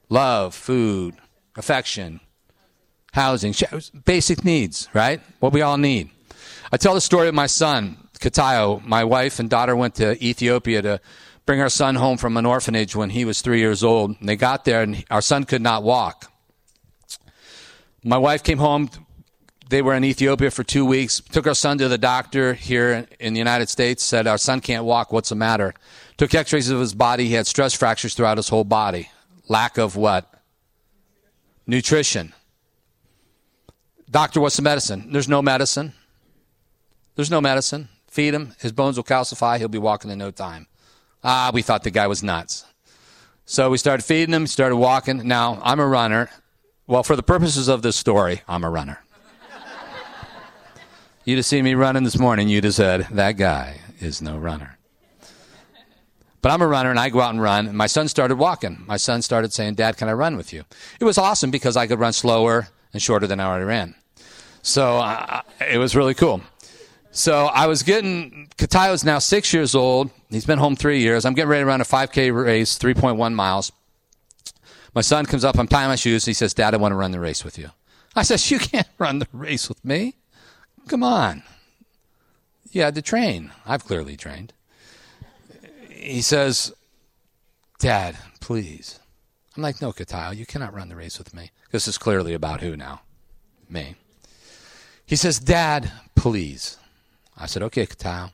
Love, 0.08 0.54
food, 0.54 1.16
affection, 1.56 2.20
housing, 3.12 3.54
basic 4.04 4.44
needs, 4.44 4.88
right? 4.94 5.20
What 5.40 5.52
we 5.52 5.62
all 5.62 5.78
need. 5.78 6.10
I 6.70 6.76
tell 6.76 6.94
the 6.94 7.00
story 7.00 7.26
of 7.28 7.34
my 7.34 7.46
son, 7.46 7.96
Katayo. 8.20 8.84
My 8.84 9.04
wife 9.04 9.38
and 9.38 9.48
daughter 9.48 9.76
went 9.76 9.94
to 9.96 10.22
Ethiopia 10.24 10.82
to 10.82 11.00
bring 11.44 11.60
our 11.60 11.68
son 11.68 11.94
home 11.94 12.16
from 12.16 12.36
an 12.36 12.46
orphanage 12.46 12.96
when 12.96 13.10
he 13.10 13.24
was 13.24 13.40
three 13.40 13.60
years 13.60 13.84
old. 13.84 14.16
And 14.20 14.28
they 14.28 14.36
got 14.36 14.64
there, 14.64 14.82
and 14.82 15.04
our 15.10 15.22
son 15.22 15.44
could 15.44 15.62
not 15.62 15.82
walk. 15.82 16.30
My 18.02 18.18
wife 18.18 18.42
came 18.42 18.58
home. 18.58 18.90
They 19.68 19.82
were 19.82 19.94
in 19.94 20.04
Ethiopia 20.04 20.50
for 20.50 20.62
two 20.62 20.84
weeks. 20.84 21.20
Took 21.20 21.46
our 21.46 21.54
son 21.54 21.78
to 21.78 21.88
the 21.88 21.98
doctor 21.98 22.54
here 22.54 23.06
in 23.18 23.32
the 23.32 23.38
United 23.38 23.68
States. 23.68 24.04
Said, 24.04 24.26
Our 24.26 24.38
son 24.38 24.60
can't 24.60 24.84
walk. 24.84 25.12
What's 25.12 25.30
the 25.30 25.34
matter? 25.34 25.74
Took 26.16 26.34
x 26.34 26.52
rays 26.52 26.70
of 26.70 26.78
his 26.80 26.94
body. 26.94 27.26
He 27.26 27.34
had 27.34 27.46
stress 27.46 27.74
fractures 27.74 28.14
throughout 28.14 28.36
his 28.36 28.48
whole 28.48 28.64
body. 28.64 29.10
Lack 29.48 29.76
of 29.76 29.96
what? 29.96 30.32
Nutrition. 31.66 32.32
Doctor, 34.08 34.40
what's 34.40 34.56
the 34.56 34.62
medicine? 34.62 35.10
There's 35.10 35.28
no 35.28 35.42
medicine. 35.42 35.92
There's 37.16 37.30
no 37.30 37.40
medicine. 37.40 37.88
Feed 38.16 38.32
him. 38.32 38.54
His 38.60 38.72
bones 38.72 38.96
will 38.96 39.04
calcify. 39.04 39.58
He'll 39.58 39.68
be 39.68 39.76
walking 39.76 40.10
in 40.10 40.16
no 40.16 40.30
time. 40.30 40.68
Ah, 41.22 41.50
we 41.52 41.60
thought 41.60 41.82
the 41.82 41.90
guy 41.90 42.06
was 42.06 42.22
nuts. 42.22 42.64
So 43.44 43.68
we 43.68 43.76
started 43.76 44.04
feeding 44.04 44.34
him, 44.34 44.46
started 44.46 44.76
walking. 44.76 45.28
Now, 45.28 45.60
I'm 45.62 45.80
a 45.80 45.86
runner. 45.86 46.30
Well, 46.86 47.02
for 47.02 47.14
the 47.14 47.22
purposes 47.22 47.68
of 47.68 47.82
this 47.82 47.94
story, 47.94 48.40
I'm 48.48 48.64
a 48.64 48.70
runner. 48.70 49.04
you'd 51.26 51.36
have 51.36 51.44
seen 51.44 51.62
me 51.62 51.74
running 51.74 52.04
this 52.04 52.18
morning, 52.18 52.48
you'd 52.48 52.64
have 52.64 52.72
said, 52.72 53.06
that 53.10 53.32
guy 53.32 53.82
is 54.00 54.22
no 54.22 54.38
runner. 54.38 54.78
But 56.40 56.52
I'm 56.52 56.62
a 56.62 56.66
runner 56.66 56.88
and 56.88 56.98
I 56.98 57.10
go 57.10 57.20
out 57.20 57.34
and 57.34 57.42
run. 57.42 57.66
And 57.66 57.76
my 57.76 57.86
son 57.86 58.08
started 58.08 58.36
walking. 58.36 58.82
My 58.86 58.96
son 58.96 59.20
started 59.20 59.52
saying, 59.52 59.74
Dad, 59.74 59.98
can 59.98 60.08
I 60.08 60.14
run 60.14 60.38
with 60.38 60.54
you? 60.54 60.64
It 60.98 61.04
was 61.04 61.18
awesome 61.18 61.50
because 61.50 61.76
I 61.76 61.86
could 61.86 61.98
run 61.98 62.14
slower 62.14 62.68
and 62.94 63.02
shorter 63.02 63.26
than 63.26 63.40
I 63.40 63.44
already 63.44 63.66
ran. 63.66 63.94
So 64.62 64.96
uh, 65.00 65.42
it 65.60 65.76
was 65.76 65.94
really 65.94 66.14
cool. 66.14 66.40
So 67.16 67.46
I 67.46 67.66
was 67.66 67.82
getting, 67.82 68.48
Katayo's 68.58 69.02
now 69.02 69.18
six 69.18 69.54
years 69.54 69.74
old. 69.74 70.10
He's 70.28 70.44
been 70.44 70.58
home 70.58 70.76
three 70.76 71.00
years. 71.00 71.24
I'm 71.24 71.32
getting 71.32 71.48
ready 71.48 71.62
to 71.62 71.66
run 71.66 71.80
a 71.80 71.84
5K 71.84 72.44
race, 72.44 72.78
3.1 72.78 73.32
miles. 73.32 73.72
My 74.94 75.00
son 75.00 75.24
comes 75.24 75.42
up, 75.42 75.58
I'm 75.58 75.66
tying 75.66 75.88
my 75.88 75.96
shoes. 75.96 76.26
He 76.26 76.34
says, 76.34 76.52
Dad, 76.52 76.74
I 76.74 76.76
want 76.76 76.92
to 76.92 76.96
run 76.96 77.12
the 77.12 77.20
race 77.20 77.42
with 77.42 77.56
you. 77.56 77.70
I 78.14 78.22
says, 78.22 78.50
You 78.50 78.58
can't 78.58 78.86
run 78.98 79.18
the 79.18 79.28
race 79.32 79.66
with 79.66 79.82
me. 79.82 80.16
Come 80.88 81.02
on. 81.02 81.42
You 82.70 82.82
had 82.82 82.94
to 82.96 83.02
train. 83.02 83.50
I've 83.64 83.86
clearly 83.86 84.18
trained. 84.18 84.52
He 85.88 86.20
says, 86.20 86.74
Dad, 87.78 88.18
please. 88.40 89.00
I'm 89.56 89.62
like, 89.62 89.80
No, 89.80 89.90
Katayo, 89.92 90.36
you 90.36 90.44
cannot 90.44 90.74
run 90.74 90.90
the 90.90 90.96
race 90.96 91.16
with 91.18 91.32
me. 91.32 91.50
This 91.70 91.88
is 91.88 91.96
clearly 91.96 92.34
about 92.34 92.60
who 92.60 92.76
now? 92.76 93.00
Me. 93.70 93.94
He 95.06 95.16
says, 95.16 95.38
Dad, 95.38 95.90
please. 96.14 96.76
I 97.36 97.46
said, 97.46 97.62
okay, 97.64 97.86
Kyle. 97.86 98.32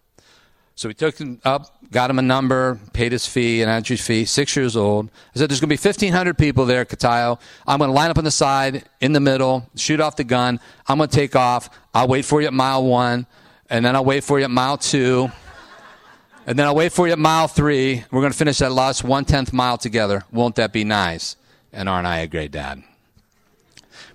So 0.74 0.88
we 0.88 0.94
took 0.94 1.18
him 1.18 1.40
up, 1.44 1.76
got 1.90 2.10
him 2.10 2.18
a 2.18 2.22
number, 2.22 2.80
paid 2.92 3.12
his 3.12 3.26
fee, 3.26 3.62
an 3.62 3.68
entry 3.68 3.96
fee, 3.96 4.24
six 4.24 4.56
years 4.56 4.76
old. 4.76 5.10
I 5.34 5.38
said, 5.38 5.50
there's 5.50 5.60
going 5.60 5.68
to 5.68 5.82
be 5.82 5.88
1,500 5.88 6.38
people 6.38 6.64
there, 6.64 6.84
Katayo. 6.84 7.38
I'm 7.66 7.78
going 7.78 7.90
to 7.90 7.94
line 7.94 8.10
up 8.10 8.18
on 8.18 8.24
the 8.24 8.30
side, 8.30 8.84
in 9.00 9.12
the 9.12 9.20
middle, 9.20 9.68
shoot 9.76 10.00
off 10.00 10.16
the 10.16 10.24
gun. 10.24 10.58
I'm 10.88 10.98
going 10.98 11.10
to 11.10 11.14
take 11.14 11.36
off. 11.36 11.68
I'll 11.92 12.08
wait 12.08 12.24
for 12.24 12.40
you 12.40 12.46
at 12.46 12.54
mile 12.54 12.84
one, 12.84 13.26
and 13.68 13.84
then 13.84 13.94
I'll 13.94 14.04
wait 14.04 14.24
for 14.24 14.38
you 14.38 14.44
at 14.44 14.50
mile 14.50 14.78
two, 14.78 15.30
and 16.46 16.58
then 16.58 16.66
I'll 16.66 16.74
wait 16.74 16.92
for 16.92 17.06
you 17.06 17.12
at 17.12 17.18
mile 17.18 17.48
three. 17.48 18.04
We're 18.10 18.20
going 18.20 18.32
to 18.32 18.38
finish 18.38 18.58
that 18.58 18.72
last 18.72 19.04
one 19.04 19.24
tenth 19.24 19.52
mile 19.52 19.78
together. 19.78 20.24
Won't 20.32 20.56
that 20.56 20.72
be 20.72 20.84
nice? 20.84 21.36
And 21.72 21.88
aren't 21.88 22.06
I 22.06 22.18
a 22.18 22.26
great 22.26 22.50
dad? 22.50 22.82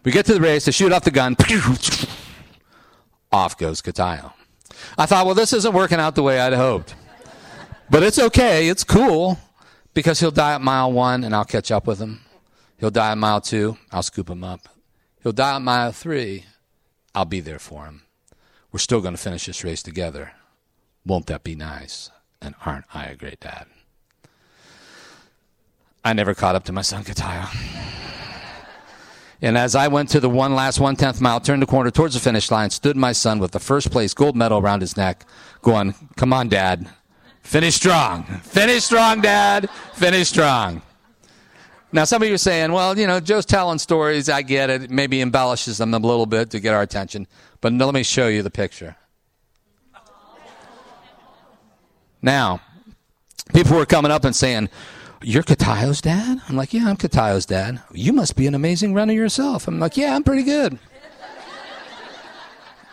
We 0.04 0.12
get 0.12 0.26
to 0.26 0.34
the 0.34 0.42
race, 0.42 0.68
I 0.68 0.72
shoot 0.72 0.92
off 0.92 1.04
the 1.04 1.12
gun. 1.12 1.36
Off 3.32 3.58
goes 3.58 3.82
Katayo. 3.82 4.32
I 4.98 5.06
thought, 5.06 5.26
well, 5.26 5.36
this 5.36 5.54
isn't 5.54 5.74
working 5.74 6.00
out 6.00 6.16
the 6.16 6.24
way 6.24 6.40
I'd 6.40 6.54
hoped. 6.54 6.96
But 7.90 8.04
it's 8.04 8.20
okay. 8.20 8.68
It's 8.68 8.84
cool 8.84 9.40
because 9.94 10.20
he'll 10.20 10.32
die 10.32 10.54
at 10.56 10.62
mile 10.62 10.92
one 10.92 11.24
and 11.24 11.36
I'll 11.36 11.46
catch 11.46 11.72
up 11.72 11.88
with 11.88 12.00
him. 12.00 12.22
He'll 12.78 12.92
die 12.92 13.12
at 13.12 13.18
mile 13.18 13.42
two. 13.42 13.78
I'll 13.92 14.04
scoop 14.04 14.30
him 14.30 14.44
up. 14.44 14.68
He'll 15.24 15.32
die 15.32 15.56
at 15.56 15.62
mile 15.62 15.92
three. 15.92 16.46
I'll 17.16 17.26
be 17.26 17.40
there 17.40 17.60
for 17.60 17.86
him. 17.86 18.04
we're 18.72 18.80
still 18.80 19.02
going 19.02 19.16
to 19.16 19.22
finish 19.22 19.46
this 19.48 19.64
race 19.64 19.82
together. 19.82 20.34
Won't 21.06 21.28
that 21.28 21.44
be 21.44 21.56
nice? 21.56 22.12
And 22.42 22.54
aren't 22.66 22.86
I 22.94 23.06
a 23.06 23.16
great 23.16 23.40
dad? 23.40 23.66
I 26.04 26.14
never 26.14 26.36
caught 26.36 26.56
up 26.56 26.64
to 26.66 26.72
my 26.72 26.84
son 26.84 27.04
Katayo. 27.04 27.48
And 29.42 29.58
as 29.58 29.76
I 29.76 29.88
went 29.88 30.10
to 30.10 30.20
the 30.20 30.30
one 30.30 30.56
last 30.56 30.80
one 30.80 30.96
tenth 30.96 31.22
mile, 31.22 31.40
turned 31.40 31.62
the 31.62 31.68
corner 31.68 31.92
towards 31.92 32.16
the 32.16 32.20
finish 32.20 32.50
line, 32.50 32.72
stood 32.72 32.98
my 32.98 33.12
son 33.12 33.40
with 33.40 33.52
the 33.52 33.60
first 33.60 33.92
place 33.92 34.14
gold 34.14 34.36
medal 34.36 34.60
around 34.60 34.82
his 34.82 34.98
neck, 34.98 35.26
going, 35.62 35.94
Come 36.16 36.34
on, 36.34 36.50
Dad. 36.50 36.90
Finish 37.44 37.76
strong. 37.76 38.24
Finish 38.44 38.84
strong, 38.84 39.22
Dad. 39.22 39.70
Finish 39.94 40.30
strong. 40.30 40.82
Now, 41.94 42.04
some 42.04 42.22
of 42.22 42.28
you 42.28 42.34
are 42.34 42.38
saying, 42.38 42.74
well, 42.74 42.98
you 43.00 43.08
know, 43.08 43.22
Joe's 43.22 43.46
telling 43.46 43.80
stories. 43.80 44.28
I 44.28 44.42
get 44.42 44.70
it. 44.70 44.92
Maybe 44.92 45.22
embellishes 45.22 45.78
them 45.78 45.94
a 45.94 46.00
little 46.00 46.26
bit 46.26 46.50
to 46.50 46.60
get 46.60 46.74
our 46.74 46.82
attention. 46.82 47.28
But 47.62 47.72
let 47.74 47.94
me 47.94 48.04
show 48.04 48.28
you 48.28 48.44
the 48.44 48.52
picture. 48.52 48.98
Now, 52.22 52.60
people 53.54 53.78
were 53.78 53.86
coming 53.86 54.12
up 54.12 54.26
and 54.26 54.36
saying, 54.36 54.70
You're 55.22 55.44
Katayo's 55.44 56.02
dad? 56.02 56.42
I'm 56.48 56.56
like, 56.56 56.74
Yeah, 56.74 56.88
I'm 56.88 56.98
Katayo's 56.98 57.46
dad. 57.46 57.82
You 57.92 58.14
must 58.14 58.36
be 58.36 58.48
an 58.48 58.56
amazing 58.56 58.94
runner 58.94 59.14
yourself. 59.14 59.68
I'm 59.68 59.80
like, 59.80 59.98
Yeah, 59.98 60.16
I'm 60.16 60.24
pretty 60.24 60.44
good. 60.44 60.78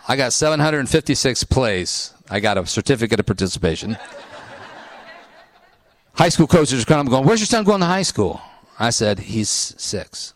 I 0.07 0.15
got 0.15 0.33
756 0.33 1.43
plays. 1.45 2.13
I 2.29 2.39
got 2.39 2.57
a 2.57 2.65
certificate 2.65 3.19
of 3.19 3.25
participation. 3.25 3.97
high 6.13 6.29
school 6.29 6.47
coaches 6.47 6.83
are 6.83 6.85
coming 6.85 7.09
going, 7.09 7.25
Where's 7.25 7.39
your 7.39 7.47
son 7.47 7.63
going 7.63 7.81
to 7.81 7.85
high 7.85 8.03
school? 8.03 8.41
I 8.79 8.89
said, 8.89 9.19
He's 9.19 9.49
six. 9.49 10.33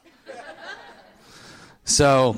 So, 1.85 2.37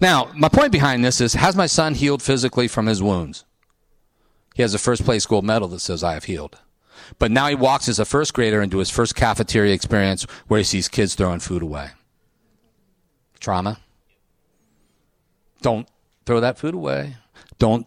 now, 0.00 0.30
my 0.36 0.48
point 0.48 0.70
behind 0.70 1.04
this 1.04 1.20
is 1.20 1.34
Has 1.34 1.56
my 1.56 1.66
son 1.66 1.94
healed 1.94 2.22
physically 2.22 2.68
from 2.68 2.86
his 2.86 3.02
wounds? 3.02 3.44
He 4.54 4.62
has 4.62 4.74
a 4.74 4.78
first 4.78 5.04
place 5.04 5.26
gold 5.26 5.44
medal 5.44 5.68
that 5.68 5.80
says, 5.80 6.04
I 6.04 6.14
have 6.14 6.24
healed. 6.24 6.58
But 7.18 7.30
now 7.30 7.48
he 7.48 7.54
walks 7.54 7.88
as 7.88 7.98
a 7.98 8.04
first 8.04 8.34
grader 8.34 8.62
into 8.62 8.78
his 8.78 8.90
first 8.90 9.14
cafeteria 9.14 9.74
experience 9.74 10.24
where 10.48 10.58
he 10.58 10.64
sees 10.64 10.88
kids 10.88 11.14
throwing 11.14 11.40
food 11.40 11.62
away. 11.62 11.90
Trauma. 13.38 13.78
Don't 15.62 15.88
throw 16.26 16.40
that 16.40 16.58
food 16.58 16.74
away. 16.74 17.16
Don't 17.58 17.86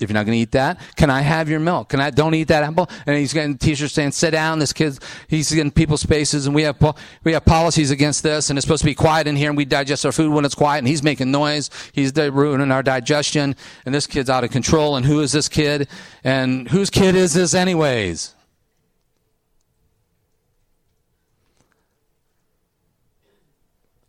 if 0.00 0.08
you're 0.08 0.14
not 0.14 0.26
going 0.26 0.36
to 0.36 0.42
eat 0.42 0.52
that, 0.52 0.80
can 0.96 1.10
I 1.10 1.20
have 1.20 1.48
your 1.48 1.60
milk? 1.60 1.88
Can 1.88 2.00
I 2.00 2.10
don't 2.10 2.34
eat 2.34 2.48
that 2.48 2.62
apple? 2.62 2.88
And 3.06 3.16
he's 3.16 3.32
getting 3.32 3.58
t-shirts 3.58 3.92
saying 3.92 4.12
"Sit 4.12 4.30
down." 4.30 4.58
This 4.58 4.72
kid, 4.72 4.98
he's 5.26 5.52
in 5.52 5.70
people's 5.70 6.02
spaces, 6.02 6.46
and 6.46 6.54
we 6.54 6.62
have 6.62 6.76
we 7.24 7.32
have 7.32 7.44
policies 7.44 7.90
against 7.90 8.22
this, 8.22 8.50
and 8.50 8.58
it's 8.58 8.64
supposed 8.64 8.82
to 8.82 8.86
be 8.86 8.94
quiet 8.94 9.26
in 9.26 9.36
here, 9.36 9.50
and 9.50 9.56
we 9.56 9.64
digest 9.64 10.06
our 10.06 10.12
food 10.12 10.32
when 10.32 10.44
it's 10.44 10.54
quiet, 10.54 10.78
and 10.78 10.88
he's 10.88 11.02
making 11.02 11.30
noise. 11.30 11.70
He's 11.92 12.14
ruining 12.14 12.70
our 12.70 12.82
digestion, 12.82 13.56
and 13.84 13.94
this 13.94 14.06
kid's 14.06 14.30
out 14.30 14.44
of 14.44 14.50
control. 14.50 14.96
And 14.96 15.04
who 15.04 15.20
is 15.20 15.32
this 15.32 15.48
kid? 15.48 15.88
And 16.22 16.68
whose 16.68 16.90
kid 16.90 17.14
is 17.14 17.34
this, 17.34 17.54
anyways? 17.54 18.34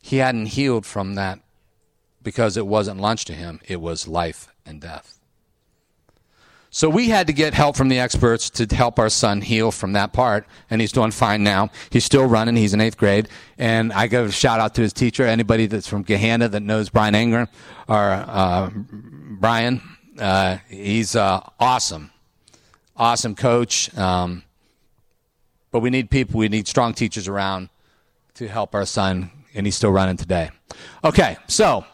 He 0.09 0.17
hadn't 0.17 0.47
healed 0.47 0.87
from 0.87 1.13
that 1.15 1.39
because 2.23 2.57
it 2.57 2.65
wasn't 2.65 2.99
lunch 2.99 3.25
to 3.25 3.33
him; 3.33 3.61
it 3.67 3.79
was 3.79 4.07
life 4.07 4.47
and 4.65 4.81
death. 4.81 5.19
So 6.71 6.89
we 6.89 7.09
had 7.09 7.27
to 7.27 7.33
get 7.33 7.53
help 7.53 7.75
from 7.75 7.89
the 7.89 7.99
experts 7.99 8.49
to 8.51 8.65
help 8.75 8.97
our 8.97 9.09
son 9.09 9.41
heal 9.41 9.69
from 9.69 9.93
that 9.93 10.11
part, 10.11 10.47
and 10.71 10.81
he's 10.81 10.91
doing 10.91 11.11
fine 11.11 11.43
now. 11.43 11.69
He's 11.91 12.05
still 12.05 12.25
running. 12.25 12.55
He's 12.55 12.73
in 12.73 12.81
eighth 12.81 12.97
grade, 12.97 13.29
and 13.59 13.93
I 13.93 14.07
give 14.07 14.25
a 14.25 14.31
shout 14.31 14.59
out 14.59 14.73
to 14.75 14.81
his 14.81 14.93
teacher. 14.93 15.25
Anybody 15.25 15.67
that's 15.67 15.87
from 15.87 16.03
Gahanna 16.03 16.49
that 16.49 16.61
knows 16.61 16.89
Brian 16.89 17.13
Ingram 17.13 17.47
or 17.87 18.11
uh, 18.11 18.71
Brian, 18.73 19.79
uh, 20.17 20.57
he's 20.67 21.15
uh, 21.15 21.47
awesome, 21.59 22.09
awesome 22.97 23.35
coach. 23.35 23.95
Um, 23.95 24.41
but 25.69 25.81
we 25.81 25.91
need 25.91 26.09
people. 26.09 26.39
We 26.39 26.49
need 26.49 26.67
strong 26.67 26.95
teachers 26.95 27.27
around 27.27 27.69
to 28.35 28.47
help 28.47 28.73
our 28.73 28.87
son, 28.87 29.29
and 29.53 29.65
he's 29.65 29.75
still 29.75 29.91
running 29.91 30.17
today. 30.17 30.51
Okay, 31.03 31.37
so 31.47 31.85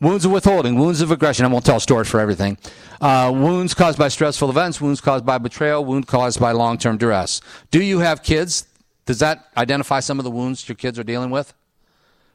wounds 0.00 0.24
of 0.24 0.32
withholding, 0.32 0.76
wounds 0.78 1.00
of 1.00 1.10
aggression. 1.10 1.44
I 1.44 1.48
won't 1.48 1.64
tell 1.64 1.80
stories 1.80 2.08
for 2.08 2.20
everything. 2.20 2.58
Uh, 3.00 3.32
wounds 3.34 3.74
caused 3.74 3.98
by 3.98 4.08
stressful 4.08 4.50
events, 4.50 4.80
wounds 4.80 5.00
caused 5.00 5.24
by 5.24 5.38
betrayal, 5.38 5.84
wounds 5.84 6.08
caused 6.08 6.40
by 6.40 6.52
long 6.52 6.78
term 6.78 6.96
duress. 6.96 7.40
Do 7.70 7.82
you 7.82 8.00
have 8.00 8.22
kids? 8.22 8.66
Does 9.06 9.18
that 9.20 9.46
identify 9.56 10.00
some 10.00 10.18
of 10.18 10.24
the 10.24 10.30
wounds 10.30 10.68
your 10.68 10.76
kids 10.76 10.98
are 10.98 11.04
dealing 11.04 11.30
with? 11.30 11.54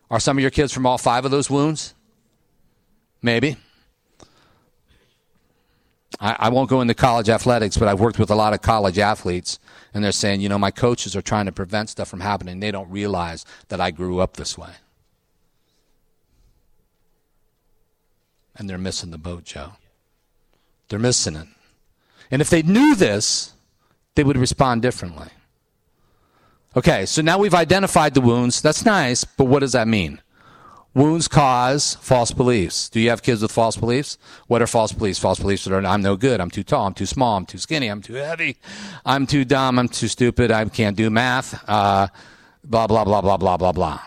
Are 0.10 0.20
some 0.20 0.38
of 0.38 0.42
your 0.42 0.52
kids 0.52 0.72
from 0.72 0.86
all 0.86 0.98
five 0.98 1.26
of 1.26 1.32
those 1.32 1.50
wounds? 1.50 1.94
Maybe. 3.22 3.58
I, 6.20 6.36
I 6.40 6.50
won't 6.50 6.70
go 6.70 6.82
into 6.82 6.94
college 6.94 7.30
athletics, 7.30 7.78
but 7.78 7.88
I've 7.88 8.00
worked 8.00 8.20
with 8.20 8.30
a 8.30 8.36
lot 8.36 8.54
of 8.54 8.62
college 8.62 9.00
athletes, 9.00 9.60
and 9.96 10.04
they're 10.04 10.12
saying, 10.12 10.42
you 10.42 10.50
know, 10.50 10.60
my 10.60 10.72
coaches 10.72 11.16
are 11.16 11.22
trying 11.22 11.46
to 11.46 11.54
prevent 11.54 11.90
stuff 11.90 12.10
from 12.10 12.20
happening. 12.20 12.60
They 12.60 12.70
don't 12.70 12.92
realize 12.92 13.46
that 13.70 13.80
I 13.80 13.92
grew 13.92 14.20
up 14.20 14.36
this 14.36 14.58
way. 14.58 14.72
And 18.58 18.70
they're 18.70 18.78
missing 18.78 19.12
the 19.12 19.18
boat, 19.18 19.46
Joe. 19.46 19.72
They're 20.90 21.00
missing 21.00 21.38
it. 21.38 21.48
And 22.30 22.42
if 22.42 22.50
they 22.50 22.62
knew 22.62 22.94
this, 22.96 23.54
they 24.16 24.26
would 24.26 24.38
respond 24.38 24.82
differently. 24.82 25.30
Okay, 26.76 27.06
so 27.06 27.22
now 27.22 27.38
we've 27.38 27.56
identified 27.56 28.16
the 28.16 28.22
wounds. 28.22 28.62
That's 28.62 28.84
nice, 28.84 29.24
but 29.24 29.46
what 29.46 29.60
does 29.60 29.72
that 29.72 29.88
mean? 29.88 30.20
Wounds 30.96 31.28
cause 31.28 31.96
false 31.96 32.32
beliefs. 32.32 32.88
Do 32.88 33.02
you 33.02 33.10
have 33.10 33.22
kids 33.22 33.42
with 33.42 33.52
false 33.52 33.76
beliefs? 33.76 34.18
What 34.48 34.62
are 34.62 34.68
false 34.68 34.94
beliefs? 34.94 35.20
False 35.20 35.40
beliefs 35.40 35.68
are 35.68 35.86
I'm 35.86 36.02
no 36.02 36.16
good, 36.16 36.40
I'm 36.40 36.50
too 36.50 36.64
tall, 36.64 36.88
I'm 36.88 36.94
too 36.94 37.06
small, 37.06 37.36
I'm 37.36 37.46
too 37.46 37.58
skinny, 37.58 37.88
I'm 37.90 38.02
too 38.02 38.14
heavy, 38.14 38.56
I'm 39.06 39.28
too 39.28 39.44
dumb, 39.44 39.78
I'm 39.78 39.90
too 39.90 40.08
stupid, 40.08 40.52
I 40.52 40.64
can't 40.66 40.96
do 40.96 41.10
math, 41.10 41.62
uh, 41.68 42.08
blah, 42.64 42.88
blah, 42.88 43.04
blah, 43.04 43.20
blah, 43.20 43.36
blah, 43.36 43.58
blah, 43.58 43.74
blah. 43.74 44.00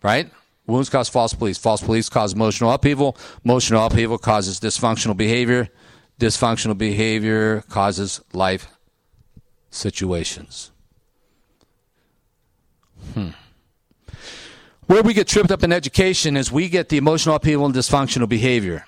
Right? 0.00 0.30
Wounds 0.68 0.88
cause 0.88 1.08
false 1.08 1.34
beliefs. 1.34 1.58
False 1.58 1.82
beliefs 1.82 2.08
cause 2.08 2.34
emotional 2.34 2.70
upheaval. 2.70 3.16
Emotional 3.44 3.84
upheaval 3.84 4.18
causes 4.18 4.60
dysfunctional 4.60 5.16
behavior. 5.16 5.70
Dysfunctional 6.20 6.78
behavior 6.78 7.64
causes 7.68 8.20
life 8.32 8.68
situations. 9.70 10.70
Hmm. 13.14 13.30
Where 14.88 15.02
we 15.02 15.12
get 15.12 15.28
tripped 15.28 15.50
up 15.50 15.62
in 15.62 15.70
education 15.70 16.34
is 16.34 16.50
we 16.50 16.70
get 16.70 16.88
the 16.88 16.96
emotional 16.96 17.34
upheaval 17.34 17.66
and 17.66 17.74
dysfunctional 17.74 18.26
behavior. 18.26 18.86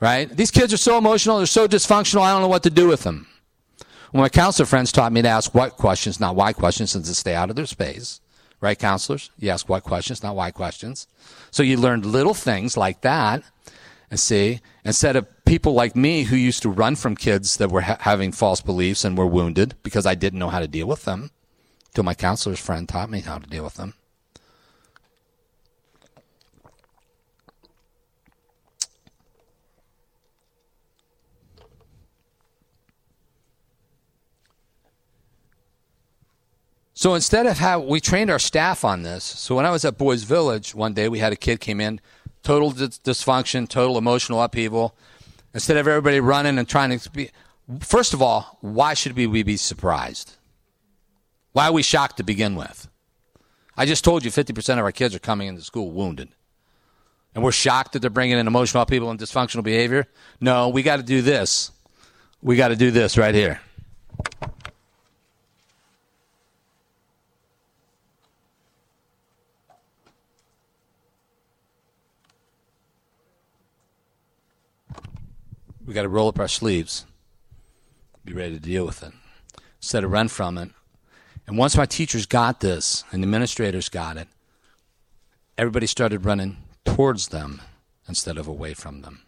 Right? 0.00 0.34
These 0.34 0.50
kids 0.50 0.72
are 0.72 0.78
so 0.78 0.96
emotional, 0.96 1.36
they're 1.36 1.46
so 1.46 1.68
dysfunctional, 1.68 2.22
I 2.22 2.32
don't 2.32 2.40
know 2.40 2.48
what 2.48 2.62
to 2.62 2.70
do 2.70 2.88
with 2.88 3.02
them. 3.02 3.26
Well, 4.14 4.22
my 4.22 4.30
counselor 4.30 4.64
friends 4.64 4.90
taught 4.90 5.12
me 5.12 5.20
to 5.20 5.28
ask 5.28 5.54
what 5.54 5.76
questions, 5.76 6.20
not 6.20 6.36
why 6.36 6.54
questions, 6.54 6.94
and 6.94 7.04
to 7.04 7.14
stay 7.14 7.34
out 7.34 7.50
of 7.50 7.56
their 7.56 7.66
space. 7.66 8.22
Right, 8.62 8.78
counselors? 8.78 9.30
You 9.38 9.50
ask 9.50 9.68
what 9.68 9.82
questions, 9.82 10.22
not 10.22 10.36
why 10.36 10.52
questions. 10.52 11.06
So 11.50 11.62
you 11.62 11.76
learned 11.76 12.06
little 12.06 12.34
things 12.34 12.78
like 12.78 13.02
that 13.02 13.42
and 14.10 14.18
see, 14.18 14.60
instead 14.86 15.16
of 15.16 15.28
people 15.44 15.74
like 15.74 15.94
me 15.94 16.22
who 16.22 16.36
used 16.36 16.62
to 16.62 16.70
run 16.70 16.96
from 16.96 17.14
kids 17.14 17.58
that 17.58 17.70
were 17.70 17.82
ha- 17.82 17.98
having 18.00 18.32
false 18.32 18.62
beliefs 18.62 19.04
and 19.04 19.18
were 19.18 19.26
wounded 19.26 19.74
because 19.82 20.06
I 20.06 20.14
didn't 20.14 20.38
know 20.38 20.48
how 20.48 20.60
to 20.60 20.66
deal 20.66 20.86
with 20.86 21.04
them, 21.04 21.30
till 21.94 22.04
my 22.04 22.14
counselor's 22.14 22.58
friend 22.58 22.88
taught 22.88 23.10
me 23.10 23.20
how 23.20 23.38
to 23.38 23.46
deal 23.46 23.64
with 23.64 23.74
them. 23.74 23.92
So 37.00 37.14
instead 37.14 37.46
of 37.46 37.56
how 37.56 37.80
we 37.80 37.98
trained 37.98 38.30
our 38.30 38.38
staff 38.38 38.84
on 38.84 39.04
this, 39.04 39.24
so 39.24 39.54
when 39.54 39.64
I 39.64 39.70
was 39.70 39.86
at 39.86 39.96
Boys 39.96 40.24
Village 40.24 40.74
one 40.74 40.92
day, 40.92 41.08
we 41.08 41.18
had 41.18 41.32
a 41.32 41.36
kid 41.36 41.58
came 41.58 41.80
in 41.80 41.98
total 42.42 42.72
dysfunction, 42.72 43.66
total 43.66 43.96
emotional 43.96 44.42
upheaval. 44.42 44.94
Instead 45.54 45.78
of 45.78 45.88
everybody 45.88 46.20
running 46.20 46.58
and 46.58 46.68
trying 46.68 46.98
to 46.98 47.10
be, 47.10 47.30
first 47.80 48.12
of 48.12 48.20
all, 48.20 48.58
why 48.60 48.92
should 48.92 49.16
we, 49.16 49.26
we 49.26 49.42
be 49.42 49.56
surprised? 49.56 50.36
Why 51.52 51.68
are 51.68 51.72
we 51.72 51.82
shocked 51.82 52.18
to 52.18 52.22
begin 52.22 52.54
with? 52.54 52.86
I 53.78 53.86
just 53.86 54.04
told 54.04 54.22
you 54.22 54.30
50% 54.30 54.74
of 54.74 54.80
our 54.80 54.92
kids 54.92 55.14
are 55.14 55.20
coming 55.20 55.48
into 55.48 55.62
school 55.62 55.92
wounded. 55.92 56.28
And 57.34 57.42
we're 57.42 57.50
shocked 57.50 57.94
that 57.94 58.00
they're 58.00 58.10
bringing 58.10 58.36
in 58.36 58.46
emotional 58.46 58.84
people 58.84 59.10
and 59.10 59.18
dysfunctional 59.18 59.64
behavior. 59.64 60.06
No, 60.38 60.68
we 60.68 60.82
got 60.82 60.96
to 60.96 61.02
do 61.02 61.22
this. 61.22 61.72
We 62.42 62.56
got 62.56 62.68
to 62.68 62.76
do 62.76 62.90
this 62.90 63.16
right 63.16 63.34
here. 63.34 63.62
We 75.90 75.94
got 75.94 76.02
to 76.02 76.08
roll 76.08 76.28
up 76.28 76.38
our 76.38 76.46
sleeves, 76.46 77.04
be 78.24 78.32
ready 78.32 78.54
to 78.54 78.60
deal 78.60 78.86
with 78.86 79.02
it 79.02 79.10
instead 79.78 80.04
of 80.04 80.12
run 80.12 80.28
from 80.28 80.56
it. 80.56 80.70
And 81.48 81.58
once 81.58 81.76
my 81.76 81.84
teachers 81.84 82.26
got 82.26 82.60
this 82.60 83.02
and 83.10 83.24
the 83.24 83.26
administrators 83.26 83.88
got 83.88 84.16
it, 84.16 84.28
everybody 85.58 85.88
started 85.88 86.24
running 86.24 86.58
towards 86.84 87.28
them 87.28 87.60
instead 88.06 88.38
of 88.38 88.46
away 88.46 88.72
from 88.72 89.02
them. 89.02 89.22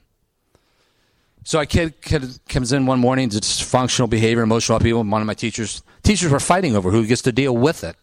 So 1.43 1.59
a 1.59 1.67
kid, 1.67 2.01
kid 2.01 2.39
comes 2.49 2.73
in 2.73 2.87
one 2.87 3.01
morning, 3.01 3.29
dysfunctional 3.29 4.09
behavior, 4.09 4.45
emotional. 4.45 4.79
And 4.81 5.11
one 5.11 5.21
of 5.21 5.27
my 5.27 5.35
teachers, 5.35 5.83
teachers 6.05 6.31
were 6.31 6.39
fighting 6.39 6.77
over 6.77 6.93
who 6.93 7.05
gets 7.05 7.23
to 7.23 7.33
deal 7.33 7.57
with 7.57 7.83
it. 7.83 7.97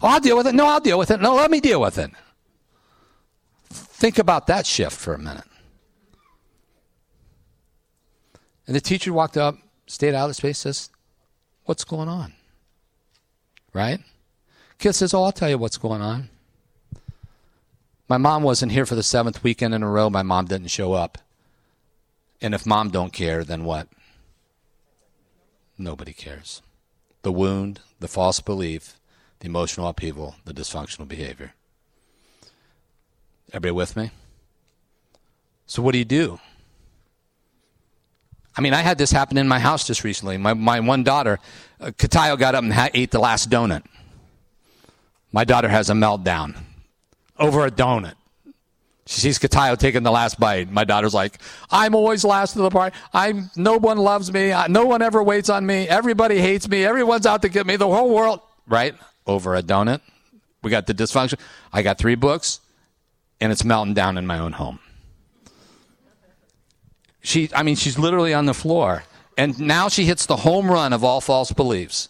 Oh, 0.00 0.08
I'll 0.08 0.20
deal 0.20 0.38
with 0.38 0.46
it. 0.46 0.54
No, 0.54 0.68
I'll 0.68 0.80
deal 0.80 0.98
with 0.98 1.10
it. 1.10 1.20
No, 1.20 1.34
let 1.34 1.50
me 1.50 1.60
deal 1.60 1.82
with 1.82 1.98
it. 1.98 2.12
Think 3.68 4.16
about 4.16 4.46
that 4.46 4.64
shift 4.64 4.96
for 4.96 5.12
a 5.12 5.18
minute. 5.18 5.44
And 8.66 8.76
the 8.76 8.80
teacher 8.80 9.12
walked 9.12 9.36
up, 9.36 9.56
stayed 9.86 10.14
out 10.14 10.30
of 10.30 10.36
space, 10.36 10.58
says, 10.58 10.90
What's 11.64 11.84
going 11.84 12.08
on? 12.08 12.32
Right? 13.72 14.00
Kid 14.78 14.94
says, 14.94 15.14
Oh, 15.14 15.22
I'll 15.22 15.32
tell 15.32 15.50
you 15.50 15.58
what's 15.58 15.78
going 15.78 16.02
on. 16.02 16.28
My 18.08 18.18
mom 18.18 18.42
wasn't 18.42 18.72
here 18.72 18.84
for 18.84 18.94
the 18.94 19.02
seventh 19.02 19.42
weekend 19.42 19.74
in 19.74 19.82
a 19.82 19.88
row. 19.88 20.10
My 20.10 20.22
mom 20.22 20.46
didn't 20.46 20.68
show 20.68 20.92
up. 20.92 21.18
And 22.40 22.54
if 22.54 22.66
mom 22.66 22.90
don't 22.90 23.12
care, 23.12 23.44
then 23.44 23.64
what? 23.64 23.88
Nobody 25.78 26.12
cares. 26.12 26.60
The 27.22 27.32
wound, 27.32 27.80
the 28.00 28.08
false 28.08 28.40
belief, 28.40 28.98
the 29.38 29.46
emotional 29.46 29.86
upheaval, 29.86 30.34
the 30.44 30.52
dysfunctional 30.52 31.08
behavior. 31.08 31.54
Everybody 33.52 33.72
with 33.72 33.96
me? 33.96 34.10
So 35.66 35.82
what 35.82 35.92
do 35.92 35.98
you 35.98 36.04
do? 36.04 36.38
I 38.56 38.60
mean, 38.60 38.74
I 38.74 38.82
had 38.82 38.98
this 38.98 39.10
happen 39.10 39.38
in 39.38 39.48
my 39.48 39.58
house 39.58 39.86
just 39.86 40.04
recently. 40.04 40.36
My, 40.36 40.54
my 40.54 40.80
one 40.80 41.04
daughter, 41.04 41.38
uh, 41.80 41.86
Katayo, 41.86 42.38
got 42.38 42.54
up 42.54 42.62
and 42.62 42.72
ha- 42.72 42.90
ate 42.92 43.10
the 43.10 43.18
last 43.18 43.48
donut. 43.48 43.82
My 45.32 45.44
daughter 45.44 45.68
has 45.68 45.88
a 45.88 45.94
meltdown 45.94 46.56
over 47.38 47.64
a 47.64 47.70
donut. 47.70 48.14
She 49.06 49.20
sees 49.20 49.38
Katayo 49.38 49.76
taking 49.76 50.02
the 50.02 50.10
last 50.10 50.38
bite. 50.38 50.70
My 50.70 50.84
daughter's 50.84 51.14
like, 51.14 51.38
I'm 51.70 51.94
always 51.94 52.24
last 52.24 52.52
to 52.52 52.60
the 52.60 52.70
party. 52.70 52.96
I'm, 53.12 53.50
no 53.56 53.76
one 53.76 53.98
loves 53.98 54.32
me. 54.32 54.54
No 54.68 54.86
one 54.86 55.02
ever 55.02 55.22
waits 55.22 55.48
on 55.48 55.66
me. 55.66 55.88
Everybody 55.88 56.38
hates 56.38 56.68
me. 56.68 56.84
Everyone's 56.84 57.26
out 57.26 57.42
to 57.42 57.48
get 57.48 57.66
me. 57.66 57.76
The 57.76 57.88
whole 57.88 58.14
world, 58.14 58.40
right? 58.68 58.94
Over 59.26 59.56
a 59.56 59.62
donut. 59.62 60.00
We 60.62 60.70
got 60.70 60.86
the 60.86 60.94
dysfunction. 60.94 61.40
I 61.72 61.82
got 61.82 61.98
three 61.98 62.14
books, 62.14 62.60
and 63.40 63.50
it's 63.50 63.64
melting 63.64 63.94
down 63.94 64.18
in 64.18 64.26
my 64.26 64.38
own 64.38 64.52
home. 64.52 64.78
She, 67.22 67.48
I 67.54 67.62
mean, 67.62 67.76
she's 67.76 67.98
literally 67.98 68.34
on 68.34 68.46
the 68.46 68.54
floor. 68.54 69.04
And 69.38 69.58
now 69.58 69.88
she 69.88 70.04
hits 70.04 70.26
the 70.26 70.36
home 70.36 70.70
run 70.70 70.92
of 70.92 71.02
all 71.02 71.20
false 71.20 71.52
beliefs. 71.52 72.08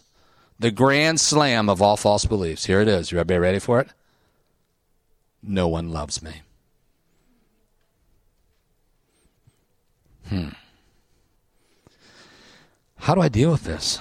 The 0.59 0.71
grand 0.71 1.19
slam 1.19 1.69
of 1.69 1.81
all 1.81 1.97
false 1.97 2.25
beliefs. 2.25 2.65
Here 2.65 2.81
it 2.81 2.87
is. 2.87 3.11
You 3.11 3.19
everybody 3.19 3.39
ready 3.39 3.59
for 3.59 3.79
it? 3.79 3.89
No 5.41 5.67
one 5.67 5.89
loves 5.89 6.21
me. 6.21 6.41
Hmm. 10.29 10.49
How 12.97 13.13
do 13.15 13.21
I 13.21 13.29
deal 13.29 13.51
with 13.51 13.65
this? 13.65 13.99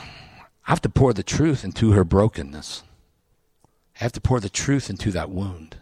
I 0.66 0.70
have 0.70 0.82
to 0.82 0.88
pour 0.88 1.12
the 1.12 1.24
truth 1.24 1.64
into 1.64 1.90
her 1.90 2.04
brokenness. 2.04 2.84
I 3.96 4.04
have 4.04 4.12
to 4.12 4.20
pour 4.20 4.38
the 4.38 4.48
truth 4.48 4.88
into 4.88 5.10
that 5.10 5.30
wound. 5.30 5.76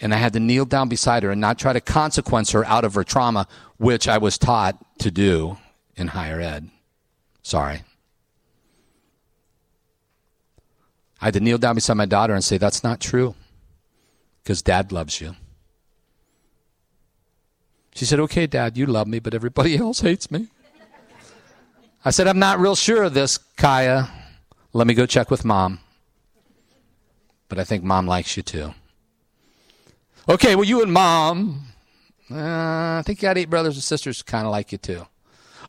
And 0.00 0.12
I 0.12 0.16
had 0.16 0.32
to 0.32 0.40
kneel 0.40 0.64
down 0.64 0.88
beside 0.88 1.22
her 1.22 1.30
and 1.30 1.40
not 1.40 1.60
try 1.60 1.72
to 1.72 1.80
consequence 1.80 2.50
her 2.50 2.64
out 2.66 2.84
of 2.84 2.94
her 2.94 3.04
trauma, 3.04 3.46
which 3.82 4.06
I 4.06 4.16
was 4.18 4.38
taught 4.38 4.78
to 5.00 5.10
do 5.10 5.58
in 5.96 6.06
higher 6.06 6.40
ed. 6.40 6.70
Sorry. 7.42 7.82
I 11.20 11.24
had 11.24 11.34
to 11.34 11.40
kneel 11.40 11.58
down 11.58 11.74
beside 11.74 11.94
my 11.94 12.06
daughter 12.06 12.32
and 12.32 12.44
say, 12.44 12.58
That's 12.58 12.84
not 12.84 13.00
true, 13.00 13.34
because 14.42 14.62
dad 14.62 14.92
loves 14.92 15.20
you. 15.20 15.34
She 17.96 18.04
said, 18.04 18.20
Okay, 18.20 18.46
dad, 18.46 18.76
you 18.76 18.86
love 18.86 19.08
me, 19.08 19.18
but 19.18 19.34
everybody 19.34 19.76
else 19.84 20.00
hates 20.00 20.30
me. 20.30 20.46
I 22.04 22.10
said, 22.10 22.28
I'm 22.28 22.38
not 22.38 22.60
real 22.60 22.76
sure 22.76 23.02
of 23.02 23.14
this, 23.14 23.36
Kaya. 23.56 24.08
Let 24.72 24.86
me 24.86 24.94
go 24.94 25.06
check 25.06 25.28
with 25.28 25.44
mom. 25.44 25.80
But 27.48 27.58
I 27.58 27.64
think 27.64 27.82
mom 27.82 28.06
likes 28.06 28.36
you 28.36 28.44
too. 28.44 28.74
Okay, 30.28 30.54
well, 30.54 30.64
you 30.64 30.82
and 30.82 30.92
mom, 30.92 31.71
uh, 32.32 32.98
I 32.98 33.02
think 33.04 33.20
you 33.20 33.28
got 33.28 33.38
eight 33.38 33.50
brothers 33.50 33.74
and 33.74 33.82
sisters 33.82 34.22
kind 34.22 34.46
of 34.46 34.52
like 34.52 34.72
you 34.72 34.78
too. 34.78 35.06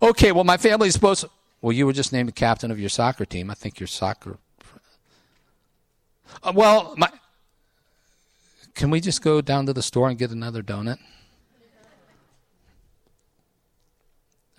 Okay, 0.02 0.32
well, 0.32 0.44
my 0.44 0.58
family's 0.58 0.94
supposed 0.94 1.22
to, 1.22 1.30
well, 1.62 1.72
you 1.72 1.86
were 1.86 1.94
just 1.94 2.12
named 2.12 2.30
the 2.30 2.34
captain 2.34 2.72
of 2.72 2.80
your 2.80 2.90
soccer 2.90 3.26
team. 3.26 3.50
I 3.50 3.54
think 3.54 3.80
your 3.80 3.88
soccer. 3.88 4.38
Uh, 6.42 6.52
well, 6.56 6.94
my, 6.98 7.10
can 8.74 8.90
we 8.90 9.00
just 9.00 9.22
go 9.22 9.42
down 9.42 9.66
to 9.68 9.74
the 9.74 9.84
store 9.84 10.10
and 10.10 10.18
get 10.18 10.32
another 10.32 10.64
donut? 10.64 10.98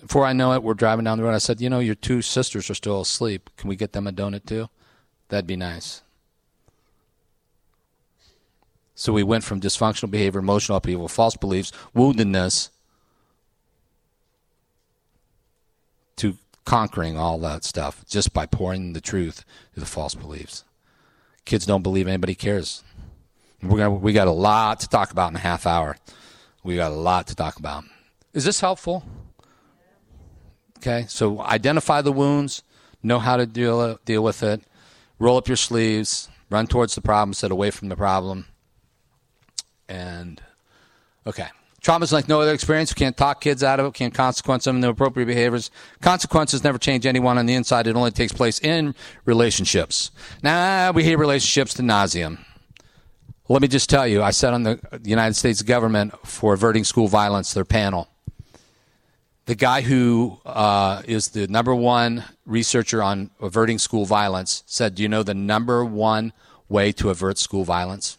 Before 0.00 0.26
I 0.26 0.34
know 0.34 0.52
it, 0.52 0.62
we're 0.62 0.74
driving 0.74 1.06
down 1.06 1.18
the 1.18 1.24
road. 1.24 1.34
I 1.34 1.38
said, 1.38 1.60
You 1.60 1.70
know, 1.70 1.80
your 1.80 1.94
two 1.94 2.20
sisters 2.20 2.68
are 2.68 2.74
still 2.74 3.00
asleep. 3.00 3.48
Can 3.56 3.68
we 3.68 3.76
get 3.76 3.92
them 3.92 4.06
a 4.06 4.12
donut 4.12 4.44
too? 4.44 4.68
That'd 5.28 5.46
be 5.46 5.56
nice. 5.56 6.02
So 8.94 9.12
we 9.12 9.24
went 9.24 9.44
from 9.44 9.60
dysfunctional 9.60 10.10
behavior, 10.10 10.38
emotional 10.38 10.78
upheaval, 10.78 11.08
false 11.08 11.36
beliefs, 11.36 11.72
woundedness, 11.94 12.70
to 16.16 16.38
conquering 16.64 17.18
all 17.18 17.38
that 17.38 17.64
stuff 17.64 18.04
just 18.06 18.32
by 18.32 18.46
pouring 18.46 18.92
the 18.92 19.00
truth 19.00 19.44
to 19.74 19.80
the 19.80 19.86
false 19.86 20.14
beliefs. 20.14 20.64
Kids 21.44 21.66
don't 21.66 21.82
believe 21.82 22.06
anybody 22.06 22.34
cares. 22.34 22.84
We're 23.62 23.78
gonna, 23.78 23.90
we 23.90 24.12
got 24.12 24.28
a 24.28 24.32
lot 24.32 24.80
to 24.80 24.88
talk 24.88 25.10
about 25.10 25.30
in 25.30 25.36
a 25.36 25.40
half 25.40 25.66
hour. 25.66 25.96
We 26.62 26.76
got 26.76 26.92
a 26.92 26.94
lot 26.94 27.26
to 27.28 27.34
talk 27.34 27.58
about. 27.58 27.84
Is 28.32 28.44
this 28.44 28.60
helpful? 28.60 29.04
Okay, 30.78 31.06
so 31.08 31.40
identify 31.40 32.00
the 32.02 32.12
wounds, 32.12 32.62
know 33.02 33.18
how 33.18 33.36
to 33.36 33.46
deal 33.46 33.98
deal 34.04 34.22
with 34.22 34.42
it, 34.42 34.62
roll 35.18 35.38
up 35.38 35.48
your 35.48 35.56
sleeves, 35.56 36.28
run 36.48 36.66
towards 36.66 36.94
the 36.94 37.00
problem, 37.00 37.34
sit 37.34 37.50
away 37.50 37.70
from 37.70 37.88
the 37.88 37.96
problem 37.96 38.46
and 39.88 40.42
okay. 41.26 41.48
Trauma 41.80 42.04
is 42.04 42.14
like 42.14 42.28
no 42.28 42.40
other 42.40 42.54
experience. 42.54 42.94
We 42.94 42.98
can't 42.98 43.16
talk 43.16 43.42
kids 43.42 43.62
out 43.62 43.78
of 43.78 43.84
it. 43.84 43.92
Can't 43.92 44.14
consequence 44.14 44.64
them 44.64 44.76
in 44.76 44.78
into 44.78 44.88
appropriate 44.88 45.26
behaviors. 45.26 45.70
Consequences 46.00 46.64
never 46.64 46.78
change 46.78 47.04
anyone 47.04 47.36
on 47.36 47.44
the 47.44 47.52
inside. 47.52 47.86
It 47.86 47.94
only 47.94 48.10
takes 48.10 48.32
place 48.32 48.58
in 48.60 48.94
relationships. 49.26 50.10
Now 50.42 50.92
we 50.92 51.04
hate 51.04 51.16
relationships 51.16 51.74
to 51.74 51.82
nauseum. 51.82 52.38
Let 53.50 53.60
me 53.60 53.68
just 53.68 53.90
tell 53.90 54.08
you, 54.08 54.22
I 54.22 54.30
sat 54.30 54.54
on 54.54 54.62
the 54.62 54.80
United 55.04 55.34
States 55.34 55.60
government 55.60 56.14
for 56.26 56.54
averting 56.54 56.84
school 56.84 57.08
violence, 57.08 57.52
their 57.52 57.66
panel. 57.66 58.08
The 59.44 59.54
guy 59.54 59.82
who 59.82 60.38
uh, 60.46 61.02
is 61.04 61.28
the 61.28 61.46
number 61.48 61.74
one 61.74 62.24
researcher 62.46 63.02
on 63.02 63.28
averting 63.42 63.78
school 63.78 64.06
violence 64.06 64.62
said, 64.64 64.94
Do 64.94 65.02
you 65.02 65.08
know 65.10 65.22
the 65.22 65.34
number 65.34 65.84
one 65.84 66.32
way 66.70 66.92
to 66.92 67.10
avert 67.10 67.36
school 67.36 67.64
violence? 67.64 68.16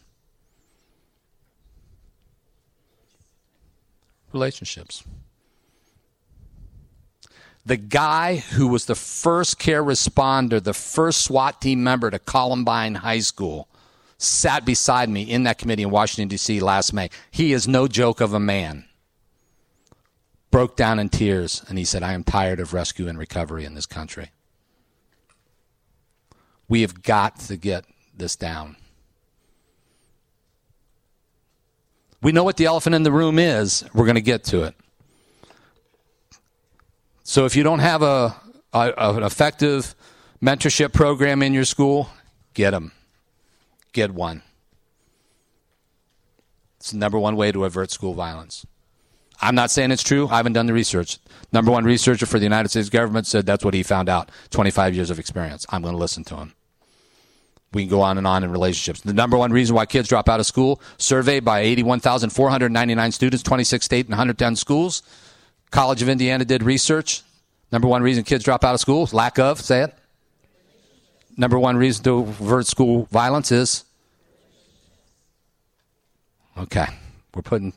Relationships. 4.36 5.03
The 7.65 7.77
guy 7.77 8.36
who 8.36 8.67
was 8.67 8.86
the 8.86 8.93
first 8.93 9.57
care 9.57 9.83
responder, 9.83 10.61
the 10.61 10.73
first 10.73 11.23
SWAT 11.23 11.59
team 11.61 11.83
member 11.83 12.11
to 12.11 12.19
Columbine 12.19 12.95
High 12.95 13.19
School, 13.21 13.67
sat 14.19 14.65
beside 14.65 15.09
me 15.09 15.23
in 15.23 15.43
that 15.43 15.57
committee 15.57 15.81
in 15.81 15.89
Washington, 15.89 16.27
D.C. 16.27 16.59
last 16.59 16.93
May. 16.93 17.09
He 17.31 17.53
is 17.53 17.67
no 17.67 17.88
joke 17.88 18.21
of 18.21 18.33
a 18.33 18.39
man. 18.39 18.86
Broke 20.51 20.75
down 20.75 20.99
in 20.99 21.09
tears, 21.09 21.63
and 21.67 21.77
he 21.77 21.86
said, 21.86 22.03
I 22.03 22.13
am 22.13 22.23
tired 22.23 22.59
of 22.59 22.73
rescue 22.73 23.07
and 23.07 23.17
recovery 23.17 23.65
in 23.65 23.73
this 23.73 23.88
country. 23.88 24.29
We 26.67 26.81
have 26.81 27.01
got 27.01 27.39
to 27.41 27.57
get 27.57 27.86
this 28.15 28.36
down. 28.36 28.75
We 32.26 32.32
know 32.32 32.43
what 32.43 32.57
the 32.57 32.65
elephant 32.65 32.95
in 32.95 33.03
the 33.03 33.11
room 33.11 33.38
is. 33.38 33.86
We're 33.93 34.05
going 34.05 34.15
to 34.15 34.21
get 34.21 34.45
to 34.45 34.63
it. 34.63 34.73
So 37.21 37.45
if 37.45 37.55
you 37.55 37.61
don't 37.61 37.78
have 37.78 38.01
a, 38.01 38.36
a, 38.73 38.93
an 38.97 39.21
effective 39.21 39.93
mentorship 40.41 40.91
program 40.91 41.43
in 41.43 41.53
your 41.53 41.65
school, 41.65 42.09
get 42.55 42.71
them. 42.71 42.93
Get 43.93 44.09
one. 44.09 44.41
It's 46.78 46.89
the 46.89 46.97
number 46.97 47.19
one 47.19 47.36
way 47.36 47.51
to 47.51 47.63
avert 47.63 47.91
school 47.91 48.15
violence. 48.15 48.65
I'm 49.39 49.53
not 49.53 49.69
saying 49.69 49.91
it's 49.91 50.01
true. 50.01 50.28
I 50.28 50.38
haven't 50.38 50.53
done 50.53 50.65
the 50.65 50.73
research. 50.73 51.19
Number 51.53 51.69
one 51.69 51.84
researcher 51.84 52.26
for 52.26 52.39
the 52.39 52.45
United 52.45 52.69
States 52.69 52.89
government 52.89 53.28
said 53.28 53.45
that's 53.45 53.63
what 53.63 53.76
he 53.76 53.84
found 53.84 54.09
out. 54.09 54.32
25 54.49 54.95
years 54.95 55.11
of 55.11 55.19
experience. 55.19 55.67
I'm 55.69 55.84
going 55.84 55.93
to 55.93 55.99
listen 55.99 56.23
to 56.23 56.38
him. 56.38 56.55
We 57.76 57.82
can 57.82 57.89
go 57.89 58.01
on 58.01 58.17
and 58.17 58.26
on 58.26 58.45
in 58.45 58.51
relationships. 58.53 59.01
The 59.01 59.11
number 59.11 59.38
one 59.38 59.51
reason 59.51 59.76
why 59.76 59.86
kids 59.86 60.07
drop 60.07 60.30
out 60.30 60.39
of 60.39 60.45
school, 60.45 60.82
surveyed 60.97 61.43
by 61.43 61.59
81,499 61.59 63.11
students, 63.11 63.43
26 63.43 63.84
state 63.84 64.05
and 64.05 64.11
110 64.11 64.55
schools. 64.55 65.03
College 65.71 66.01
of 66.01 66.07
Indiana 66.07 66.45
did 66.45 66.63
research. 66.63 67.21
Number 67.73 67.89
one 67.89 68.01
reason 68.01 68.23
kids 68.23 68.45
drop 68.45 68.63
out 68.63 68.76
of 68.76 68.80
school, 68.80 69.09
lack 69.11 69.38
of, 69.39 69.59
say 69.59 69.82
it. 69.82 69.93
Number 71.36 71.59
one 71.59 71.76
reason 71.76 72.01
to 72.05 72.19
avert 72.19 72.65
school 72.65 73.09
violence 73.11 73.51
is. 73.51 73.84
Okay, 76.57 76.86
we're 77.34 77.41
putting. 77.41 77.73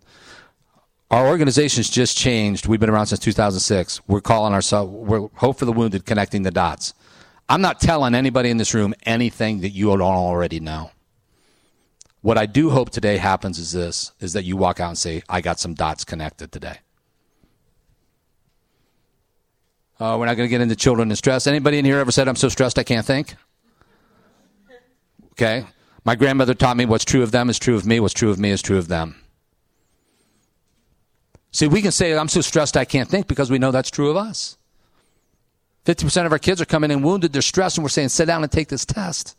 Our 1.11 1.27
organization's 1.27 1.91
just 1.91 2.17
changed. 2.17 2.69
We've 2.69 2.79
been 2.79 2.89
around 2.91 3.07
since 3.07 3.19
2006. 3.19 4.03
We're 4.07 4.21
calling 4.21 4.55
ourselves, 4.55 4.93
we're 4.93 5.27
Hope 5.35 5.59
for 5.59 5.65
the 5.65 5.73
Wounded, 5.73 6.07
connecting 6.07 6.45
the 6.45 6.53
dots. 6.53 6.95
I'm 7.49 7.63
not 7.63 7.81
telling 7.81 8.15
anybody 8.15 8.51
in 8.51 8.59
this 8.59 8.75
room 8.75 8.95
anything 9.05 9.61
that 9.61 9.71
you 9.71 9.87
don't 9.87 10.03
already 10.03 10.61
know. 10.61 10.91
What 12.21 12.37
I 12.37 12.47
do 12.47 12.71
hope 12.71 12.91
today 12.91 13.17
happens 13.17 13.59
is 13.59 13.73
this, 13.73 14.13
is 14.21 14.35
that 14.35 14.45
you 14.45 14.57
walk 14.57 14.81
out 14.81 14.89
and 14.89 14.99
say, 14.99 15.23
I 15.29 15.41
got 15.41 15.59
some 15.59 15.75
dots 15.75 16.05
connected 16.05 16.53
today. 16.53 16.79
Uh, 19.99 20.17
we're 20.19 20.27
not 20.27 20.37
going 20.37 20.49
to 20.49 20.51
get 20.51 20.61
into 20.61 20.77
children 20.77 21.11
and 21.11 21.19
stress. 21.19 21.47
Anybody 21.47 21.79
in 21.79 21.85
here 21.85 21.99
ever 21.99 22.13
said, 22.13 22.29
I'm 22.29 22.37
so 22.37 22.49
stressed 22.49 22.79
I 22.79 22.83
can't 22.83 23.07
think? 23.07 23.35
Okay. 25.33 25.65
My 26.05 26.15
grandmother 26.17 26.55
taught 26.55 26.77
me 26.77 26.87
what's 26.87 27.05
true 27.05 27.23
of 27.23 27.31
them 27.31 27.49
is 27.49 27.59
true 27.59 27.77
of 27.77 27.87
me, 27.87 27.99
what's 27.99 28.15
true 28.15 28.31
of 28.31 28.39
me 28.39 28.51
is 28.51 28.63
true 28.63 28.79
of 28.79 28.89
them. 28.89 29.17
See, 31.51 31.67
we 31.67 31.81
can 31.81 31.93
say, 31.93 32.17
I'm 32.17 32.29
so 32.29 32.41
stressed 32.41 32.77
I 32.77 32.85
can't 32.85 33.09
think 33.09 33.27
because 33.27 33.51
we 33.51 33.59
know 33.59 33.71
that's 33.71 33.91
true 33.91 34.11
of 34.11 34.17
us. 34.17 34.58
50% 35.89 36.27
of 36.27 36.33
our 36.33 36.39
kids 36.39 36.61
are 36.61 36.67
coming 36.67 36.91
in 36.91 37.01
wounded, 37.01 37.33
they're 37.33 37.41
stressed, 37.41 37.79
and 37.79 37.83
we're 37.83 37.89
saying, 37.89 38.11
sit 38.11 38.27
down 38.27 38.43
and 38.43 38.53
take 38.53 38.69
this 38.69 38.85
test. 38.85 39.35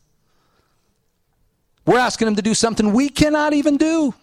We're 1.85 1.99
asking 1.99 2.25
them 2.25 2.35
to 2.37 2.41
do 2.41 2.55
something 2.55 2.91
we 2.91 3.09
cannot 3.09 3.53
even 3.53 3.77
do. 3.77 4.15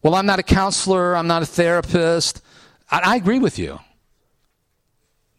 Well, 0.00 0.14
I'm 0.14 0.26
not 0.26 0.38
a 0.38 0.44
counselor, 0.44 1.16
I'm 1.16 1.26
not 1.26 1.42
a 1.42 1.46
therapist. 1.46 2.40
I, 2.88 3.00
I 3.04 3.16
agree 3.16 3.40
with 3.40 3.58
you. 3.58 3.80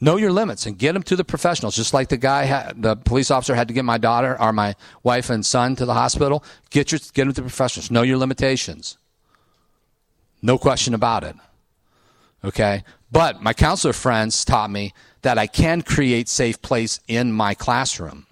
Know 0.01 0.17
your 0.17 0.33
limits 0.33 0.65
and 0.65 0.77
get 0.77 0.93
them 0.93 1.03
to 1.03 1.15
the 1.15 1.23
professionals. 1.23 1.77
Just 1.77 1.93
like 1.93 2.09
the 2.09 2.17
guy, 2.17 2.73
the 2.75 2.97
police 2.97 3.31
officer 3.31 3.55
had 3.55 3.69
to 3.69 3.73
get 3.73 3.85
my 3.85 3.97
daughter 3.97 4.39
or 4.39 4.51
my 4.51 4.75
wife 5.03 5.29
and 5.29 5.45
son 5.45 5.77
to 5.77 5.85
the 5.85 5.93
hospital. 5.93 6.43
Get 6.71 6.91
your, 6.91 6.99
get 7.13 7.23
them 7.23 7.29
to 7.29 7.41
the 7.41 7.41
professionals. 7.41 7.89
Know 7.89 8.01
your 8.01 8.17
limitations. 8.17 8.97
No 10.41 10.57
question 10.57 10.93
about 10.93 11.23
it. 11.23 11.37
Okay? 12.43 12.83
But 13.11 13.41
my 13.41 13.53
counselor 13.53 13.93
friends 13.93 14.45
taught 14.45 14.69
me 14.69 14.93
that 15.21 15.37
I 15.37 15.47
can 15.47 15.81
create 15.81 16.29
safe 16.29 16.61
place 16.61 16.99
in 17.07 17.31
my 17.31 17.53
classroom. 17.53 18.27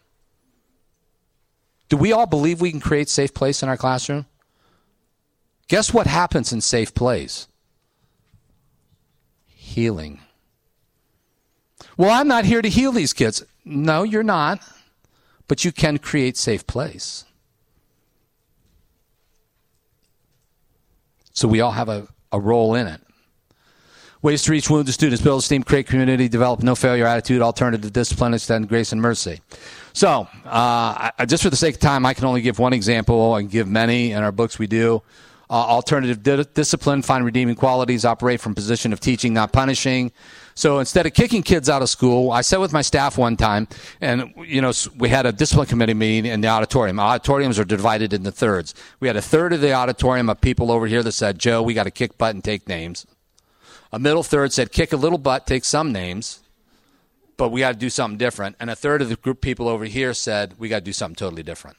Do 1.90 1.98
we 1.98 2.12
all 2.12 2.26
believe 2.26 2.62
we 2.62 2.72
can 2.72 2.80
create 2.80 3.10
safe 3.10 3.34
place 3.34 3.64
in 3.64 3.70
our 3.70 3.78
classroom? 3.78 4.26
Guess 5.68 5.94
what 5.94 6.08
happens 6.08 6.54
in 6.54 6.62
safe 6.62 6.94
place? 6.94 7.48
Healing. 9.46 10.20
Well, 11.98 12.12
I'm 12.12 12.28
not 12.28 12.46
here 12.46 12.62
to 12.62 12.70
heal 12.70 12.92
these 12.92 13.14
kids. 13.14 13.44
No, 13.66 14.04
you're 14.04 14.24
not. 14.24 14.62
But 15.48 15.66
you 15.66 15.72
can 15.72 15.98
create 15.98 16.38
safe 16.38 16.68
place. 16.68 17.26
So 21.34 21.48
we 21.48 21.62
all 21.62 21.72
have 21.72 21.90
a, 21.90 22.08
a 22.32 22.40
role 22.40 22.76
in 22.76 22.88
it. 22.88 23.02
Ways 24.28 24.44
to 24.44 24.52
reach 24.52 24.70
wounded 24.70 24.92
students, 24.92 25.24
build 25.24 25.40
esteem, 25.40 25.64
create 25.64 25.88
community, 25.88 26.28
develop 26.28 26.62
no 26.62 26.76
failure 26.76 27.06
attitude, 27.06 27.42
alternative 27.42 27.94
discipline, 27.94 28.34
extend 28.34 28.68
grace 28.68 28.92
and 28.92 29.02
mercy. 29.02 29.40
So, 29.94 30.28
uh, 30.46 31.12
I, 31.18 31.26
just 31.26 31.44
for 31.44 31.50
the 31.50 31.56
sake 31.56 31.76
of 31.76 31.80
time, 31.80 32.06
I 32.06 32.14
can 32.14 32.26
only 32.26 32.42
give 32.42 32.60
one 32.60 32.74
example 32.74 33.38
and 33.38 33.50
give 33.50 33.70
many. 33.70 34.12
In 34.12 34.22
our 34.22 34.34
books, 34.34 34.60
we 34.60 34.68
do. 34.68 35.02
Uh, 35.50 35.54
alternative 35.54 36.24
di- 36.24 36.44
discipline, 36.54 37.04
find 37.04 37.24
redeeming 37.24 37.56
qualities, 37.56 38.04
operate 38.04 38.42
from 38.42 38.54
position 38.54 38.92
of 38.92 39.00
teaching, 39.00 39.34
not 39.34 39.54
punishing. 39.54 40.12
So 40.56 40.80
instead 40.80 41.06
of 41.06 41.14
kicking 41.14 41.42
kids 41.42 41.70
out 41.70 41.82
of 41.82 41.90
school, 41.90 42.30
I 42.30 42.42
sat 42.42 42.60
with 42.60 42.74
my 42.74 42.82
staff 42.82 43.18
one 43.18 43.38
time, 43.38 43.70
and 44.02 44.34
you 44.46 44.60
know 44.60 44.74
we 44.98 45.08
had 45.08 45.26
a 45.26 45.32
discipline 45.32 45.68
committee 45.68 45.94
meeting 45.94 46.30
in 46.30 46.42
the 46.42 46.50
auditorium. 46.50 47.00
Auditoriums 47.00 47.58
are 47.60 47.64
divided 47.64 48.12
into 48.12 48.32
thirds. 48.32 48.74
We 49.00 49.08
had 49.08 49.16
a 49.16 49.22
third 49.22 49.54
of 49.54 49.62
the 49.62 49.72
auditorium 49.72 50.30
of 50.30 50.42
people 50.42 50.70
over 50.70 50.86
here 50.86 51.02
that 51.02 51.14
said, 51.14 51.40
"Joe, 51.40 51.64
we 51.64 51.74
got 51.74 51.84
to 51.84 51.92
kick 51.92 52.18
butt 52.18 52.36
and 52.36 52.44
take 52.44 52.68
names." 52.68 53.06
A 53.92 54.00
middle 54.00 54.24
third 54.24 54.54
said, 54.54 54.72
"Kick 54.72 54.94
a 54.94 54.98
little 54.98 55.18
butt, 55.18 55.48
take 55.48 55.66
some 55.66 55.92
names." 55.92 56.40
But 57.38 57.50
we 57.50 57.60
got 57.60 57.74
to 57.74 57.78
do 57.78 57.92
something 57.92 58.18
different. 58.18 58.56
And 58.60 58.72
a 58.72 58.76
third 58.76 59.00
of 59.02 59.10
the 59.10 59.16
group 59.16 59.42
people 59.42 59.68
over 59.70 59.86
here 59.86 60.16
said, 60.16 60.56
we 60.58 60.70
got 60.70 60.80
to 60.80 60.86
do 60.86 60.92
something 60.92 61.16
totally 61.16 61.44
different. 61.44 61.78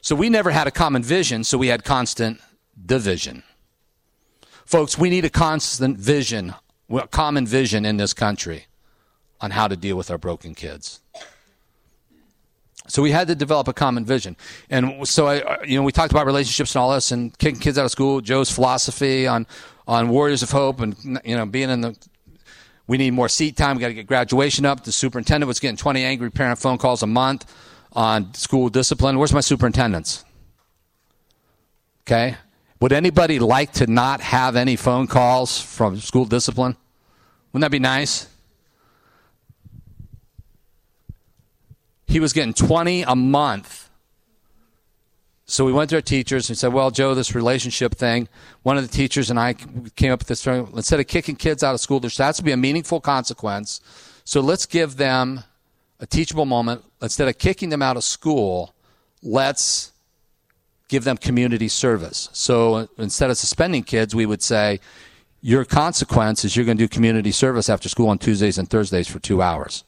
So 0.00 0.16
we 0.16 0.30
never 0.30 0.50
had 0.50 0.66
a 0.66 0.70
common 0.70 1.02
vision, 1.02 1.44
so 1.44 1.58
we 1.58 1.66
had 1.66 1.84
constant 1.84 2.40
division. 2.86 3.42
Folks, 4.64 4.96
we 4.96 5.10
need 5.10 5.26
a 5.26 5.30
constant 5.30 5.98
vision, 5.98 6.54
a 6.88 7.06
common 7.08 7.46
vision 7.46 7.84
in 7.84 7.98
this 7.98 8.14
country 8.14 8.64
on 9.42 9.50
how 9.50 9.68
to 9.68 9.76
deal 9.76 9.96
with 9.96 10.10
our 10.10 10.16
broken 10.16 10.54
kids. 10.54 11.00
So 12.90 13.02
we 13.02 13.10
had 13.12 13.28
to 13.28 13.34
develop 13.34 13.68
a 13.68 13.72
common 13.72 14.04
vision. 14.04 14.36
And 14.68 15.06
so 15.06 15.26
I, 15.26 15.40
uh, 15.40 15.56
you 15.64 15.76
know, 15.78 15.84
we 15.84 15.92
talked 15.92 16.12
about 16.12 16.26
relationships 16.26 16.74
and 16.74 16.82
all 16.82 16.92
this 16.92 17.12
and 17.12 17.36
kicking 17.38 17.60
kids 17.60 17.78
out 17.78 17.84
of 17.84 17.90
school, 17.90 18.20
Joe's 18.20 18.50
philosophy 18.50 19.26
on, 19.26 19.46
on 19.86 20.08
Warriors 20.08 20.42
of 20.42 20.50
Hope 20.50 20.80
and, 20.80 20.96
you 21.24 21.36
know, 21.36 21.46
being 21.46 21.70
in 21.70 21.80
the, 21.80 21.96
we 22.86 22.98
need 22.98 23.12
more 23.12 23.28
seat 23.28 23.56
time. 23.56 23.76
We 23.76 23.80
got 23.80 23.88
to 23.88 23.94
get 23.94 24.06
graduation 24.06 24.64
up. 24.66 24.84
The 24.84 24.92
superintendent 24.92 25.46
was 25.46 25.60
getting 25.60 25.76
20 25.76 26.02
angry 26.02 26.30
parent 26.30 26.58
phone 26.58 26.78
calls 26.78 27.02
a 27.02 27.06
month 27.06 27.46
on 27.92 28.34
school 28.34 28.68
discipline. 28.68 29.18
Where's 29.18 29.32
my 29.32 29.40
superintendents? 29.40 30.24
Okay. 32.02 32.36
Would 32.80 32.92
anybody 32.92 33.38
like 33.38 33.72
to 33.74 33.86
not 33.86 34.20
have 34.20 34.56
any 34.56 34.74
phone 34.74 35.06
calls 35.06 35.60
from 35.60 36.00
school 36.00 36.24
discipline? 36.24 36.76
Wouldn't 37.52 37.62
that 37.62 37.70
be 37.70 37.78
nice? 37.78 38.26
He 42.10 42.18
was 42.18 42.32
getting 42.32 42.52
20 42.52 43.02
a 43.02 43.14
month. 43.14 43.88
So 45.46 45.64
we 45.64 45.72
went 45.72 45.90
to 45.90 45.96
our 45.96 46.02
teachers 46.02 46.48
and 46.48 46.58
said, 46.58 46.72
Well, 46.72 46.90
Joe, 46.90 47.14
this 47.14 47.36
relationship 47.36 47.94
thing, 47.94 48.28
one 48.64 48.76
of 48.76 48.82
the 48.82 48.92
teachers 48.92 49.30
and 49.30 49.38
I 49.38 49.54
came 49.94 50.10
up 50.10 50.18
with 50.18 50.26
this 50.26 50.42
thing. 50.42 50.68
instead 50.74 50.98
of 50.98 51.06
kicking 51.06 51.36
kids 51.36 51.62
out 51.62 51.72
of 51.72 51.80
school, 51.80 52.00
there 52.00 52.10
has 52.18 52.36
to 52.38 52.42
be 52.42 52.50
a 52.50 52.56
meaningful 52.56 53.00
consequence. 53.00 53.80
So 54.24 54.40
let's 54.40 54.66
give 54.66 54.96
them 54.96 55.44
a 56.00 56.06
teachable 56.06 56.46
moment. 56.46 56.82
Instead 57.00 57.28
of 57.28 57.38
kicking 57.38 57.68
them 57.68 57.80
out 57.80 57.96
of 57.96 58.02
school, 58.02 58.74
let's 59.22 59.92
give 60.88 61.04
them 61.04 61.16
community 61.16 61.68
service. 61.68 62.28
So 62.32 62.88
instead 62.98 63.30
of 63.30 63.38
suspending 63.38 63.84
kids, 63.84 64.16
we 64.16 64.26
would 64.26 64.42
say, 64.42 64.80
your 65.42 65.64
consequence 65.64 66.44
is 66.44 66.56
you're 66.56 66.66
going 66.66 66.76
to 66.76 66.84
do 66.84 66.88
community 66.88 67.30
service 67.30 67.70
after 67.70 67.88
school 67.88 68.08
on 68.08 68.18
Tuesdays 68.18 68.58
and 68.58 68.68
Thursdays 68.68 69.06
for 69.06 69.20
two 69.20 69.40
hours. 69.40 69.84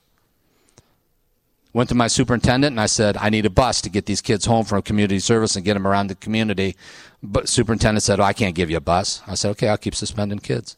Went 1.72 1.88
to 1.88 1.94
my 1.94 2.06
superintendent 2.06 2.72
and 2.72 2.80
I 2.80 2.86
said, 2.86 3.16
I 3.16 3.30
need 3.30 3.46
a 3.46 3.50
bus 3.50 3.80
to 3.82 3.90
get 3.90 4.06
these 4.06 4.20
kids 4.20 4.44
home 4.44 4.64
from 4.64 4.82
community 4.82 5.18
service 5.18 5.56
and 5.56 5.64
get 5.64 5.74
them 5.74 5.86
around 5.86 6.08
the 6.08 6.14
community. 6.14 6.76
But 7.22 7.48
superintendent 7.48 8.02
said, 8.02 8.20
oh, 8.20 8.24
I 8.24 8.34
can't 8.34 8.54
give 8.54 8.70
you 8.70 8.76
a 8.76 8.80
bus. 8.80 9.22
I 9.26 9.34
said, 9.34 9.50
okay, 9.52 9.68
I'll 9.68 9.78
keep 9.78 9.94
suspending 9.94 10.40
kids. 10.40 10.76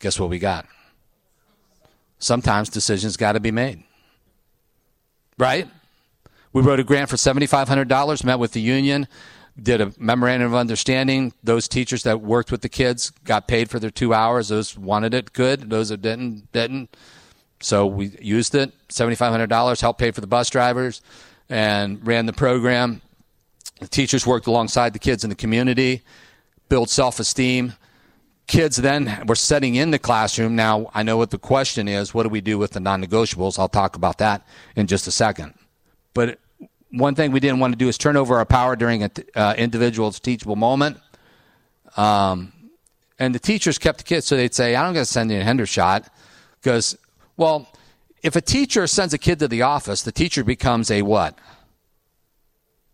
Guess 0.00 0.18
what 0.18 0.30
we 0.30 0.40
got? 0.40 0.66
Sometimes 2.18 2.68
decisions 2.68 3.16
got 3.16 3.32
to 3.32 3.40
be 3.40 3.52
made 3.52 3.84
right? 5.38 5.68
We 6.52 6.62
wrote 6.62 6.80
a 6.80 6.84
grant 6.84 7.10
for 7.10 7.16
$7,500, 7.16 8.24
met 8.24 8.38
with 8.38 8.52
the 8.52 8.60
union, 8.60 9.08
did 9.60 9.80
a 9.80 9.92
memorandum 9.98 10.52
of 10.52 10.54
understanding. 10.54 11.32
Those 11.42 11.66
teachers 11.66 12.02
that 12.04 12.20
worked 12.20 12.52
with 12.52 12.62
the 12.62 12.68
kids 12.68 13.10
got 13.24 13.48
paid 13.48 13.70
for 13.70 13.78
their 13.78 13.90
two 13.90 14.14
hours. 14.14 14.48
Those 14.48 14.78
wanted 14.78 15.14
it, 15.14 15.32
good. 15.32 15.70
Those 15.70 15.88
that 15.88 16.02
didn't, 16.02 16.52
didn't. 16.52 16.94
So 17.62 17.86
we 17.86 18.16
used 18.20 18.54
it, 18.54 18.72
$7,500, 18.88 19.80
helped 19.80 20.00
pay 20.00 20.10
for 20.10 20.20
the 20.20 20.26
bus 20.26 20.50
drivers, 20.50 21.00
and 21.48 22.04
ran 22.06 22.26
the 22.26 22.32
program. 22.32 23.00
The 23.80 23.88
teachers 23.88 24.26
worked 24.26 24.46
alongside 24.46 24.92
the 24.92 24.98
kids 24.98 25.24
in 25.24 25.30
the 25.30 25.36
community, 25.36 26.02
built 26.68 26.90
self 26.90 27.20
esteem. 27.20 27.74
Kids 28.48 28.76
then 28.76 29.24
were 29.26 29.36
setting 29.36 29.76
in 29.76 29.92
the 29.92 29.98
classroom. 29.98 30.56
Now, 30.56 30.90
I 30.92 31.02
know 31.02 31.16
what 31.16 31.30
the 31.30 31.38
question 31.38 31.88
is 31.88 32.12
what 32.12 32.24
do 32.24 32.28
we 32.28 32.40
do 32.40 32.58
with 32.58 32.72
the 32.72 32.80
non 32.80 33.02
negotiables? 33.02 33.58
I'll 33.58 33.68
talk 33.68 33.96
about 33.96 34.18
that 34.18 34.46
in 34.76 34.86
just 34.86 35.06
a 35.06 35.12
second. 35.12 35.54
But 36.14 36.38
one 36.90 37.14
thing 37.14 37.32
we 37.32 37.40
didn't 37.40 37.60
want 37.60 37.72
to 37.72 37.78
do 37.78 37.88
is 37.88 37.96
turn 37.96 38.16
over 38.16 38.36
our 38.38 38.44
power 38.44 38.76
during 38.76 39.02
an 39.02 39.10
uh, 39.34 39.54
individual's 39.56 40.20
teachable 40.20 40.56
moment. 40.56 40.98
Um, 41.96 42.52
and 43.18 43.34
the 43.34 43.38
teachers 43.38 43.78
kept 43.78 43.98
the 43.98 44.04
kids, 44.04 44.26
so 44.26 44.36
they'd 44.36 44.54
say, 44.54 44.74
I 44.74 44.82
don't 44.82 44.94
going 44.94 45.04
to 45.04 45.10
send 45.10 45.30
you 45.30 45.40
a 45.40 45.44
Hendershot 45.44 46.06
because, 46.60 46.96
well, 47.42 47.68
if 48.22 48.36
a 48.36 48.40
teacher 48.40 48.86
sends 48.86 49.12
a 49.12 49.18
kid 49.18 49.38
to 49.40 49.48
the 49.48 49.62
office, 49.62 50.02
the 50.02 50.12
teacher 50.12 50.44
becomes 50.44 50.90
a 50.90 51.02
what? 51.02 51.36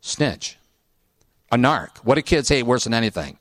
Snitch. 0.00 0.56
A 1.52 1.56
narc. 1.56 1.98
What 1.98 2.16
do 2.16 2.22
kids 2.22 2.48
hate 2.48 2.64
worse 2.64 2.84
than 2.84 2.94
anything? 2.94 3.38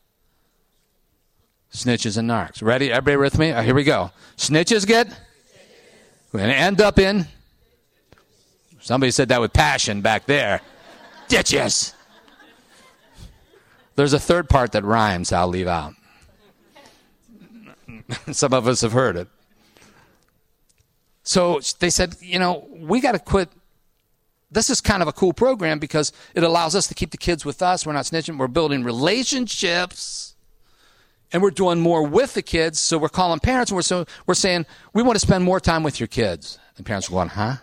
Snitches 1.72 2.18
and 2.18 2.30
narcs. 2.30 2.62
Ready? 2.62 2.92
Everybody 2.92 3.18
with 3.18 3.38
me? 3.38 3.52
Uh, 3.52 3.62
here 3.62 3.76
we 3.76 3.84
go. 3.84 4.12
Snitches 4.38 4.86
get? 4.86 5.08
We're 6.32 6.40
going 6.42 6.52
to 6.52 6.58
end 6.58 6.82
up 6.82 7.00
in 7.00 7.28
Somebody 8.88 9.12
said 9.12 9.28
that 9.28 9.42
with 9.42 9.52
passion 9.52 10.00
back 10.00 10.28
there. 10.28 10.62
Ditches. 11.28 11.94
There's 13.98 14.14
a 14.14 14.20
third 14.20 14.48
part 14.48 14.72
that 14.72 14.86
rhymes, 14.86 15.34
I'll 15.34 15.50
leave 15.50 15.68
out. 15.68 15.94
Some 18.32 18.54
of 18.54 18.66
us 18.66 18.80
have 18.80 18.94
heard 18.94 19.18
it. 19.18 19.28
So 21.28 21.60
they 21.80 21.90
said, 21.90 22.16
you 22.22 22.40
know, 22.40 22.66
we 22.72 23.02
got 23.02 23.12
to 23.12 23.20
quit 23.20 23.50
this 24.50 24.70
is 24.70 24.80
kind 24.80 25.02
of 25.02 25.10
a 25.10 25.12
cool 25.12 25.34
program 25.34 25.78
because 25.78 26.14
it 26.34 26.42
allows 26.42 26.74
us 26.74 26.88
to 26.88 26.94
keep 26.94 27.12
the 27.12 27.18
kids 27.18 27.44
with 27.44 27.62
us. 27.62 27.86
We're 27.86 27.92
not 27.92 28.06
snitching. 28.06 28.38
We're 28.38 28.48
building 28.48 28.86
relationships 28.86 30.36
and 31.34 31.44
we're 31.44 31.52
doing 31.52 31.82
more 31.82 32.04
with 32.04 32.34
the 32.34 32.42
kids. 32.42 32.80
So 32.80 32.98
we're 32.98 33.10
calling 33.10 33.42
parents 33.42 33.72
and 33.72 33.76
we're, 33.76 33.82
so, 33.82 34.06
we're 34.26 34.36
saying, 34.36 34.66
we 34.94 35.04
want 35.04 35.18
to 35.18 35.20
spend 35.20 35.44
more 35.44 35.60
time 35.60 35.84
with 35.84 36.00
your 36.00 36.08
kids. 36.08 36.60
And 36.78 36.86
parents 36.86 37.10
are 37.10 37.12
going, 37.12 37.28
huh? 37.28 37.58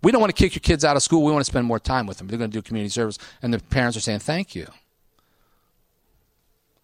We 0.00 0.12
don't 0.12 0.20
want 0.20 0.34
to 0.34 0.40
kick 0.40 0.54
your 0.54 0.60
kids 0.60 0.84
out 0.84 0.94
of 0.94 1.02
school. 1.02 1.24
We 1.24 1.32
want 1.32 1.44
to 1.44 1.50
spend 1.50 1.66
more 1.66 1.80
time 1.80 2.06
with 2.06 2.18
them. 2.18 2.28
They're 2.28 2.38
going 2.38 2.52
to 2.52 2.56
do 2.56 2.62
community 2.62 2.90
service. 2.90 3.18
And 3.42 3.52
the 3.52 3.58
parents 3.58 3.96
are 3.96 4.00
saying, 4.00 4.20
thank 4.20 4.54
you. 4.54 4.68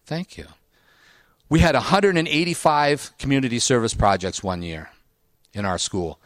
Thank 0.05 0.37
you. 0.37 0.47
We 1.47 1.59
had 1.59 1.75
185 1.75 3.13
community 3.17 3.59
service 3.59 3.93
projects 3.93 4.43
one 4.43 4.61
year 4.63 4.89
in 5.57 5.65
our 5.65 5.77
school. 5.77 6.19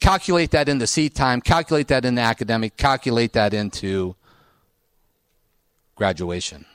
Calculate 0.00 0.50
that 0.52 0.68
into 0.68 0.86
seat 0.86 1.14
time, 1.14 1.40
calculate 1.40 1.88
that 1.88 2.04
into 2.04 2.20
academic, 2.20 2.76
calculate 2.76 3.32
that 3.32 3.52
into 3.54 4.14
graduation. 5.94 6.66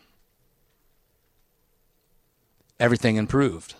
Everything 2.79 3.15
improved. 3.15 3.75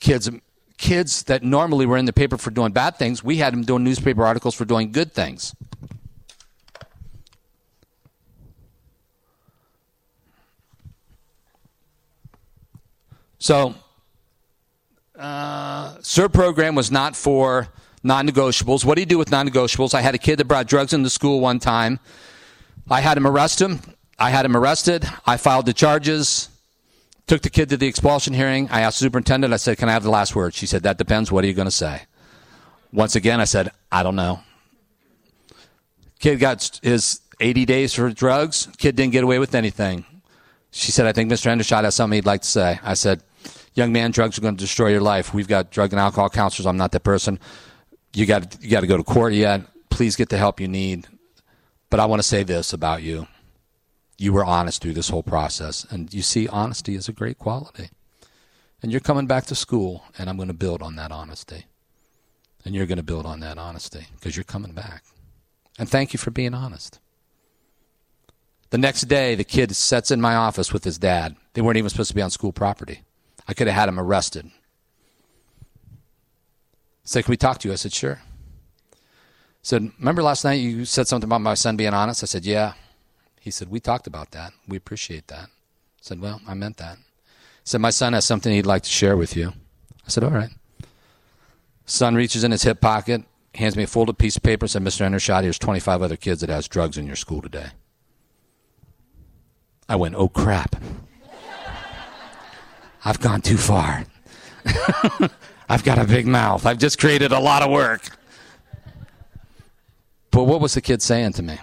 Kids 0.00 0.28
kids 0.76 1.24
that 1.24 1.42
normally 1.42 1.86
were 1.86 1.96
in 1.96 2.04
the 2.04 2.12
paper 2.12 2.38
for 2.38 2.50
doing 2.50 2.72
bad 2.72 2.96
things, 2.96 3.22
we 3.22 3.36
had 3.36 3.52
them 3.52 3.62
doing 3.62 3.82
newspaper 3.82 4.24
articles 4.24 4.54
for 4.54 4.64
doing 4.64 4.92
good 4.92 5.12
things. 5.12 5.54
So, 13.40 13.74
uh, 15.18 16.28
program 16.32 16.74
was 16.74 16.90
not 16.90 17.16
for 17.16 17.68
non-negotiables. 18.02 18.84
What 18.84 18.94
do 18.94 19.02
you 19.02 19.06
do 19.06 19.18
with 19.18 19.30
non-negotiables? 19.30 19.94
I 19.94 20.00
had 20.00 20.14
a 20.14 20.18
kid 20.18 20.38
that 20.38 20.46
brought 20.46 20.66
drugs 20.66 20.92
into 20.92 21.10
school 21.10 21.40
one 21.40 21.58
time. 21.58 21.98
I 22.88 23.00
had 23.00 23.16
him 23.16 23.26
arrest 23.26 23.60
him. 23.60 23.80
I 24.18 24.30
had 24.30 24.44
him 24.44 24.56
arrested. 24.56 25.04
I 25.26 25.36
filed 25.36 25.66
the 25.66 25.72
charges. 25.72 26.48
Took 27.26 27.42
the 27.42 27.50
kid 27.50 27.68
to 27.68 27.76
the 27.76 27.86
expulsion 27.86 28.32
hearing. 28.32 28.68
I 28.70 28.80
asked 28.80 28.98
the 28.98 29.04
superintendent. 29.04 29.52
I 29.52 29.58
said, 29.58 29.76
"Can 29.76 29.88
I 29.88 29.92
have 29.92 30.02
the 30.02 30.10
last 30.10 30.34
word?" 30.34 30.54
She 30.54 30.66
said, 30.66 30.82
"That 30.82 30.96
depends. 30.96 31.30
What 31.30 31.44
are 31.44 31.46
you 31.46 31.54
going 31.54 31.66
to 31.66 31.70
say?" 31.70 32.02
Once 32.92 33.14
again, 33.14 33.38
I 33.40 33.44
said, 33.44 33.70
"I 33.92 34.02
don't 34.02 34.16
know." 34.16 34.40
Kid 36.18 36.40
got 36.40 36.80
his 36.82 37.20
80 37.38 37.66
days 37.66 37.94
for 37.94 38.10
drugs. 38.10 38.68
Kid 38.78 38.96
didn't 38.96 39.12
get 39.12 39.24
away 39.24 39.38
with 39.38 39.54
anything. 39.54 40.06
She 40.70 40.90
said, 40.90 41.06
"I 41.06 41.12
think 41.12 41.30
Mr. 41.30 41.50
Hendershot 41.50 41.84
has 41.84 41.94
something 41.94 42.16
he'd 42.16 42.26
like 42.26 42.42
to 42.42 42.48
say." 42.48 42.80
I 42.82 42.94
said, 42.94 43.22
"Young 43.78 43.92
man, 43.92 44.10
drugs 44.10 44.36
are 44.36 44.42
going 44.42 44.56
to 44.56 44.60
destroy 44.60 44.88
your 44.88 45.00
life. 45.00 45.32
We've 45.32 45.48
got 45.48 45.70
drug 45.70 45.92
and 45.92 46.00
alcohol 46.00 46.28
counselors. 46.28 46.66
I'm 46.66 46.76
not 46.76 46.92
that 46.92 47.04
person. 47.04 47.38
You 48.14 48.26
got 48.26 48.62
you 48.62 48.70
got 48.70 48.80
to 48.80 48.86
go 48.86 48.96
to 48.96 49.04
court 49.04 49.32
yet. 49.32 49.62
Please 49.88 50.16
get 50.16 50.28
the 50.28 50.38
help 50.38 50.60
you 50.60 50.68
need." 50.68 51.06
But 51.90 52.00
I 52.00 52.04
want 52.04 52.20
to 52.20 52.28
say 52.28 52.42
this 52.42 52.74
about 52.74 53.02
you 53.02 53.28
you 54.18 54.32
were 54.32 54.44
honest 54.44 54.82
through 54.82 54.94
this 54.94 55.08
whole 55.08 55.22
process. 55.22 55.86
And 55.90 56.12
you 56.12 56.22
see, 56.22 56.48
honesty 56.48 56.96
is 56.96 57.08
a 57.08 57.12
great 57.12 57.38
quality. 57.38 57.90
And 58.82 58.90
you're 58.92 59.00
coming 59.00 59.26
back 59.26 59.46
to 59.46 59.54
school, 59.54 60.04
and 60.18 60.28
I'm 60.28 60.36
going 60.36 60.48
to 60.48 60.54
build 60.54 60.82
on 60.82 60.96
that 60.96 61.12
honesty. 61.12 61.66
And 62.64 62.74
you're 62.74 62.86
going 62.86 62.98
to 62.98 63.04
build 63.04 63.26
on 63.26 63.40
that 63.40 63.58
honesty 63.58 64.06
because 64.14 64.36
you're 64.36 64.44
coming 64.44 64.72
back. 64.72 65.04
And 65.78 65.88
thank 65.88 66.12
you 66.12 66.18
for 66.18 66.32
being 66.32 66.54
honest. 66.54 66.98
The 68.70 68.78
next 68.78 69.02
day, 69.02 69.34
the 69.34 69.44
kid 69.44 69.74
sits 69.74 70.10
in 70.10 70.20
my 70.20 70.34
office 70.34 70.72
with 70.72 70.84
his 70.84 70.98
dad. 70.98 71.36
They 71.54 71.62
weren't 71.62 71.78
even 71.78 71.88
supposed 71.88 72.10
to 72.10 72.14
be 72.14 72.22
on 72.22 72.30
school 72.30 72.52
property. 72.52 73.02
I 73.48 73.54
could 73.54 73.66
have 73.66 73.76
had 73.76 73.88
him 73.88 73.98
arrested. 73.98 74.44
He 74.44 74.52
said, 77.04 77.24
Can 77.24 77.32
we 77.32 77.38
talk 77.38 77.58
to 77.60 77.68
you? 77.68 77.72
I 77.72 77.76
said, 77.76 77.92
Sure. 77.92 78.20
He 78.92 78.96
said, 79.62 79.90
Remember 79.98 80.22
last 80.22 80.44
night 80.44 80.60
you 80.60 80.84
said 80.84 81.08
something 81.08 81.26
about 81.28 81.40
my 81.40 81.54
son 81.54 81.76
being 81.76 81.94
honest? 81.94 82.22
I 82.22 82.26
said, 82.26 82.44
Yeah. 82.44 82.74
He 83.40 83.50
said, 83.50 83.70
We 83.70 83.80
talked 83.80 84.06
about 84.06 84.32
that. 84.32 84.52
We 84.68 84.76
appreciate 84.76 85.28
that. 85.28 85.46
I 85.46 86.02
said, 86.02 86.20
Well, 86.20 86.42
I 86.46 86.52
meant 86.52 86.76
that. 86.76 86.98
He 86.98 87.64
said, 87.64 87.80
My 87.80 87.90
son 87.90 88.12
has 88.12 88.26
something 88.26 88.52
he'd 88.52 88.66
like 88.66 88.82
to 88.82 88.90
share 88.90 89.16
with 89.16 89.34
you. 89.34 89.54
I 90.06 90.10
said, 90.10 90.22
All 90.22 90.30
right. 90.30 90.50
Son 91.86 92.14
reaches 92.14 92.44
in 92.44 92.50
his 92.50 92.64
hip 92.64 92.82
pocket, 92.82 93.24
hands 93.54 93.74
me 93.74 93.84
a 93.84 93.86
folded 93.86 94.18
piece 94.18 94.36
of 94.36 94.42
paper, 94.42 94.64
and 94.64 94.70
said, 94.70 94.82
Mr. 94.82 95.08
Hendershot, 95.08 95.42
here's 95.42 95.58
25 95.58 96.02
other 96.02 96.16
kids 96.16 96.42
that 96.42 96.50
has 96.50 96.68
drugs 96.68 96.98
in 96.98 97.06
your 97.06 97.16
school 97.16 97.40
today. 97.40 97.68
I 99.88 99.96
went, 99.96 100.14
Oh, 100.14 100.28
crap. 100.28 100.76
I've 103.04 103.20
gone 103.20 103.40
too 103.40 103.56
far. 103.56 104.04
I've 105.68 105.84
got 105.84 105.98
a 105.98 106.04
big 106.04 106.26
mouth. 106.26 106.66
I've 106.66 106.78
just 106.78 106.98
created 106.98 107.32
a 107.32 107.38
lot 107.38 107.62
of 107.62 107.70
work. 107.70 108.02
But 110.30 110.44
what 110.44 110.60
was 110.60 110.74
the 110.74 110.80
kid 110.80 111.02
saying 111.02 111.32
to 111.34 111.42
me? 111.42 111.58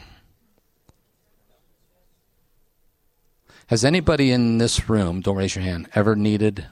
Has 3.68 3.84
anybody 3.84 4.32
in 4.32 4.60
this 4.60 4.90
room, 4.90 5.22
don't 5.22 5.38
raise 5.38 5.56
your 5.56 5.64
hand, 5.64 5.90
ever 5.96 6.16
needed, 6.16 6.68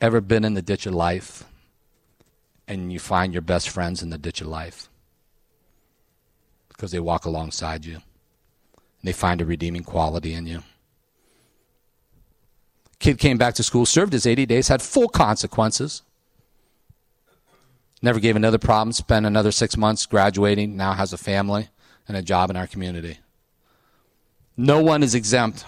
ever 0.00 0.22
been 0.22 0.44
in 0.44 0.54
the 0.54 0.62
ditch 0.62 0.86
of 0.86 0.94
life 0.94 1.44
and 2.66 2.90
you 2.90 2.98
find 2.98 3.34
your 3.34 3.42
best 3.42 3.68
friends 3.68 4.02
in 4.02 4.08
the 4.08 4.16
ditch 4.16 4.40
of 4.40 4.46
life? 4.46 4.88
Because 6.68 6.90
they 6.90 7.00
walk 7.00 7.26
alongside 7.26 7.84
you. 7.84 7.94
And 7.94 8.02
they 9.04 9.12
find 9.12 9.42
a 9.42 9.44
redeeming 9.44 9.84
quality 9.84 10.32
in 10.32 10.46
you. 10.46 10.62
Kid 13.00 13.18
came 13.18 13.38
back 13.38 13.54
to 13.54 13.62
school, 13.62 13.86
served 13.86 14.12
his 14.12 14.26
80 14.26 14.46
days, 14.46 14.68
had 14.68 14.82
full 14.82 15.08
consequences. 15.08 16.02
Never 18.02 18.20
gave 18.20 18.36
another 18.36 18.58
problem, 18.58 18.92
spent 18.92 19.26
another 19.26 19.50
six 19.50 19.76
months 19.76 20.06
graduating, 20.06 20.76
now 20.76 20.92
has 20.92 21.12
a 21.12 21.18
family 21.18 21.68
and 22.06 22.16
a 22.16 22.22
job 22.22 22.50
in 22.50 22.56
our 22.56 22.66
community. 22.66 23.18
No 24.56 24.82
one 24.82 25.02
is 25.02 25.14
exempt 25.14 25.64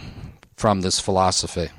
from 0.57 0.83
this 0.83 1.01
philosophy. 1.01 1.71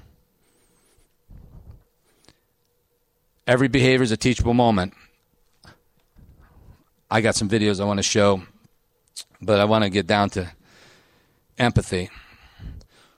Every 3.45 3.67
behavior 3.67 4.03
is 4.03 4.11
a 4.11 4.17
teachable 4.17 4.53
moment. 4.53 4.93
I 7.11 7.21
got 7.21 7.35
some 7.35 7.49
videos 7.49 7.79
I 7.79 7.85
want 7.85 7.99
to 7.99 8.03
show, 8.03 8.41
but 9.41 9.59
I 9.59 9.65
want 9.65 9.83
to 9.83 9.89
get 9.91 10.07
down 10.07 10.31
to 10.31 10.51
empathy. 11.59 12.09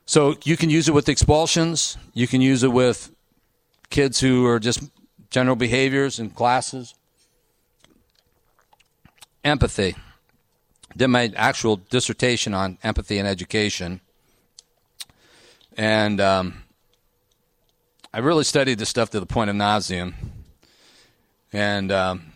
So 0.05 0.35
you 0.43 0.55
can 0.55 0.69
use 0.69 0.87
it 0.87 0.93
with 0.93 1.09
expulsions, 1.09 1.97
you 2.13 2.27
can 2.27 2.41
use 2.41 2.63
it 2.63 2.71
with 2.71 3.11
kids 3.89 4.19
who 4.19 4.45
are 4.45 4.59
just 4.59 4.83
general 5.31 5.55
behaviors 5.55 6.19
in 6.19 6.29
classes. 6.29 6.93
Empathy 9.43 9.95
did 10.95 11.07
my 11.07 11.31
actual 11.35 11.77
dissertation 11.77 12.53
on 12.53 12.77
empathy 12.83 13.17
and 13.17 13.27
education. 13.27 13.99
And 15.77 16.21
um, 16.21 16.63
I 18.13 18.19
really 18.19 18.43
studied 18.43 18.79
this 18.79 18.89
stuff 18.89 19.09
to 19.09 19.19
the 19.19 19.25
point 19.25 19.49
of 19.49 19.55
nauseum. 19.55 20.13
And 21.51 21.91
um, 21.91 22.33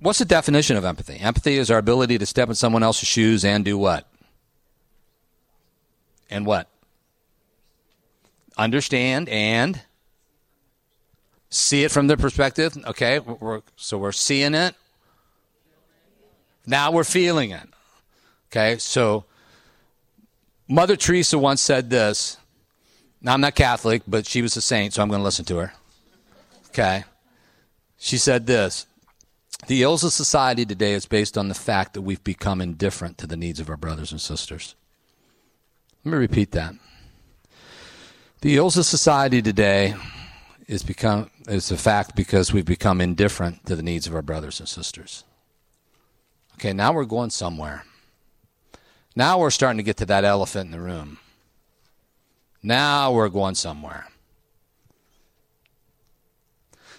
what's 0.00 0.18
the 0.18 0.24
definition 0.24 0.76
of 0.76 0.84
empathy? 0.84 1.18
Empathy 1.18 1.58
is 1.58 1.70
our 1.70 1.78
ability 1.78 2.18
to 2.18 2.26
step 2.26 2.48
in 2.48 2.54
someone 2.54 2.82
else's 2.82 3.08
shoes 3.08 3.44
and 3.44 3.64
do 3.64 3.76
what? 3.76 4.08
And 6.30 6.46
what? 6.46 6.68
Understand 8.56 9.28
and 9.28 9.80
see 11.50 11.84
it 11.84 11.90
from 11.90 12.06
their 12.06 12.16
perspective. 12.16 12.76
Okay, 12.86 13.18
we're, 13.18 13.62
so 13.76 13.98
we're 13.98 14.12
seeing 14.12 14.54
it 14.54 14.74
now 16.66 16.90
we're 16.90 17.04
feeling 17.04 17.50
it. 17.50 17.68
Okay, 18.50 18.78
so 18.78 19.24
Mother 20.68 20.96
Teresa 20.96 21.38
once 21.38 21.60
said 21.60 21.90
this. 21.90 22.36
Now, 23.20 23.34
I'm 23.34 23.40
not 23.40 23.54
Catholic, 23.54 24.02
but 24.06 24.26
she 24.26 24.42
was 24.42 24.56
a 24.56 24.60
saint, 24.60 24.94
so 24.94 25.02
I'm 25.02 25.08
going 25.08 25.20
to 25.20 25.24
listen 25.24 25.44
to 25.46 25.56
her. 25.56 25.72
Okay. 26.68 27.04
She 27.96 28.18
said 28.18 28.46
this 28.46 28.86
The 29.66 29.82
ills 29.82 30.04
of 30.04 30.12
society 30.12 30.64
today 30.64 30.92
is 30.92 31.06
based 31.06 31.38
on 31.38 31.48
the 31.48 31.54
fact 31.54 31.94
that 31.94 32.02
we've 32.02 32.22
become 32.22 32.60
indifferent 32.60 33.18
to 33.18 33.26
the 33.26 33.36
needs 33.36 33.60
of 33.60 33.70
our 33.70 33.76
brothers 33.76 34.12
and 34.12 34.20
sisters. 34.20 34.74
Let 36.04 36.12
me 36.12 36.18
repeat 36.18 36.50
that. 36.52 36.74
The 38.42 38.56
ills 38.56 38.76
of 38.76 38.84
society 38.84 39.40
today 39.40 39.94
is 40.68 40.82
become 40.82 41.30
is 41.48 41.70
a 41.70 41.78
fact 41.78 42.14
because 42.14 42.52
we've 42.52 42.64
become 42.66 43.00
indifferent 43.00 43.64
to 43.66 43.74
the 43.74 43.82
needs 43.82 44.06
of 44.06 44.14
our 44.14 44.20
brothers 44.20 44.60
and 44.60 44.68
sisters. 44.68 45.24
Okay, 46.54 46.74
now 46.74 46.92
we're 46.92 47.06
going 47.06 47.30
somewhere. 47.30 47.84
Now 49.16 49.38
we're 49.38 49.50
starting 49.50 49.78
to 49.78 49.82
get 49.82 49.96
to 49.98 50.06
that 50.06 50.24
elephant 50.24 50.66
in 50.66 50.72
the 50.72 50.80
room. 50.80 51.18
Now 52.62 53.12
we're 53.12 53.28
going 53.30 53.54
somewhere. 53.54 54.06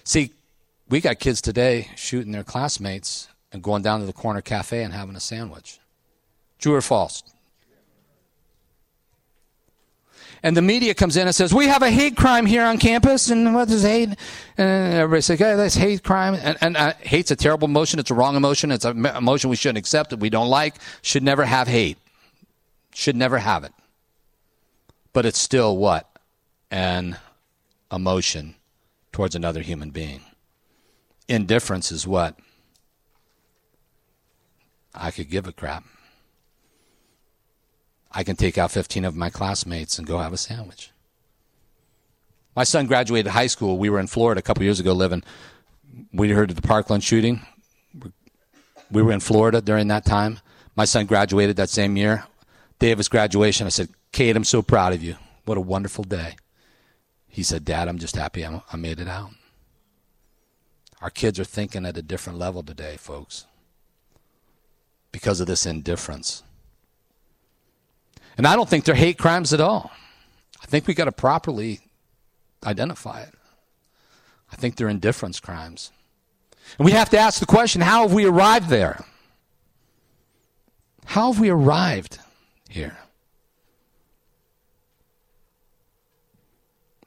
See, 0.02 0.32
we 0.88 1.00
got 1.00 1.20
kids 1.20 1.40
today 1.40 1.90
shooting 1.96 2.32
their 2.32 2.44
classmates 2.44 3.28
and 3.52 3.62
going 3.62 3.82
down 3.82 4.00
to 4.00 4.06
the 4.06 4.12
corner 4.12 4.40
cafe 4.40 4.82
and 4.82 4.92
having 4.92 5.16
a 5.16 5.20
sandwich. 5.20 5.78
True 6.58 6.74
or 6.74 6.80
false? 6.80 7.22
And 10.46 10.56
the 10.56 10.62
media 10.62 10.94
comes 10.94 11.16
in 11.16 11.26
and 11.26 11.34
says, 11.34 11.52
"We 11.52 11.66
have 11.66 11.82
a 11.82 11.90
hate 11.90 12.16
crime 12.16 12.46
here 12.46 12.62
on 12.62 12.78
campus, 12.78 13.30
and 13.30 13.52
what 13.52 13.68
is 13.68 13.82
hate?" 13.82 14.10
And 14.56 14.94
everybody 14.94 15.20
says, 15.20 15.40
"Okay, 15.40 15.56
that's 15.56 15.74
hate 15.74 16.04
crime." 16.04 16.34
And, 16.34 16.56
and 16.60 16.76
uh, 16.76 16.92
hate's 17.00 17.32
a 17.32 17.36
terrible 17.36 17.66
emotion. 17.66 17.98
It's 17.98 18.12
a 18.12 18.14
wrong 18.14 18.36
emotion. 18.36 18.70
It's 18.70 18.84
an 18.84 19.04
emotion 19.06 19.50
we 19.50 19.56
shouldn't 19.56 19.78
accept. 19.78 20.10
That 20.10 20.20
we 20.20 20.30
don't 20.30 20.48
like. 20.48 20.76
Should 21.02 21.24
never 21.24 21.44
have 21.44 21.66
hate. 21.66 21.98
Should 22.94 23.16
never 23.16 23.38
have 23.38 23.64
it. 23.64 23.72
But 25.12 25.26
it's 25.26 25.40
still 25.40 25.76
what 25.76 26.08
an 26.70 27.16
emotion 27.90 28.54
towards 29.10 29.34
another 29.34 29.62
human 29.62 29.90
being. 29.90 30.20
Indifference 31.26 31.90
is 31.90 32.06
what 32.06 32.38
I 34.94 35.10
could 35.10 35.28
give 35.28 35.48
a 35.48 35.52
crap. 35.52 35.82
I 38.16 38.24
can 38.24 38.34
take 38.34 38.56
out 38.56 38.70
15 38.70 39.04
of 39.04 39.14
my 39.14 39.28
classmates 39.28 39.98
and 39.98 40.06
go 40.06 40.18
have 40.20 40.32
a 40.32 40.38
sandwich. 40.38 40.90
My 42.56 42.64
son 42.64 42.86
graduated 42.86 43.32
high 43.32 43.46
school. 43.46 43.76
We 43.76 43.90
were 43.90 44.00
in 44.00 44.06
Florida 44.06 44.38
a 44.38 44.42
couple 44.42 44.62
years 44.62 44.80
ago 44.80 44.94
living. 44.94 45.22
We 46.14 46.30
heard 46.30 46.48
of 46.48 46.56
the 46.56 46.66
Parkland 46.66 47.04
shooting. 47.04 47.42
We 48.90 49.02
were 49.02 49.12
in 49.12 49.20
Florida 49.20 49.60
during 49.60 49.88
that 49.88 50.06
time. 50.06 50.40
My 50.74 50.86
son 50.86 51.04
graduated 51.04 51.56
that 51.56 51.68
same 51.68 51.98
year. 51.98 52.24
Day 52.78 52.90
of 52.90 52.96
his 52.96 53.08
graduation, 53.08 53.66
I 53.66 53.70
said, 53.70 53.90
Kate, 54.12 54.34
I'm 54.34 54.44
so 54.44 54.62
proud 54.62 54.94
of 54.94 55.02
you. 55.02 55.16
What 55.44 55.58
a 55.58 55.60
wonderful 55.60 56.04
day. 56.04 56.36
He 57.28 57.42
said, 57.42 57.66
Dad, 57.66 57.86
I'm 57.86 57.98
just 57.98 58.16
happy 58.16 58.46
I 58.46 58.76
made 58.78 58.98
it 58.98 59.08
out. 59.08 59.32
Our 61.02 61.10
kids 61.10 61.38
are 61.38 61.44
thinking 61.44 61.84
at 61.84 61.98
a 61.98 62.02
different 62.02 62.38
level 62.38 62.62
today, 62.62 62.96
folks, 62.96 63.44
because 65.12 65.38
of 65.38 65.46
this 65.46 65.66
indifference. 65.66 66.42
And 68.36 68.46
I 68.46 68.54
don't 68.56 68.68
think 68.68 68.84
they're 68.84 68.94
hate 68.94 69.18
crimes 69.18 69.52
at 69.52 69.60
all. 69.60 69.90
I 70.62 70.66
think 70.66 70.86
we 70.86 70.94
got 70.94 71.04
to 71.04 71.12
properly 71.12 71.80
identify 72.64 73.22
it. 73.22 73.34
I 74.52 74.56
think 74.56 74.76
they're 74.76 74.88
indifference 74.88 75.40
crimes. 75.40 75.90
And 76.78 76.84
we 76.84 76.92
have 76.92 77.10
to 77.10 77.18
ask 77.18 77.40
the 77.40 77.46
question 77.46 77.80
how 77.80 78.02
have 78.02 78.12
we 78.12 78.24
arrived 78.24 78.68
there? 78.68 79.04
How 81.04 81.32
have 81.32 81.40
we 81.40 81.50
arrived 81.50 82.18
here? 82.68 82.98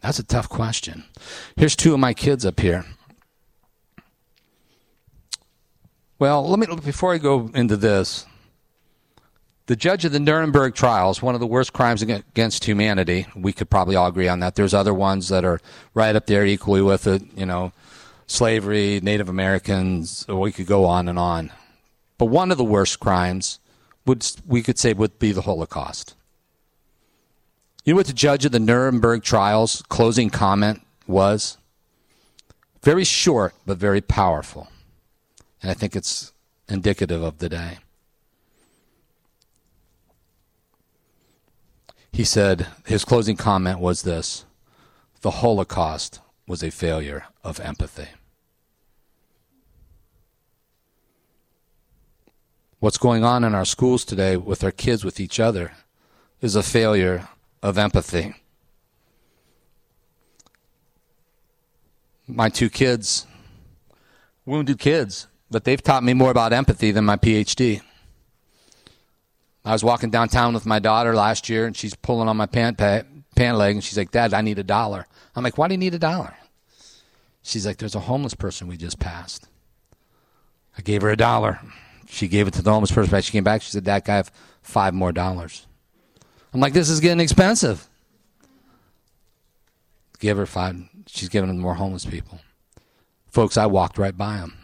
That's 0.02 0.20
a 0.20 0.24
tough 0.24 0.48
question. 0.48 1.04
Here's 1.58 1.76
two 1.76 1.94
of 1.94 2.00
my 2.00 2.14
kids 2.14 2.46
up 2.46 2.60
here. 2.60 2.86
Well, 6.18 6.48
let 6.48 6.60
me 6.60 6.68
before 6.84 7.14
I 7.14 7.18
go 7.18 7.50
into 7.54 7.76
this, 7.78 8.26
the 9.70 9.76
judge 9.76 10.04
of 10.04 10.12
the 10.12 10.20
Nuremberg 10.20 10.74
trials, 10.74 11.22
one 11.22 11.36
of 11.36 11.40
the 11.40 11.46
worst 11.46 11.74
crimes 11.74 12.02
against 12.02 12.66
humanity. 12.66 13.28
We 13.36 13.54
could 13.54 13.70
probably 13.70 13.96
all 13.96 14.08
agree 14.08 14.28
on 14.28 14.40
that. 14.40 14.56
There's 14.56 14.74
other 14.74 14.96
ones 14.96 15.30
that 15.30 15.46
are 15.46 15.62
right 15.94 16.16
up 16.16 16.26
there 16.26 16.44
equally 16.44 16.82
with 16.82 17.06
it, 17.06 17.22
you 17.36 17.46
know, 17.46 17.72
slavery, 18.26 19.00
Native 19.04 19.30
Americans, 19.30 20.26
we 20.28 20.52
could 20.52 20.66
go 20.66 20.86
on 20.86 21.08
and 21.08 21.20
on. 21.20 21.52
But 22.18 22.26
one 22.26 22.52
of 22.52 22.58
the 22.58 22.64
worst 22.64 23.00
crimes 23.00 23.60
would 24.08 24.26
we 24.48 24.64
could 24.64 24.80
say 24.80 24.94
would 24.94 25.20
be 25.20 25.34
the 25.34 25.44
Holocaust. 25.44 26.16
You 27.86 27.94
know 27.94 27.98
what 27.98 28.08
the 28.08 28.14
judge 28.14 28.46
of 28.46 28.52
the 28.52 28.60
Nuremberg 28.60 29.22
trials 29.22 29.84
closing 29.88 30.32
comment 30.32 30.82
was? 31.06 31.60
Very 32.82 33.04
short 33.04 33.54
but 33.68 33.78
very 33.78 34.02
powerful. 34.02 34.68
And 35.62 35.70
I 35.70 35.76
think 35.76 35.96
it's 35.96 36.34
indicative 36.68 37.22
of 37.22 37.38
the 37.38 37.50
day. 37.50 37.78
He 42.12 42.24
said 42.24 42.68
his 42.86 43.06
closing 43.06 43.38
comment 43.38 43.80
was 43.80 44.02
this 44.02 44.46
The 45.22 45.32
Holocaust 45.32 46.20
was 46.48 46.64
a 46.64 46.72
failure 46.72 47.26
of 47.44 47.60
empathy. 47.60 48.10
What's 52.80 52.98
going 52.98 53.26
on 53.26 53.44
in 53.44 53.54
our 53.54 53.66
schools 53.66 54.06
today 54.06 54.38
with 54.38 54.64
our 54.64 54.72
kids, 54.72 55.04
with 55.04 55.20
each 55.20 55.40
other, 55.40 55.74
is 56.40 56.56
a 56.56 56.64
failure 56.64 57.28
of 57.62 57.78
empathy. 57.78 58.36
My 62.26 62.48
two 62.48 62.70
kids, 62.70 63.28
wounded 64.46 64.80
kids, 64.80 65.28
but 65.52 65.66
they've 65.66 65.82
taught 65.82 66.04
me 66.04 66.14
more 66.14 66.32
about 66.32 66.54
empathy 66.54 66.92
than 66.92 67.04
my 67.04 67.18
PhD. 67.18 67.82
I 69.66 69.74
was 69.74 69.84
walking 69.84 70.10
downtown 70.10 70.54
with 70.54 70.66
my 70.66 70.80
daughter 70.80 71.14
last 71.14 71.50
year, 71.50 71.66
and 71.66 71.76
she's 71.76 71.96
pulling 71.96 72.28
on 72.28 72.38
my 72.38 72.46
pant 72.46 72.78
pa- 72.78 73.04
pant 73.36 73.58
leg, 73.58 73.76
and 73.76 73.84
she's 73.84 73.98
like, 73.98 74.12
"Dad, 74.12 74.34
I 74.34 74.42
need 74.42 74.60
a 74.60 74.64
dollar." 74.64 75.06
I'm 75.36 75.44
like, 75.44 75.58
"Why 75.58 75.68
do 75.68 75.74
you 75.74 75.78
need 75.78 75.94
a 75.94 76.00
dollar?" 76.00 76.36
She's 77.42 77.66
like, 77.66 77.78
"There's 77.78 77.96
a 77.96 78.02
homeless 78.02 78.34
person 78.34 78.68
we 78.68 78.78
just 78.78 79.00
passed." 79.00 79.48
I 80.78 80.82
gave 80.82 81.02
her 81.02 81.10
a 81.10 81.18
dollar. 81.18 81.60
She 82.08 82.28
gave 82.28 82.48
it 82.48 82.54
to 82.56 82.62
the 82.62 82.72
homeless 82.72 82.92
person. 82.92 83.22
She 83.22 83.32
came 83.32 83.44
back. 83.44 83.62
She 83.62 83.72
said, 83.72 83.84
"Dad, 83.84 84.04
I 84.08 84.16
have 84.16 84.32
five 84.62 84.94
more 84.94 85.12
dollars." 85.12 85.68
I'm 86.54 86.62
like, 86.62 86.74
"This 86.74 86.90
is 86.90 87.00
getting 87.00 87.20
expensive." 87.20 87.88
Give 90.20 90.38
her 90.38 90.46
five. 90.46 90.78
She's 91.08 91.30
giving 91.30 91.48
them 91.48 91.60
more 91.60 91.76
homeless 91.76 92.06
people. 92.06 92.40
Folks, 93.28 93.58
I 93.58 93.68
walked 93.68 93.98
right 93.98 94.16
by 94.18 94.38
them. 94.38 94.59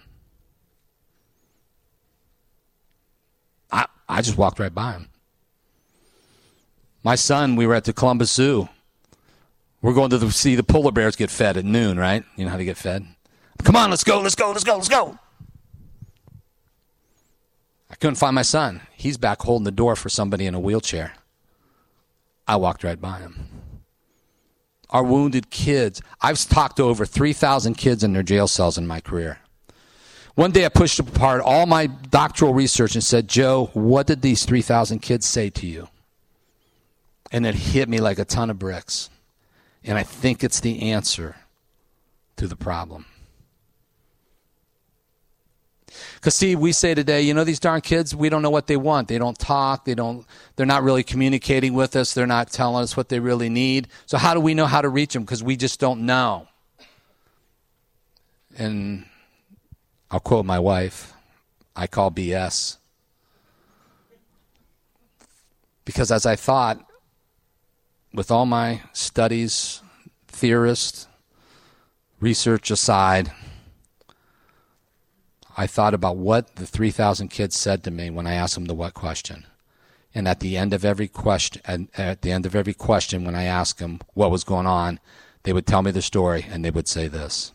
I 4.08 4.22
just 4.22 4.38
walked 4.38 4.60
right 4.60 4.74
by 4.74 4.94
him. 4.94 5.10
My 7.04 7.16
son, 7.16 7.56
we 7.56 7.68
were 7.68 7.76
at 7.76 7.84
the 7.84 7.94
Columbus 7.94 8.32
Zoo. 8.32 8.70
We're 9.82 9.94
going 9.94 10.10
to 10.10 10.18
the, 10.18 10.32
see 10.32 10.56
the 10.56 10.64
polar 10.64 10.92
bears 10.92 11.16
get 11.16 11.30
fed 11.30 11.58
at 11.58 11.66
noon, 11.66 12.00
right? 12.00 12.24
You 12.36 12.46
know 12.46 12.52
how 12.52 12.58
to 12.58 12.66
get 12.66 12.78
fed? 12.78 13.06
Come 13.64 13.76
on, 13.76 13.90
let's 13.90 14.04
go, 14.04 14.20
let's 14.20 14.36
go, 14.36 14.50
let's 14.50 14.64
go, 14.64 14.76
let's 14.76 14.90
go. 14.90 15.20
I 17.90 17.96
couldn't 17.96 18.16
find 18.16 18.36
my 18.36 18.42
son. 18.42 18.82
He's 18.96 19.18
back 19.18 19.42
holding 19.42 19.64
the 19.64 19.72
door 19.72 19.96
for 19.96 20.10
somebody 20.10 20.46
in 20.48 20.56
a 20.56 20.60
wheelchair. 20.60 21.14
I 22.48 22.56
walked 22.58 22.84
right 22.84 23.00
by 23.00 23.20
him. 23.20 23.48
Our 24.90 25.04
wounded 25.04 25.50
kids. 25.50 26.02
I've 26.22 26.40
talked 26.40 26.78
to 26.78 26.84
over 26.84 27.06
3,000 27.06 27.76
kids 27.76 28.04
in 28.04 28.14
their 28.14 28.24
jail 28.24 28.48
cells 28.48 28.78
in 28.78 28.88
my 28.88 29.00
career. 29.00 29.40
One 30.36 30.52
day 30.52 30.66
I 30.66 30.70
pushed 30.70 31.00
apart 31.00 31.42
all 31.42 31.66
my 31.66 31.88
doctoral 31.88 32.54
research 32.54 32.94
and 32.96 33.04
said, 33.04 33.28
Joe, 33.30 33.70
what 33.74 34.08
did 34.08 34.22
these 34.22 34.46
3,000 34.46 35.00
kids 35.00 35.26
say 35.26 35.50
to 35.52 35.66
you? 35.66 35.88
And 37.32 37.46
it 37.46 37.56
hit 37.56 37.88
me 37.88 38.00
like 38.00 38.20
a 38.20 38.26
ton 38.26 38.50
of 38.50 38.60
bricks. 38.60 39.10
And 39.84 39.98
I 39.98 40.04
think 40.04 40.44
it's 40.44 40.60
the 40.60 40.92
answer 40.92 41.38
to 42.36 42.48
the 42.48 42.56
problem. 42.56 43.06
Because 46.16 46.36
see, 46.36 46.56
we 46.58 46.74
say 46.74 46.94
today, 46.94 47.22
you 47.22 47.34
know, 47.34 47.46
these 47.46 47.60
darn 47.60 47.80
kids, 47.80 48.14
we 48.14 48.28
don't 48.28 48.42
know 48.42 48.50
what 48.50 48.68
they 48.68 48.76
want. 48.76 49.08
They 49.08 49.18
don't 49.18 49.38
talk. 49.38 49.86
They 49.86 49.96
don't. 49.96 50.26
They're 50.58 50.66
not 50.66 50.84
really 50.84 51.04
communicating 51.04 51.74
with 51.74 51.96
us. 51.96 52.14
They're 52.14 52.28
not 52.28 52.52
telling 52.52 52.84
us 52.84 52.98
what 52.98 53.08
they 53.08 53.20
really 53.20 53.48
need. 53.48 53.88
So 54.06 54.18
how 54.18 54.34
do 54.34 54.42
we 54.42 54.54
know 54.54 54.66
how 54.66 54.82
to 54.82 54.90
reach 54.90 55.14
them? 55.14 55.24
Because 55.24 55.44
we 55.44 55.56
just 55.56 55.80
don't 55.80 56.06
know. 56.06 56.48
And 58.58 59.06
I'll 60.16 60.22
quote 60.22 60.46
my 60.46 60.60
wife 60.60 61.14
I 61.76 61.88
call 61.88 62.10
BS. 62.10 62.78
Because 65.84 66.10
as 66.10 66.26
I 66.26 66.38
thought, 66.38 66.80
with 68.14 68.32
all 68.32 68.46
my 68.46 68.80
studies, 68.94 69.82
theorists, 70.30 71.10
research 72.22 72.72
aside, 72.72 73.34
I 75.58 75.68
thought 75.68 75.94
about 75.94 76.16
what 76.16 76.56
the 76.56 76.66
3,000 76.66 77.28
kids 77.28 77.58
said 77.58 77.84
to 77.84 77.92
me 77.92 78.10
when 78.10 78.26
I 78.26 78.36
asked 78.36 78.56
them 78.56 78.66
the 78.66 78.74
what 78.74 78.94
question. 78.94 79.46
And 80.14 80.30
at 80.30 80.40
the 80.40 80.56
end 80.56 80.74
of 80.74 80.86
every 80.86 81.10
question, 81.10 81.90
at 81.98 82.22
the 82.22 82.32
end 82.32 82.46
of 82.46 82.56
every 82.56 82.74
question, 82.74 83.26
when 83.26 83.36
I 83.36 83.44
asked 83.44 83.80
them 83.80 84.00
what 84.14 84.32
was 84.32 84.46
going 84.46 84.66
on, 84.66 85.02
they 85.44 85.52
would 85.52 85.68
tell 85.68 85.82
me 85.82 85.92
the 85.92 86.02
story 86.02 86.46
and 86.50 86.64
they 86.64 86.72
would 86.72 86.88
say 86.88 87.10
this 87.10 87.52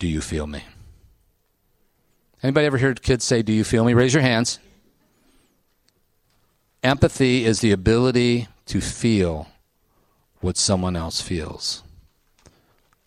Do 0.00 0.08
you 0.08 0.20
feel 0.20 0.48
me? 0.48 0.64
Anybody 2.42 2.66
ever 2.66 2.78
heard 2.78 3.02
kids 3.02 3.24
say, 3.24 3.42
Do 3.42 3.52
you 3.52 3.64
feel 3.64 3.84
me? 3.84 3.94
Raise 3.94 4.14
your 4.14 4.22
hands. 4.22 4.58
Empathy 6.82 7.44
is 7.44 7.60
the 7.60 7.72
ability 7.72 8.48
to 8.66 8.80
feel 8.80 9.48
what 10.40 10.56
someone 10.56 10.96
else 10.96 11.20
feels. 11.20 11.82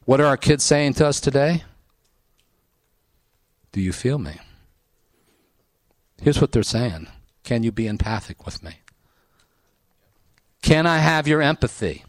What 0.06 0.20
are 0.20 0.26
our 0.26 0.38
kids 0.38 0.64
saying 0.64 0.96
to 0.96 1.06
us 1.08 1.22
today? 1.22 1.64
Do 3.72 3.80
you 3.80 3.94
feel 3.94 4.18
me? 4.18 4.40
Here's 6.22 6.42
what 6.42 6.52
they're 6.52 6.64
saying 6.64 7.08
Can 7.44 7.64
you 7.64 7.72
be 7.72 7.88
empathic 7.88 8.46
with 8.46 8.64
me? 8.64 8.80
Can 10.62 10.86
I 10.86 10.98
have 10.98 11.28
your 11.28 11.42
empathy? 11.42 12.04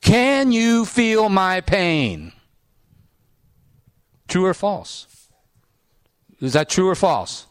Can 0.00 0.52
you 0.52 0.84
feel 0.84 1.28
my 1.28 1.60
pain? 1.60 2.32
True 4.28 4.46
or 4.46 4.54
false? 4.54 5.23
Is 6.40 6.52
that 6.52 6.68
true 6.68 6.88
or 6.88 6.94
false? 6.94 7.46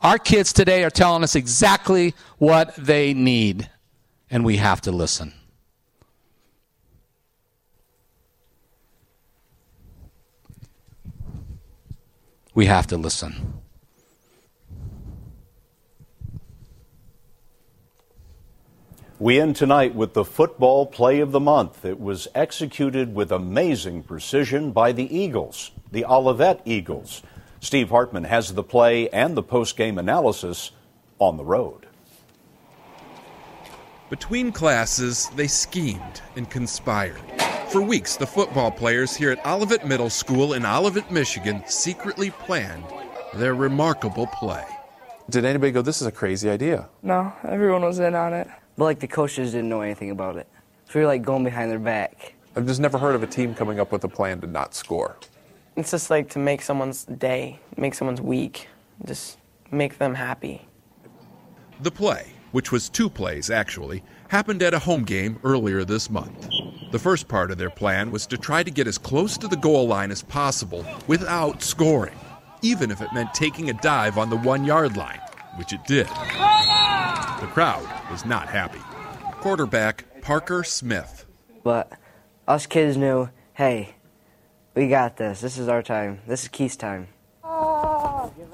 Our 0.00 0.18
kids 0.18 0.52
today 0.52 0.82
are 0.84 0.90
telling 0.90 1.22
us 1.22 1.34
exactly 1.34 2.14
what 2.38 2.74
they 2.76 3.12
need, 3.12 3.68
and 4.30 4.44
we 4.44 4.56
have 4.56 4.80
to 4.82 4.92
listen. 4.92 5.34
We 12.54 12.66
have 12.66 12.86
to 12.88 12.96
listen. 12.96 13.60
We 19.18 19.38
end 19.38 19.54
tonight 19.54 19.94
with 19.94 20.14
the 20.14 20.24
football 20.24 20.86
play 20.86 21.20
of 21.20 21.30
the 21.30 21.40
month. 21.40 21.84
It 21.84 22.00
was 22.00 22.26
executed 22.34 23.14
with 23.14 23.30
amazing 23.30 24.04
precision 24.04 24.72
by 24.72 24.92
the 24.92 25.14
Eagles, 25.14 25.72
the 25.92 26.04
Olivet 26.04 26.60
Eagles. 26.64 27.22
Steve 27.60 27.90
Hartman 27.90 28.24
has 28.24 28.54
the 28.54 28.62
play 28.62 29.08
and 29.10 29.36
the 29.36 29.42
post-game 29.42 29.98
analysis 29.98 30.70
on 31.18 31.36
the 31.36 31.44
road. 31.44 31.86
Between 34.08 34.50
classes, 34.50 35.30
they 35.36 35.46
schemed 35.46 36.20
and 36.36 36.50
conspired. 36.50 37.20
For 37.68 37.80
weeks, 37.80 38.16
the 38.16 38.26
football 38.26 38.70
players 38.70 39.14
here 39.14 39.30
at 39.30 39.46
Olivet 39.46 39.86
Middle 39.86 40.10
School 40.10 40.54
in 40.54 40.66
Olivet, 40.66 41.10
Michigan 41.12 41.62
secretly 41.66 42.30
planned 42.30 42.84
their 43.34 43.54
remarkable 43.54 44.26
play. 44.26 44.64
Did 45.28 45.44
anybody 45.44 45.70
go, 45.70 45.80
this 45.80 46.00
is 46.00 46.08
a 46.08 46.12
crazy 46.12 46.50
idea? 46.50 46.88
No, 47.02 47.32
everyone 47.46 47.82
was 47.82 48.00
in 48.00 48.16
on 48.16 48.32
it. 48.32 48.48
But 48.76 48.84
like 48.84 48.98
the 48.98 49.06
coaches 49.06 49.52
didn't 49.52 49.68
know 49.68 49.82
anything 49.82 50.10
about 50.10 50.36
it. 50.36 50.48
So 50.86 50.98
we 50.98 51.02
were 51.02 51.06
like 51.06 51.22
going 51.22 51.44
behind 51.44 51.70
their 51.70 51.78
back. 51.78 52.34
I've 52.56 52.66
just 52.66 52.80
never 52.80 52.98
heard 52.98 53.14
of 53.14 53.22
a 53.22 53.28
team 53.28 53.54
coming 53.54 53.78
up 53.78 53.92
with 53.92 54.02
a 54.02 54.08
plan 54.08 54.40
to 54.40 54.48
not 54.48 54.74
score. 54.74 55.16
It's 55.76 55.92
just 55.92 56.10
like 56.10 56.30
to 56.30 56.38
make 56.38 56.62
someone's 56.62 57.04
day, 57.04 57.60
make 57.76 57.94
someone's 57.94 58.20
week, 58.20 58.68
just 59.04 59.38
make 59.70 59.98
them 59.98 60.14
happy. 60.14 60.66
The 61.80 61.90
play, 61.90 62.32
which 62.52 62.72
was 62.72 62.88
two 62.88 63.08
plays 63.08 63.50
actually, 63.50 64.02
happened 64.28 64.62
at 64.62 64.74
a 64.74 64.78
home 64.78 65.04
game 65.04 65.38
earlier 65.44 65.84
this 65.84 66.10
month. 66.10 66.48
The 66.92 66.98
first 66.98 67.28
part 67.28 67.50
of 67.50 67.58
their 67.58 67.70
plan 67.70 68.10
was 68.10 68.26
to 68.26 68.36
try 68.36 68.62
to 68.62 68.70
get 68.70 68.86
as 68.86 68.98
close 68.98 69.38
to 69.38 69.48
the 69.48 69.56
goal 69.56 69.86
line 69.86 70.10
as 70.10 70.22
possible 70.22 70.84
without 71.06 71.62
scoring, 71.62 72.18
even 72.62 72.90
if 72.90 73.00
it 73.00 73.12
meant 73.12 73.32
taking 73.32 73.70
a 73.70 73.74
dive 73.74 74.18
on 74.18 74.28
the 74.28 74.36
one 74.36 74.64
yard 74.64 74.96
line, 74.96 75.20
which 75.56 75.72
it 75.72 75.84
did. 75.86 76.06
The 76.06 77.48
crowd 77.52 77.88
was 78.10 78.24
not 78.24 78.48
happy. 78.48 78.80
Quarterback 79.40 80.04
Parker 80.20 80.64
Smith. 80.64 81.24
But 81.62 81.92
us 82.46 82.66
kids 82.66 82.96
knew, 82.96 83.30
hey, 83.54 83.94
we 84.80 84.88
got 84.88 85.18
this. 85.18 85.42
This 85.42 85.58
is 85.58 85.68
our 85.68 85.82
time. 85.82 86.20
This 86.26 86.44
is 86.44 86.48
Keith's 86.48 86.74
time. 86.74 87.08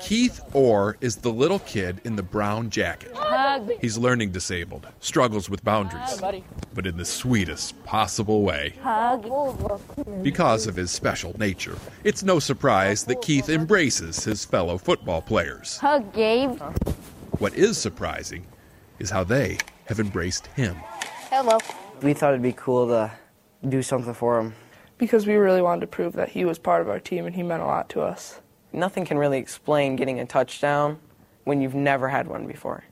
Keith 0.00 0.40
Orr 0.54 0.96
is 1.00 1.14
the 1.14 1.30
little 1.30 1.60
kid 1.60 2.00
in 2.02 2.16
the 2.16 2.22
brown 2.22 2.68
jacket. 2.68 3.16
He's 3.80 3.96
learning 3.96 4.32
disabled, 4.32 4.88
struggles 4.98 5.48
with 5.48 5.62
boundaries, 5.62 6.20
but 6.74 6.84
in 6.84 6.96
the 6.96 7.04
sweetest 7.04 7.80
possible 7.84 8.42
way. 8.42 8.74
Because 10.24 10.66
of 10.66 10.74
his 10.74 10.90
special 10.90 11.32
nature, 11.38 11.78
it's 12.02 12.24
no 12.24 12.40
surprise 12.40 13.04
that 13.04 13.22
Keith 13.22 13.48
embraces 13.48 14.24
his 14.24 14.44
fellow 14.44 14.78
football 14.78 15.22
players. 15.22 15.78
Hug, 15.78 16.12
Gabe. 16.12 16.60
What 17.38 17.54
is 17.54 17.78
surprising 17.78 18.44
is 18.98 19.10
how 19.10 19.22
they 19.22 19.58
have 19.84 20.00
embraced 20.00 20.48
him. 20.48 20.74
Hello. 21.30 21.58
We 22.02 22.14
thought 22.14 22.30
it'd 22.30 22.42
be 22.42 22.52
cool 22.52 22.88
to 22.88 23.12
do 23.68 23.80
something 23.80 24.12
for 24.12 24.40
him. 24.40 24.54
Because 24.99 25.26
we 25.26 25.34
really 25.34 25.62
wanted 25.62 25.82
to 25.82 25.86
prove 25.86 26.14
that 26.14 26.30
he 26.30 26.44
was 26.44 26.59
part 26.59 26.80
of 26.80 26.88
our 26.88 27.01
team 27.01 27.26
and 27.26 27.36
he 27.36 27.42
meant 27.42 27.62
a 27.62 27.66
lot 27.66 27.88
to 27.90 28.01
us. 28.01 28.40
Nothing 28.72 29.05
can 29.05 29.18
really 29.18 29.38
explain 29.38 29.97
getting 29.97 30.20
a 30.20 30.26
touchdown 30.26 30.99
when 31.44 31.61
you've 31.61 31.74
never 31.74 32.09
had 32.09 32.26
one 32.26 32.47
before. 32.47 32.84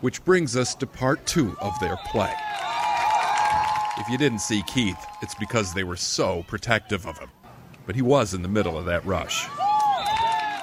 Which 0.00 0.24
brings 0.24 0.56
us 0.56 0.74
to 0.76 0.86
part 0.86 1.24
two 1.26 1.56
of 1.60 1.72
their 1.80 1.96
play. 2.06 2.32
If 3.98 4.08
you 4.08 4.16
didn't 4.18 4.40
see 4.40 4.62
Keith, 4.62 5.04
it's 5.22 5.34
because 5.34 5.74
they 5.74 5.84
were 5.84 5.96
so 5.96 6.42
protective 6.48 7.06
of 7.06 7.18
him. 7.18 7.28
But 7.86 7.94
he 7.96 8.02
was 8.02 8.34
in 8.34 8.42
the 8.42 8.48
middle 8.48 8.78
of 8.78 8.86
that 8.86 9.04
rush. 9.04 9.46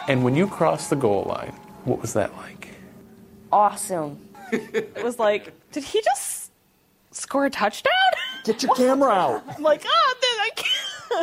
And 0.08 0.24
when 0.24 0.36
you 0.36 0.48
crossed 0.48 0.90
the 0.90 0.96
goal 0.96 1.26
line, 1.26 1.54
what 1.84 2.02
was 2.02 2.14
that 2.14 2.36
like? 2.38 2.70
Awesome. 3.52 4.20
It 4.52 5.04
was 5.04 5.20
like, 5.20 5.54
did 5.72 5.84
he 5.84 6.02
just 6.02 6.52
score 7.12 7.46
a 7.46 7.50
touchdown? 7.50 7.92
Get 8.44 8.64
your 8.64 8.74
camera 8.76 9.12
out. 9.12 9.44
I'm 9.56 9.62
like, 9.62 9.84
ah, 9.86 9.90
oh, 9.90 10.16
then 10.22 10.30
I 10.32 10.36
can't. 10.36 10.37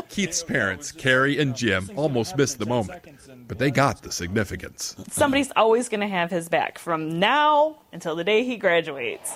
Keith's 0.08 0.42
parents, 0.42 0.92
Carrie 0.92 1.38
and 1.38 1.54
Jim, 1.54 1.90
almost 1.96 2.36
missed 2.36 2.58
the 2.58 2.66
moment, 2.66 3.04
but 3.48 3.58
they 3.58 3.70
got 3.70 4.02
the 4.02 4.12
significance. 4.12 4.96
Somebody's 5.10 5.52
always 5.56 5.88
going 5.88 6.00
to 6.00 6.08
have 6.08 6.30
his 6.30 6.48
back 6.48 6.78
from 6.78 7.18
now 7.18 7.78
until 7.92 8.16
the 8.16 8.24
day 8.24 8.44
he 8.44 8.56
graduates. 8.56 9.34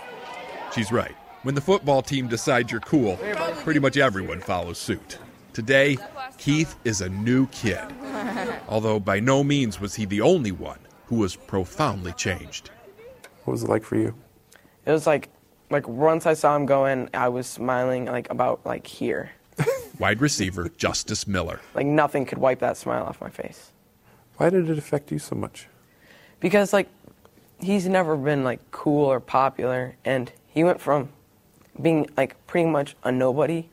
She's 0.74 0.92
right. 0.92 1.14
When 1.42 1.54
the 1.54 1.60
football 1.60 2.02
team 2.02 2.28
decides 2.28 2.70
you're 2.70 2.80
cool, 2.80 3.16
pretty 3.62 3.80
much 3.80 3.96
everyone 3.96 4.40
follows 4.40 4.78
suit. 4.78 5.18
Today, 5.52 5.96
Keith 6.36 6.76
is 6.84 7.00
a 7.00 7.08
new 7.08 7.46
kid. 7.48 7.80
Although 8.68 9.00
by 9.00 9.20
no 9.20 9.42
means 9.42 9.80
was 9.80 9.94
he 9.94 10.04
the 10.04 10.20
only 10.20 10.52
one 10.52 10.78
who 11.06 11.16
was 11.16 11.36
profoundly 11.36 12.12
changed. 12.12 12.70
What 13.44 13.52
was 13.52 13.62
it 13.64 13.68
like 13.68 13.82
for 13.82 13.96
you? 13.96 14.14
It 14.84 14.92
was 14.92 15.06
like, 15.06 15.30
like 15.70 15.88
once 15.88 16.26
I 16.26 16.34
saw 16.34 16.54
him 16.54 16.66
go 16.66 16.86
in, 16.86 17.08
I 17.14 17.28
was 17.28 17.46
smiling 17.46 18.06
like 18.06 18.30
about 18.30 18.64
like 18.66 18.86
here. 18.86 19.30
Wide 19.98 20.20
receiver 20.20 20.68
Justice 20.68 21.26
Miller. 21.26 21.60
Like 21.74 21.86
nothing 21.86 22.24
could 22.24 22.38
wipe 22.38 22.60
that 22.60 22.76
smile 22.76 23.04
off 23.04 23.20
my 23.20 23.30
face. 23.30 23.72
Why 24.36 24.50
did 24.50 24.70
it 24.70 24.78
affect 24.78 25.10
you 25.10 25.18
so 25.18 25.34
much? 25.34 25.66
Because 26.40 26.72
like 26.72 26.88
he's 27.60 27.88
never 27.88 28.16
been 28.16 28.44
like 28.44 28.70
cool 28.70 29.06
or 29.06 29.20
popular 29.20 29.96
and 30.04 30.30
he 30.46 30.62
went 30.62 30.80
from 30.80 31.08
being 31.80 32.08
like 32.16 32.46
pretty 32.46 32.68
much 32.68 32.96
a 33.02 33.10
nobody 33.10 33.68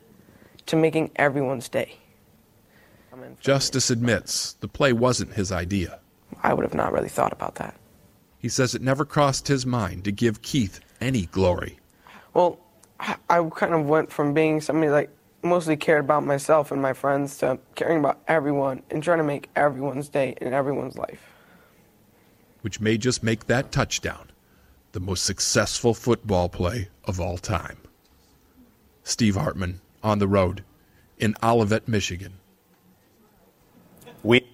to 0.65 0.75
making 0.75 1.11
everyone's 1.15 1.69
day. 1.69 1.97
Justice 3.39 3.89
admits 3.89 4.53
the 4.53 4.67
play 4.67 4.91
wasn't 4.91 5.33
his 5.33 5.51
idea. 5.51 5.99
I 6.43 6.53
would 6.53 6.65
have 6.65 6.73
not 6.73 6.91
really 6.91 7.09
thought 7.09 7.31
about 7.31 7.55
that. 7.55 7.75
He 8.39 8.49
says 8.49 8.75
it 8.75 8.81
never 8.81 9.05
crossed 9.05 9.47
his 9.47 9.65
mind 9.65 10.03
to 10.03 10.11
give 10.11 10.41
Keith 10.41 10.79
any 10.99 11.27
glory. 11.27 11.79
Well, 12.33 12.59
I 12.99 13.15
I 13.29 13.47
kind 13.55 13.73
of 13.73 13.87
went 13.87 14.11
from 14.11 14.33
being 14.33 14.61
somebody 14.61 14.91
like 14.91 15.09
mostly 15.45 15.77
cared 15.77 16.03
about 16.03 16.25
myself 16.25 16.71
and 16.71 16.81
my 16.81 16.93
friends 16.93 17.37
to 17.37 17.57
caring 17.75 17.99
about 17.99 18.19
everyone 18.27 18.81
and 18.89 19.01
trying 19.03 19.19
to 19.19 19.23
make 19.23 19.49
everyone's 19.55 20.09
day 20.09 20.35
and 20.41 20.53
everyone's 20.53 20.97
life. 20.97 21.21
which 22.61 22.81
may 22.81 22.97
just 22.97 23.21
make 23.21 23.45
that 23.45 23.71
touchdown 23.71 24.31
the 24.93 24.99
most 24.99 25.23
successful 25.23 25.93
football 25.93 26.49
play 26.49 26.89
of 27.03 27.19
all 27.19 27.37
time. 27.37 27.77
Steve 29.03 29.35
Hartman 29.35 29.81
on 30.01 30.17
the 30.17 30.27
road 30.27 30.63
in 31.19 31.35
Olivet, 31.43 31.87
Michigan. 31.87 32.33
We 34.23 34.47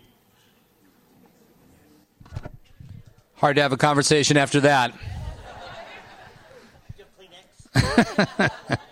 Hard 3.35 3.55
to 3.55 3.61
have 3.61 3.71
a 3.71 3.77
conversation 3.77 4.35
after 4.35 4.59
that. 4.59 4.93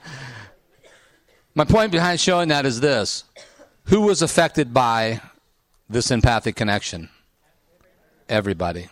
My 1.60 1.66
point 1.66 1.92
behind 1.92 2.22
showing 2.22 2.48
that 2.48 2.66
is 2.66 2.80
this 2.80 3.26
Who 3.88 4.00
was 4.00 4.22
affected 4.22 4.74
by 4.74 5.20
this 5.90 6.10
empathic 6.10 6.56
connection? 6.56 7.10
Everybody. 8.30 8.88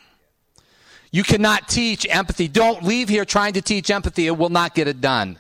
You 1.10 1.24
cannot 1.24 1.70
teach 1.70 2.06
empathy. 2.10 2.50
Don't 2.50 2.84
leave 2.84 3.08
here 3.08 3.24
trying 3.24 3.54
to 3.54 3.62
teach 3.62 3.90
empathy, 3.90 4.28
it 4.28 4.38
will 4.38 4.50
not 4.50 4.76
get 4.76 4.90
it 4.90 5.00
done. 5.00 5.40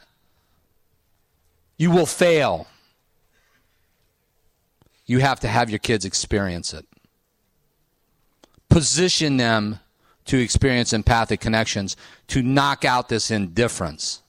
You 1.75 1.91
will 1.91 2.05
fail. 2.05 2.65
You 5.05 5.19
have 5.19 5.41
to 5.41 5.49
have 5.49 5.69
your 5.69 5.79
kids 5.79 6.05
experience 6.05 6.73
it. 6.73 6.85
Position 8.69 9.35
them 9.35 9.81
to 10.27 10.37
experience 10.37 10.93
empathic 10.93 11.41
connections 11.41 11.97
to 12.27 12.41
knock 12.41 12.85
out 12.85 13.09
this 13.09 13.31
indifference. 13.31 14.21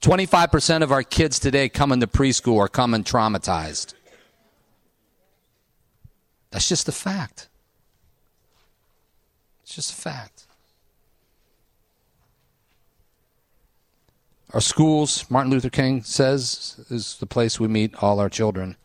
25% 0.00 0.82
of 0.82 0.92
our 0.92 1.02
kids 1.02 1.38
today 1.38 1.68
coming 1.68 2.00
to 2.00 2.06
preschool 2.06 2.58
are 2.58 2.68
coming 2.68 3.04
traumatized. 3.04 3.94
That's 6.50 6.68
just 6.68 6.88
a 6.88 6.92
fact. 6.92 7.48
It's 9.62 9.74
just 9.74 9.92
a 9.92 9.96
fact. 9.96 10.46
Our 14.54 14.62
schools, 14.62 15.30
Martin 15.30 15.50
Luther 15.50 15.68
King 15.68 16.02
says, 16.02 16.82
is 16.88 17.18
the 17.18 17.26
place 17.26 17.60
we 17.60 17.68
meet 17.68 17.94
all 18.02 18.18
our 18.18 18.30
children. 18.30 18.76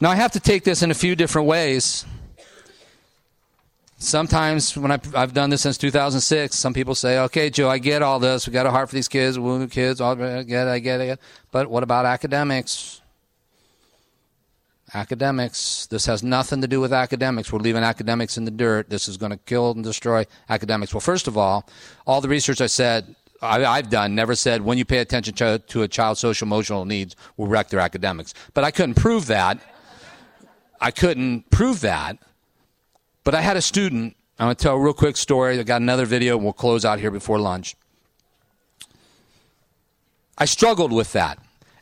Now, 0.00 0.10
I 0.10 0.14
have 0.14 0.32
to 0.32 0.40
take 0.40 0.62
this 0.62 0.82
in 0.82 0.92
a 0.92 0.94
few 0.94 1.16
different 1.16 1.48
ways. 1.48 2.04
Sometimes, 4.02 4.76
when 4.76 4.90
I've, 4.90 5.14
I've 5.14 5.32
done 5.32 5.50
this 5.50 5.62
since 5.62 5.78
2006, 5.78 6.56
some 6.56 6.74
people 6.74 6.94
say, 6.94 7.18
okay, 7.20 7.50
Joe, 7.50 7.68
I 7.68 7.78
get 7.78 8.02
all 8.02 8.18
this. 8.18 8.46
We 8.46 8.52
got 8.52 8.66
a 8.66 8.70
heart 8.70 8.88
for 8.88 8.94
these 8.94 9.08
kids, 9.08 9.38
wounded 9.38 9.70
kids, 9.70 10.00
all, 10.00 10.20
I 10.22 10.42
get 10.42 10.66
it, 10.66 10.70
I 10.70 10.78
get 10.78 11.00
it. 11.00 11.18
I. 11.18 11.22
But 11.50 11.70
what 11.70 11.82
about 11.82 12.06
academics? 12.06 13.00
academics. 14.94 15.86
This 15.86 16.04
has 16.04 16.22
nothing 16.22 16.60
to 16.60 16.68
do 16.68 16.78
with 16.78 16.92
academics. 16.92 17.50
We're 17.50 17.60
leaving 17.60 17.82
academics 17.82 18.36
in 18.36 18.44
the 18.44 18.50
dirt. 18.50 18.90
This 18.90 19.08
is 19.08 19.16
going 19.16 19.32
to 19.32 19.38
kill 19.38 19.70
and 19.70 19.82
destroy 19.82 20.26
academics. 20.50 20.92
Well, 20.92 21.00
first 21.00 21.28
of 21.28 21.38
all, 21.38 21.66
all 22.06 22.20
the 22.20 22.28
research 22.28 22.60
I 22.60 22.66
said 22.66 23.16
I, 23.42 23.64
I've 23.64 23.90
done 23.90 24.14
never 24.14 24.34
said 24.34 24.62
when 24.62 24.78
you 24.78 24.84
pay 24.84 24.98
attention 24.98 25.34
to, 25.34 25.58
to 25.58 25.82
a 25.82 25.88
child's 25.88 26.20
social 26.20 26.46
emotional 26.46 26.84
needs 26.84 27.16
will 27.36 27.48
wreck 27.48 27.68
their 27.68 27.80
academics. 27.80 28.34
But 28.54 28.64
I 28.64 28.70
couldn't 28.70 28.94
prove 28.94 29.26
that. 29.26 29.58
I 30.80 30.92
couldn't 30.92 31.50
prove 31.50 31.80
that. 31.80 32.18
But 33.24 33.34
I 33.34 33.40
had 33.40 33.56
a 33.56 33.62
student. 33.62 34.16
I'm 34.38 34.46
going 34.46 34.56
to 34.56 34.62
tell 34.62 34.74
a 34.74 34.80
real 34.80 34.92
quick 34.92 35.16
story. 35.16 35.58
I 35.58 35.62
got 35.62 35.80
another 35.80 36.06
video, 36.06 36.36
and 36.36 36.44
we'll 36.44 36.52
close 36.52 36.84
out 36.84 36.98
here 36.98 37.10
before 37.10 37.38
lunch. 37.38 37.76
I 40.38 40.44
struggled 40.44 40.92
with 40.92 41.12
that. 41.12 41.38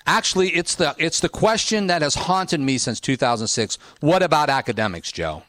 Actually, 0.07 0.51
it's 0.51 0.75
the, 0.75 0.95
it's 0.99 1.21
the 1.21 1.29
question 1.29 1.87
that 1.87 2.03
has 2.03 2.15
haunted 2.15 2.61
me 2.61 2.79
since 2.79 3.01
2006. 3.01 3.79
What 4.01 4.23
about 4.23 4.51
academics, 4.51 5.13
Joe? 5.13 5.45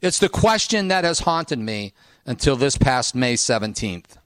It's 0.00 0.18
the 0.18 0.28
question 0.28 0.88
that 0.88 1.04
has 1.04 1.20
haunted 1.20 1.58
me 1.58 1.92
until 2.26 2.56
this 2.56 2.78
past 2.78 3.14
May 3.14 3.34
17th. 3.34 4.16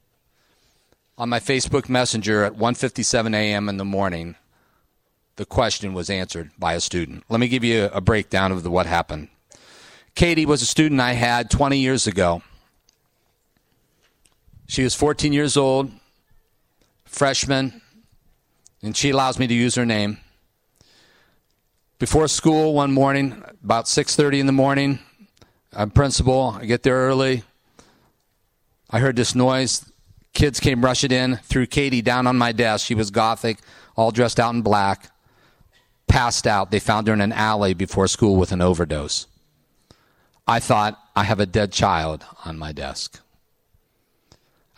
On 1.16 1.28
my 1.28 1.40
Facebook 1.40 1.88
Messenger 1.88 2.44
at 2.44 2.54
1:57 2.54 3.34
a.m. 3.34 3.68
in 3.68 3.76
the 3.76 3.84
morning, 3.84 4.36
the 5.36 5.44
question 5.44 5.94
was 5.94 6.10
answered 6.10 6.50
by 6.58 6.74
a 6.74 6.80
student. 6.80 7.24
Let 7.28 7.40
me 7.40 7.48
give 7.48 7.64
you 7.64 7.90
a 7.92 8.00
breakdown 8.00 8.52
of 8.52 8.62
the, 8.62 8.70
what 8.70 8.86
happened. 8.86 9.28
Katie 10.18 10.46
was 10.46 10.62
a 10.62 10.66
student 10.66 11.00
I 11.00 11.12
had 11.12 11.48
20 11.48 11.78
years 11.78 12.08
ago. 12.08 12.42
She 14.66 14.82
was 14.82 14.92
14 14.92 15.32
years 15.32 15.56
old, 15.56 15.92
freshman, 17.04 17.80
and 18.82 18.96
she 18.96 19.10
allows 19.10 19.38
me 19.38 19.46
to 19.46 19.54
use 19.54 19.76
her 19.76 19.86
name. 19.86 20.18
Before 22.00 22.26
school 22.26 22.74
one 22.74 22.92
morning, 22.92 23.44
about 23.62 23.86
6:30 23.86 24.40
in 24.40 24.46
the 24.46 24.52
morning, 24.52 24.98
I'm 25.72 25.92
principal. 25.92 26.58
I 26.60 26.64
get 26.64 26.82
there 26.82 26.96
early. 26.96 27.44
I 28.90 28.98
heard 28.98 29.14
this 29.14 29.36
noise. 29.36 29.84
Kids 30.32 30.58
came 30.58 30.84
rushing 30.84 31.12
in, 31.12 31.36
threw 31.44 31.64
Katie 31.64 32.02
down 32.02 32.26
on 32.26 32.36
my 32.36 32.50
desk. 32.50 32.84
She 32.84 32.96
was 32.96 33.12
gothic, 33.12 33.58
all 33.94 34.10
dressed 34.10 34.40
out 34.40 34.52
in 34.52 34.62
black, 34.62 35.12
passed 36.08 36.48
out. 36.48 36.72
They 36.72 36.80
found 36.80 37.06
her 37.06 37.14
in 37.14 37.20
an 37.20 37.32
alley 37.32 37.72
before 37.72 38.08
school 38.08 38.34
with 38.34 38.50
an 38.50 38.60
overdose. 38.60 39.28
I 40.48 40.60
thought, 40.60 40.98
I 41.14 41.24
have 41.24 41.40
a 41.40 41.46
dead 41.46 41.72
child 41.72 42.24
on 42.46 42.58
my 42.58 42.72
desk. 42.72 43.20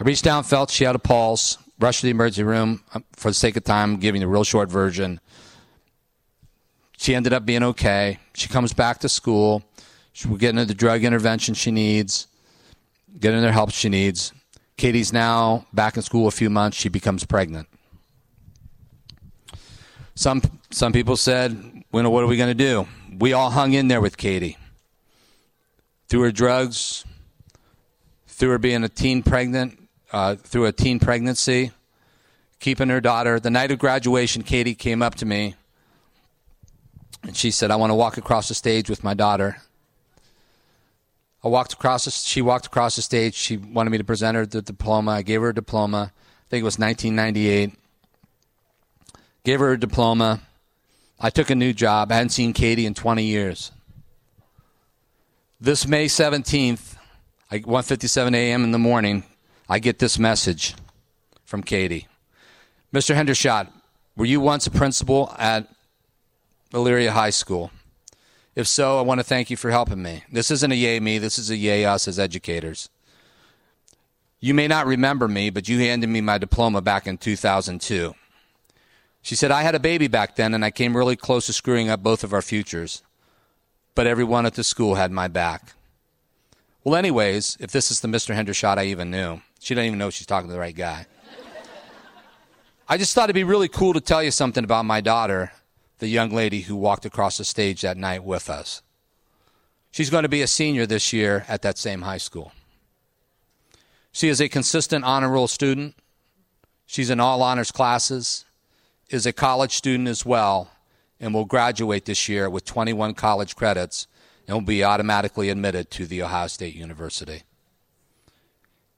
I 0.01 0.05
reached 0.05 0.25
down, 0.25 0.43
felt 0.43 0.69
she 0.69 0.83
had 0.83 0.97
a 0.97 0.99
pulse, 0.99 1.59
rushed 1.79 2.01
to 2.01 2.07
the 2.07 2.11
emergency 2.11 2.43
room. 2.43 2.83
Um, 2.93 3.05
for 3.15 3.31
the 3.31 3.35
sake 3.35 3.57
of 3.57 3.63
time, 3.63 3.95
I'm 3.95 4.01
giving 4.01 4.21
the 4.21 4.27
real 4.27 4.43
short 4.43 4.69
version. 4.69 5.21
She 6.99 7.15
ended 7.15 7.33
up 7.33 7.47
being 7.47 7.63
okay. 7.63 8.19
She 8.35 8.49
comes 8.49 8.73
back 8.73 8.99
to 9.01 9.09
school. 9.09 9.63
We're 10.29 10.39
getting 10.39 10.59
her 10.59 10.65
the 10.65 10.75
drug 10.75 11.05
intervention 11.05 11.55
she 11.55 11.71
needs, 11.71 12.27
getting 13.19 13.41
her 13.41 13.47
the 13.47 13.53
help 13.53 13.71
she 13.71 13.89
needs. 13.89 14.33
Katie's 14.77 15.13
now 15.13 15.67
back 15.73 15.97
in 15.97 16.03
school 16.03 16.27
a 16.27 16.31
few 16.33 16.51
months. 16.51 16.77
She 16.77 16.89
becomes 16.89 17.25
pregnant. 17.25 17.69
Some 20.15 20.43
some 20.71 20.93
people 20.93 21.17
said, 21.17 21.85
"Well, 21.93 22.11
what 22.11 22.25
are 22.25 22.27
we 22.27 22.37
going 22.37 22.55
to 22.55 22.65
do?" 22.65 22.87
We 23.19 23.33
all 23.33 23.51
hung 23.51 23.73
in 23.73 23.89
there 23.89 24.01
with 24.01 24.17
Katie. 24.17 24.59
Through 26.11 26.23
her 26.23 26.33
drugs, 26.33 27.07
through 28.27 28.51
her 28.51 28.59
being 28.59 28.85
a 28.85 28.89
teen 28.89 29.23
pregnant, 29.23 29.79
uh, 30.13 30.35
through 30.35 30.67
a 30.67 30.73
teen 30.73 30.99
pregnancy, 30.99 31.71
keeping 32.59 32.89
her 32.89 33.01
daughter. 33.01 33.41
The 33.41 33.51
night 33.51 33.71
of 33.71 33.79
graduation, 33.79 34.43
Katie 34.43 34.75
came 34.75 35.03
up 35.03 35.15
to 35.17 35.25
me 35.25 35.55
and 37.23 37.37
she 37.37 37.51
said, 37.51 37.71
"I 37.71 37.77
want 37.77 37.91
to 37.91 37.95
walk 37.95 38.17
across 38.17 38.49
the 38.49 38.55
stage 38.55 38.91
with 38.91 39.05
my 39.05 39.15
daughter." 39.15 39.63
I 41.43 41.49
walked 41.49 41.73
across. 41.73 42.05
The, 42.05 42.11
she 42.11 42.43
walked 42.43 42.67
across 42.67 42.97
the 42.97 43.03
stage. 43.03 43.35
She 43.35 43.57
wanted 43.57 43.91
me 43.91 43.99
to 43.99 44.05
present 44.05 44.37
her 44.37 44.45
the 44.45 44.63
diploma. 44.63 45.13
I 45.13 45.23
gave 45.23 45.41
her 45.41 45.51
a 45.51 45.55
diploma. 45.55 46.13
I 46.13 46.45
think 46.51 46.63
it 46.63 46.65
was 46.65 46.79
1998. 46.79 47.73
Gave 49.45 49.61
her 49.61 49.73
a 49.73 49.79
diploma. 49.79 50.41
I 51.19 51.31
took 51.31 51.51
a 51.51 51.55
new 51.55 51.73
job. 51.73 52.11
I 52.11 52.17
hadn't 52.17 52.31
seen 52.31 52.53
Katie 52.53 52.85
in 52.85 52.95
20 52.95 53.25
years. 53.25 53.73
This 55.63 55.87
May 55.87 56.07
17th, 56.07 56.97
at 57.51 57.65
1:57 57.65 58.35
a.m. 58.35 58.65
in 58.65 58.71
the 58.71 58.79
morning, 58.79 59.25
I 59.69 59.79
get 59.79 59.99
this 59.99 60.19
message 60.19 60.75
from 61.45 61.63
Katie. 61.63 62.09
Mr. 62.95 63.15
Hendershot, 63.15 63.69
were 64.17 64.25
you 64.25 64.41
once 64.41 64.67
a 64.67 64.71
principal 64.71 65.35
at 65.39 65.69
Elyria 66.73 67.11
High 67.11 67.29
School? 67.29 67.71
If 68.57 68.69
so, 68.69 68.99
I 68.99 69.03
want 69.03 69.21
to 69.21 69.23
thank 69.23 69.51
you 69.51 69.59
for 69.59 69.71
helping 69.71 70.03
me. 70.03 70.25
This 70.33 70.51
isn't 70.51 70.73
a 70.73 70.75
yay 70.75 70.99
me, 70.99 71.19
this 71.19 71.39
is 71.39 71.51
a 71.51 71.57
yay 71.57 71.85
us 71.85 72.09
as 72.09 72.19
educators. 72.19 72.89
You 74.41 74.55
may 74.55 74.67
not 74.67 74.87
remember 74.87 75.29
me, 75.29 75.51
but 75.51 75.69
you 75.69 75.79
handed 75.81 76.09
me 76.09 76.23
my 76.23 76.39
diploma 76.39 76.81
back 76.81 77.07
in 77.07 77.19
2002. 77.19 78.15
She 79.21 79.35
said, 79.35 79.51
I 79.51 79.61
had 79.61 79.75
a 79.75 79.79
baby 79.79 80.09
back 80.09 80.37
then, 80.37 80.55
and 80.55 80.65
I 80.65 80.71
came 80.71 80.97
really 80.97 81.17
close 81.17 81.45
to 81.47 81.53
screwing 81.53 81.91
up 81.91 82.03
both 82.03 82.25
of 82.25 82.33
our 82.33 82.41
futures. 82.41 83.03
But 83.95 84.07
everyone 84.07 84.47
at 84.47 84.55
the 84.55 84.65
school 84.65 84.95
had 84.95 85.11
my 85.11 85.29
back. 85.29 85.75
Well, 86.85 86.97
anyways, 86.97 87.59
if 87.61 87.73
this 87.73 87.91
is 87.91 88.01
the 88.01 88.09
Mr. 88.09 88.35
Hendershot 88.35 88.79
I 88.79 88.87
even 88.87 89.11
knew, 89.11 89.43
she 89.61 89.75
doesn't 89.75 89.87
even 89.87 89.99
know 89.99 90.11
she's 90.11 90.27
talking 90.27 90.49
to 90.49 90.53
the 90.53 90.59
right 90.59 90.75
guy. 90.75 91.07
I 92.89 92.97
just 92.97 93.15
thought 93.15 93.25
it'd 93.25 93.35
be 93.35 93.45
really 93.45 93.69
cool 93.69 93.93
to 93.93 94.01
tell 94.01 94.23
you 94.23 94.31
something 94.31 94.65
about 94.65 94.85
my 94.85 95.01
daughter, 95.01 95.53
the 95.99 96.09
young 96.09 96.31
lady 96.31 96.63
who 96.63 96.75
walked 96.75 97.05
across 97.05 97.39
the 97.39 97.45
stage 97.45 97.83
that 97.83 97.97
night 97.97 98.25
with 98.25 98.49
us. 98.51 98.83
She's 99.91 100.11
going 100.11 100.23
to 100.23 100.29
be 100.29 100.43
a 100.43 100.47
senior 100.47 100.87
this 100.87 101.13
year 101.13 101.45
at 101.49 101.63
that 101.63 101.79
same 101.79 102.03
high 102.03 102.19
school. 102.19 102.53
She 104.13 104.29
is 104.29 104.41
a 104.41 104.49
consistent 104.49 105.05
honor 105.05 105.29
roll 105.29 105.47
student. 105.47 105.95
She's 106.87 107.11
in 107.11 107.21
all 107.21 107.43
honors 107.43 107.71
classes, 107.71 108.45
is 109.09 109.27
a 109.27 109.33
college 109.33 109.77
student 109.77 110.09
as 110.09 110.27
well, 110.27 110.71
and 111.21 111.35
will 111.35 111.45
graduate 111.45 112.07
this 112.07 112.29
year 112.29 112.49
with 112.49 112.65
21 112.65 113.15
college 113.15 113.55
credits 113.55 114.07
and 114.49 114.57
will 114.57 114.63
be 114.63 114.83
automatically 114.83 115.51
admitted 115.51 115.91
to 115.91 116.07
The 116.07 116.23
Ohio 116.23 116.47
State 116.47 116.75
University. 116.75 117.43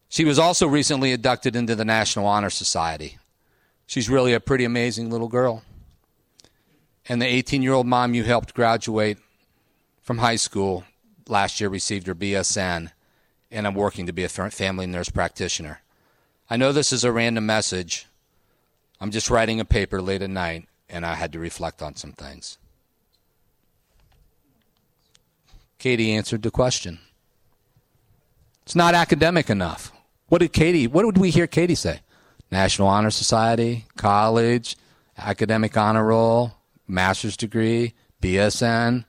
She 0.09 0.25
was 0.25 0.39
also 0.39 0.67
recently 0.67 1.13
inducted 1.13 1.57
into 1.57 1.75
the 1.75 1.85
National 1.85 2.27
Honor 2.27 2.51
Society. 2.51 3.19
She's 3.87 4.09
really 4.09 4.33
a 4.33 4.41
pretty 4.41 4.65
amazing 4.65 5.11
little 5.11 5.29
girl. 5.29 5.63
And 7.09 7.21
the 7.21 7.27
18 7.27 7.63
year 7.63 7.73
old 7.73 7.87
mom 7.87 8.15
you 8.15 8.23
helped 8.23 8.55
graduate 8.55 9.19
from 10.03 10.19
high 10.19 10.37
school 10.37 10.85
last 11.29 11.61
year 11.61 11.69
received 11.69 12.07
her 12.07 12.15
BSN, 12.15 12.91
and 13.51 13.67
I'm 13.67 13.75
working 13.75 14.07
to 14.07 14.13
be 14.13 14.25
a 14.25 14.29
family 14.29 14.87
nurse 14.87 15.09
practitioner. 15.09 15.81
I 16.49 16.57
know 16.57 16.73
this 16.73 16.93
is 16.93 17.05
a 17.05 17.13
random 17.13 17.47
message. 17.47 18.07
I'm 19.01 19.11
just 19.11 19.31
writing 19.31 19.61
a 19.61 19.65
paper 19.65 20.01
late 20.01 20.23
at 20.23 20.31
night, 20.31 20.69
and 20.93 21.07
I 21.07 21.15
had 21.15 21.33
to 21.33 21.39
reflect 21.39 21.83
on 21.83 21.97
some 21.97 22.13
things. 22.13 22.59
Katie 25.79 26.13
answered 26.13 26.43
the 26.43 26.51
question. 26.51 27.01
It's 28.65 28.77
not 28.77 28.95
academic 28.95 29.51
enough. 29.51 29.91
What 30.29 30.43
did 30.43 30.53
Katie, 30.53 30.87
what 30.87 31.03
did 31.03 31.19
we 31.21 31.31
hear 31.31 31.49
Katie 31.49 31.75
say? 31.75 32.01
National 32.53 32.87
Honor 32.87 33.11
Society, 33.11 33.87
college, 33.97 34.77
academic 35.19 35.77
honor 35.77 36.05
roll, 36.05 36.53
master's 36.87 37.37
degree, 37.37 37.95
BSN. 38.21 39.05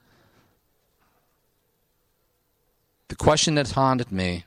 The 3.10 3.16
question 3.16 3.56
that 3.56 3.70
haunted 3.72 4.12
me 4.12 4.46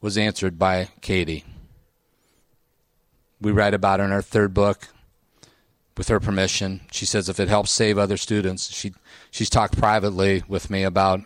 was 0.00 0.16
answered 0.16 0.58
by 0.58 0.88
Katie. 1.00 1.44
We 3.40 3.50
write 3.50 3.74
about 3.74 4.00
in 4.00 4.12
our 4.12 4.22
third 4.22 4.54
book 4.54 4.88
with 5.98 6.08
her 6.08 6.20
permission. 6.20 6.80
She 6.92 7.04
says 7.04 7.28
if 7.28 7.40
it 7.40 7.48
helps 7.48 7.72
save 7.72 7.98
other 7.98 8.16
students, 8.16 8.70
she 8.72 8.94
she's 9.30 9.50
talked 9.50 9.76
privately 9.76 10.44
with 10.48 10.70
me 10.70 10.84
about 10.84 11.20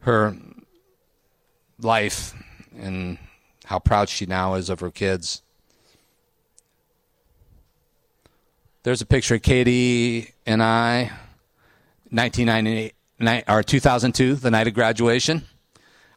her 0.00 0.34
life 1.78 2.34
and 2.76 3.18
how 3.66 3.78
proud 3.78 4.08
she 4.08 4.24
now 4.24 4.54
is 4.54 4.70
of 4.70 4.80
her 4.80 4.90
kids. 4.90 5.42
There's 8.82 9.02
a 9.02 9.06
picture 9.06 9.34
of 9.34 9.42
Katie 9.42 10.32
and 10.46 10.62
I, 10.62 11.10
1998 12.10 13.44
or 13.48 13.62
2002, 13.62 14.36
the 14.36 14.50
night 14.50 14.68
of 14.68 14.74
graduation. 14.74 15.42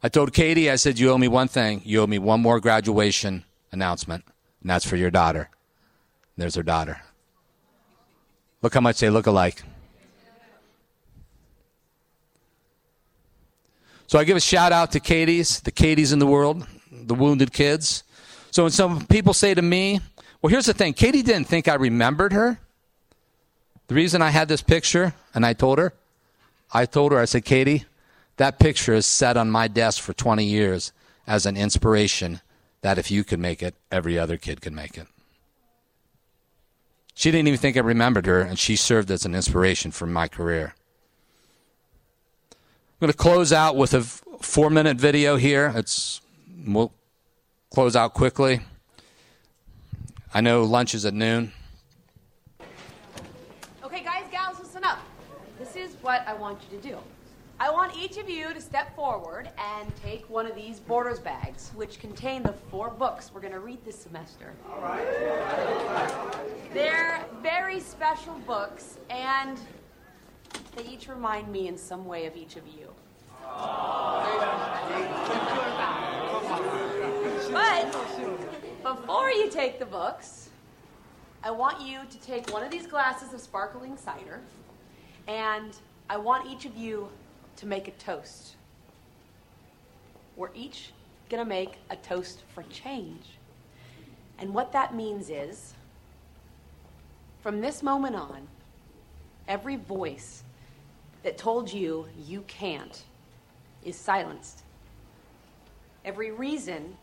I 0.01 0.07
told 0.07 0.34
Katie, 0.34 0.72
I 0.72 0.78
said, 0.78 0.97
"You 0.97 1.12
owe 1.12 1.18
me 1.18 1.28
one 1.28 1.49
thing. 1.49 1.82
You 1.84 2.01
owe 2.01 2.07
me 2.07 2.20
one 2.20 2.41
more 2.41 2.62
graduation 2.62 3.43
announcement, 3.72 4.24
and 4.62 4.70
that's 4.70 4.86
for 4.86 4.95
your 4.95 5.12
daughter." 5.12 5.49
There's 6.38 6.55
her 6.55 6.64
daughter. 6.64 7.01
Look 8.62 8.74
how 8.74 8.82
much 8.82 8.99
they 8.99 9.10
look 9.10 9.28
alike. 9.28 9.64
So 14.07 14.18
I 14.18 14.24
give 14.24 14.36
a 14.36 14.41
shout 14.41 14.72
out 14.72 14.91
to 14.93 14.99
Katie's, 14.99 15.60
the 15.60 15.72
Katie's 15.72 16.12
in 16.12 16.20
the 16.20 16.26
world, 16.26 16.66
the 16.91 17.14
wounded 17.14 17.53
kids. 17.53 18.03
So 18.49 18.64
when 18.64 18.72
some 18.72 19.05
people 19.05 19.34
say 19.34 19.53
to 19.53 19.62
me, 19.62 19.99
well, 20.41 20.49
here's 20.49 20.66
the 20.66 20.74
thing 20.74 20.93
Katie 20.93 21.22
didn't 21.22 21.47
think 21.47 21.68
I 21.68 21.76
remembered 21.76 22.34
her. 22.34 22.60
The 23.88 23.95
reason 23.95 24.22
I 24.22 24.30
had 24.30 24.47
this 24.47 24.62
picture 24.62 25.14
and 25.34 25.45
I 25.45 25.53
told 25.53 25.78
her, 25.78 25.93
I 26.74 26.86
told 26.86 27.12
her, 27.12 27.20
I 27.20 27.26
said, 27.26 27.45
Katie, 27.45 27.86
that 28.38 28.60
picture 28.60 28.93
is 28.93 29.05
set 29.05 29.38
on 29.38 29.51
my 29.51 29.68
desk 29.68 30.01
for 30.01 30.14
20 30.14 30.43
years 30.43 30.91
as 31.28 31.45
an 31.45 31.57
inspiration 31.57 32.41
that 32.82 32.97
if 32.97 33.12
you 33.12 33.24
could 33.24 33.39
make 33.39 33.62
it, 33.62 33.76
every 33.91 34.18
other 34.18 34.38
kid 34.38 34.62
could 34.62 34.74
make 34.74 34.97
it. 34.97 35.07
She 37.20 37.32
didn't 37.32 37.49
even 37.49 37.59
think 37.59 37.76
I 37.76 37.82
remembered 37.82 38.28
her, 38.28 38.39
and 38.39 38.57
she 38.57 38.78
served 38.78 39.11
as 39.11 39.26
an 39.26 39.36
inspiration 39.36 39.91
for 39.91 40.05
my 40.05 40.30
career. 40.30 40.74
I'm 42.53 42.57
going 43.01 43.11
to 43.11 43.17
close 43.17 43.51
out 43.51 43.76
with 43.76 43.93
a 43.93 44.03
four 44.03 44.70
minute 44.70 44.95
video 44.95 45.36
here. 45.36 45.74
It's, 45.76 46.22
we'll 46.65 46.93
close 47.74 47.97
out 47.97 48.13
quickly. 48.13 48.61
I 50.34 50.39
know 50.39 50.63
lunch 50.63 50.95
is 50.95 51.05
at 51.05 51.13
noon. 51.13 51.51
Okay, 53.84 54.01
guys, 54.01 54.24
gals, 54.32 54.57
listen 54.57 54.86
up. 54.86 54.99
This 55.59 55.76
is 55.76 55.97
what 56.01 56.26
I 56.26 56.34
want 56.34 56.61
you 56.72 56.78
to 56.78 56.88
do. 56.88 56.97
I 57.62 57.70
want 57.70 57.93
each 57.97 58.18
of 58.18 58.30
you 58.30 58.53
to 58.53 58.62
step 58.62 58.95
forward 58.95 59.49
and 59.57 59.91
take 60.01 60.30
one 60.30 60.45
of 60.45 60.55
these 60.55 60.80
Borders 60.80 61.20
bags, 61.20 61.72
which 61.76 61.99
contain 61.99 62.41
the 62.41 62.53
four 62.53 62.89
books 62.89 63.32
we're 63.34 63.41
going 63.41 63.51
to 63.51 63.60
read 63.60 63.84
this 63.84 63.99
semester. 63.99 64.53
All 64.72 64.80
right. 64.82 65.05
They're 66.74 67.26
very 67.41 67.82
special 67.82 68.36
books, 68.47 68.97
and 69.10 69.60
they 70.78 70.86
each 70.86 71.10
remind 71.10 71.51
me 71.51 71.68
in 71.68 71.78
some 71.78 72.05
way 72.05 72.28
of 72.28 72.38
each 72.38 72.55
of 72.55 72.66
you. 72.66 72.93
But 77.51 77.91
before 78.84 79.32
you 79.32 79.49
take 79.49 79.80
the 79.80 79.86
books, 79.86 80.49
I 81.43 81.51
want 81.51 81.82
you 81.82 81.99
to 82.10 82.22
take 82.22 82.53
one 82.53 82.64
of 82.64 82.72
these 82.72 82.88
glasses 82.88 83.34
of 83.34 83.41
sparkling 83.41 83.97
cider, 83.97 84.39
and 85.28 85.76
I 86.10 86.16
want 86.16 86.49
each 86.49 86.64
of 86.64 86.78
you 86.78 87.10
to 87.60 87.68
make 87.68 87.88
a 87.88 87.91
toast. 87.91 88.55
We're 90.36 90.53
each 90.55 90.91
going 91.30 91.43
to 91.43 91.49
make 91.49 91.74
a 91.89 91.97
toast 91.97 92.41
for 92.53 92.64
change. 92.64 93.26
And 94.39 94.53
what 94.53 94.72
that 94.72 94.95
means 94.95 95.30
is, 95.30 95.74
from 97.43 97.60
this 97.60 97.84
moment 97.84 98.16
on, 98.16 98.47
every 99.47 99.76
voice 99.76 100.43
that 101.24 101.38
told 101.38 101.72
you 101.72 102.07
you 102.26 102.41
can't 102.47 103.03
is 103.84 103.97
silenced. 103.97 104.64
Every 106.05 106.32
reason 106.32 106.95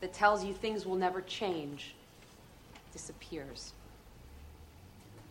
that 0.00 0.12
tells 0.12 0.44
you 0.44 0.52
things 0.52 0.84
will 0.84 0.96
never 0.96 1.20
change 1.20 1.94
disappears. 2.92 3.72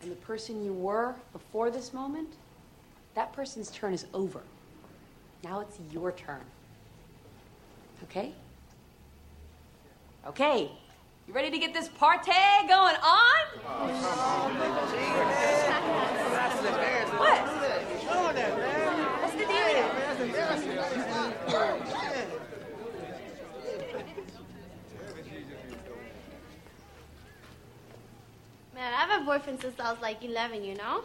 And 0.01 0.09
the 0.09 0.15
person 0.15 0.63
you 0.63 0.71
were 0.71 1.15
before 1.33 1.69
this 1.69 1.93
moment, 1.93 2.29
that 3.15 3.33
person's 3.33 3.69
turn 3.71 3.93
is 3.93 4.05
over. 4.13 4.41
Now 5.43 5.61
it's 5.61 5.79
your 5.91 6.11
turn. 6.11 6.41
Okay? 8.03 8.33
Okay. 10.27 10.69
You 11.27 11.33
ready 11.33 11.49
to 11.51 11.57
get 11.57 11.73
this 11.73 11.87
party 11.87 12.31
going 12.67 12.95
on? 12.95 13.45
what? 17.17 17.39
What's 19.21 19.35
the 19.35 19.45
Man, 28.73 28.93
I've 28.93 29.09
had 29.09 29.25
boyfriend 29.25 29.61
since 29.61 29.79
I 29.79 29.91
was 29.91 30.01
like 30.01 30.23
11, 30.23 30.63
you 30.63 30.75
know? 30.75 31.03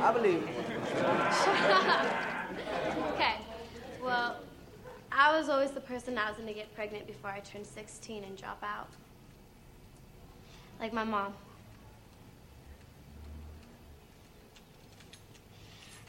I 0.00 0.12
believe. 0.12 0.48
Well, 4.02 4.36
I 5.12 5.38
was 5.38 5.48
always 5.48 5.70
the 5.70 5.80
person 5.80 6.16
that 6.16 6.28
was 6.28 6.36
going 6.36 6.48
to 6.48 6.54
get 6.54 6.74
pregnant 6.74 7.06
before 7.06 7.30
I 7.30 7.38
turned 7.40 7.66
16 7.66 8.24
and 8.24 8.36
drop 8.36 8.60
out. 8.62 8.88
Like 10.80 10.92
my 10.92 11.04
mom. 11.04 11.32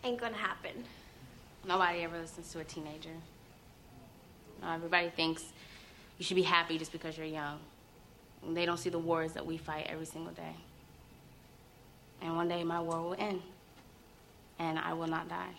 Ain't 0.03 0.19
gonna 0.19 0.35
happen. 0.35 0.83
Nobody 1.65 1.99
ever 2.01 2.19
listens 2.19 2.51
to 2.51 2.59
a 2.59 2.63
teenager. 2.63 3.11
Everybody 4.67 5.09
thinks 5.09 5.45
you 6.17 6.25
should 6.25 6.35
be 6.35 6.41
happy 6.41 6.77
just 6.77 6.91
because 6.91 7.17
you're 7.17 7.27
young. 7.27 7.59
And 8.45 8.57
they 8.57 8.65
don't 8.65 8.77
see 8.77 8.89
the 8.89 8.99
wars 8.99 9.33
that 9.33 9.45
we 9.45 9.57
fight 9.57 9.85
every 9.87 10.07
single 10.07 10.33
day. 10.33 10.55
And 12.21 12.35
one 12.35 12.49
day 12.49 12.63
my 12.63 12.81
war 12.81 13.01
will 13.01 13.15
end. 13.17 13.41
And 14.59 14.79
I 14.79 14.93
will 14.93 15.07
not 15.07 15.29
die. 15.29 15.53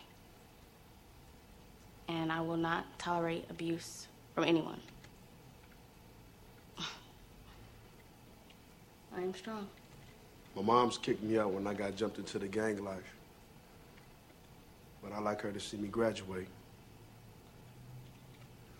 And 2.09 2.31
I 2.31 2.41
will 2.41 2.57
not 2.57 2.87
tolerate 2.99 3.47
abuse 3.51 4.07
from 4.35 4.45
anyone. 4.45 4.81
I 6.79 6.85
am 9.21 9.35
strong. 9.35 9.67
My 10.55 10.63
mom's 10.63 10.99
kicked 10.99 11.23
me 11.23 11.39
out 11.39 11.51
when 11.51 11.67
I 11.67 11.75
got 11.75 11.97
jumped 11.97 12.19
into 12.19 12.39
the 12.39 12.47
gang 12.47 12.83
life. 12.85 13.15
But 15.03 15.13
I 15.13 15.19
like 15.19 15.43
her 15.43 15.51
to 15.51 15.61
see 15.61 15.77
me 15.77 15.89
graduate. 15.89 16.47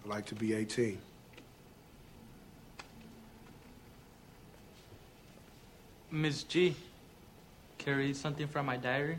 I 0.05 0.09
like 0.09 0.27
to 0.27 0.35
be 0.35 0.55
18. 0.55 0.99
Miss 6.11 6.45
G, 6.45 6.77
carry 7.77 8.15
something 8.15 8.47
from 8.47 8.67
my 8.67 8.77
diary? 8.77 9.19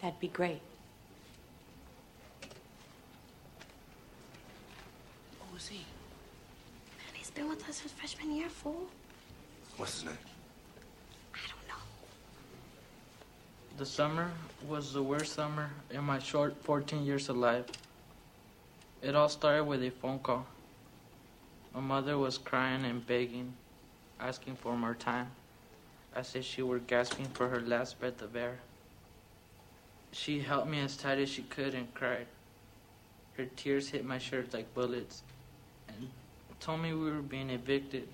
That'd 0.00 0.20
be 0.20 0.28
great. 0.28 0.60
Who 5.40 5.56
is 5.56 5.66
he? 5.66 5.78
Man, 5.78 7.14
he's 7.14 7.30
been 7.30 7.41
with 7.52 7.68
us 7.68 7.76
since 7.76 7.92
freshman 7.92 8.34
year, 8.34 8.48
fool. 8.48 8.88
What's 9.76 9.94
his 9.96 10.04
name? 10.04 10.18
I 11.34 11.38
don't 11.48 11.68
know. 11.68 11.82
The 13.76 13.84
summer 13.84 14.30
was 14.66 14.94
the 14.94 15.02
worst 15.02 15.34
summer 15.34 15.70
in 15.90 16.02
my 16.02 16.18
short 16.18 16.56
14 16.62 17.04
years 17.04 17.28
of 17.28 17.36
life. 17.36 17.66
It 19.02 19.14
all 19.14 19.28
started 19.28 19.64
with 19.64 19.82
a 19.82 19.90
phone 19.90 20.20
call. 20.20 20.46
My 21.74 21.80
mother 21.80 22.16
was 22.16 22.38
crying 22.38 22.84
and 22.84 23.06
begging, 23.06 23.52
asking 24.18 24.56
for 24.56 24.74
more 24.74 24.94
time, 24.94 25.28
as 26.14 26.34
if 26.34 26.44
she 26.44 26.62
were 26.62 26.78
gasping 26.78 27.26
for 27.26 27.48
her 27.48 27.60
last 27.60 28.00
breath 28.00 28.22
of 28.22 28.34
air. 28.34 28.60
She 30.12 30.40
held 30.40 30.68
me 30.68 30.80
as 30.80 30.96
tight 30.96 31.18
as 31.18 31.28
she 31.28 31.42
could 31.42 31.74
and 31.74 31.92
cried. 31.92 32.26
Her 33.36 33.44
tears 33.44 33.90
hit 33.90 34.06
my 34.06 34.18
shirt 34.18 34.54
like 34.54 34.72
bullets 34.74 35.22
and 35.88 36.08
told 36.62 36.80
me 36.80 36.92
we 36.92 37.10
were 37.10 37.22
being 37.22 37.50
evicted. 37.50 38.06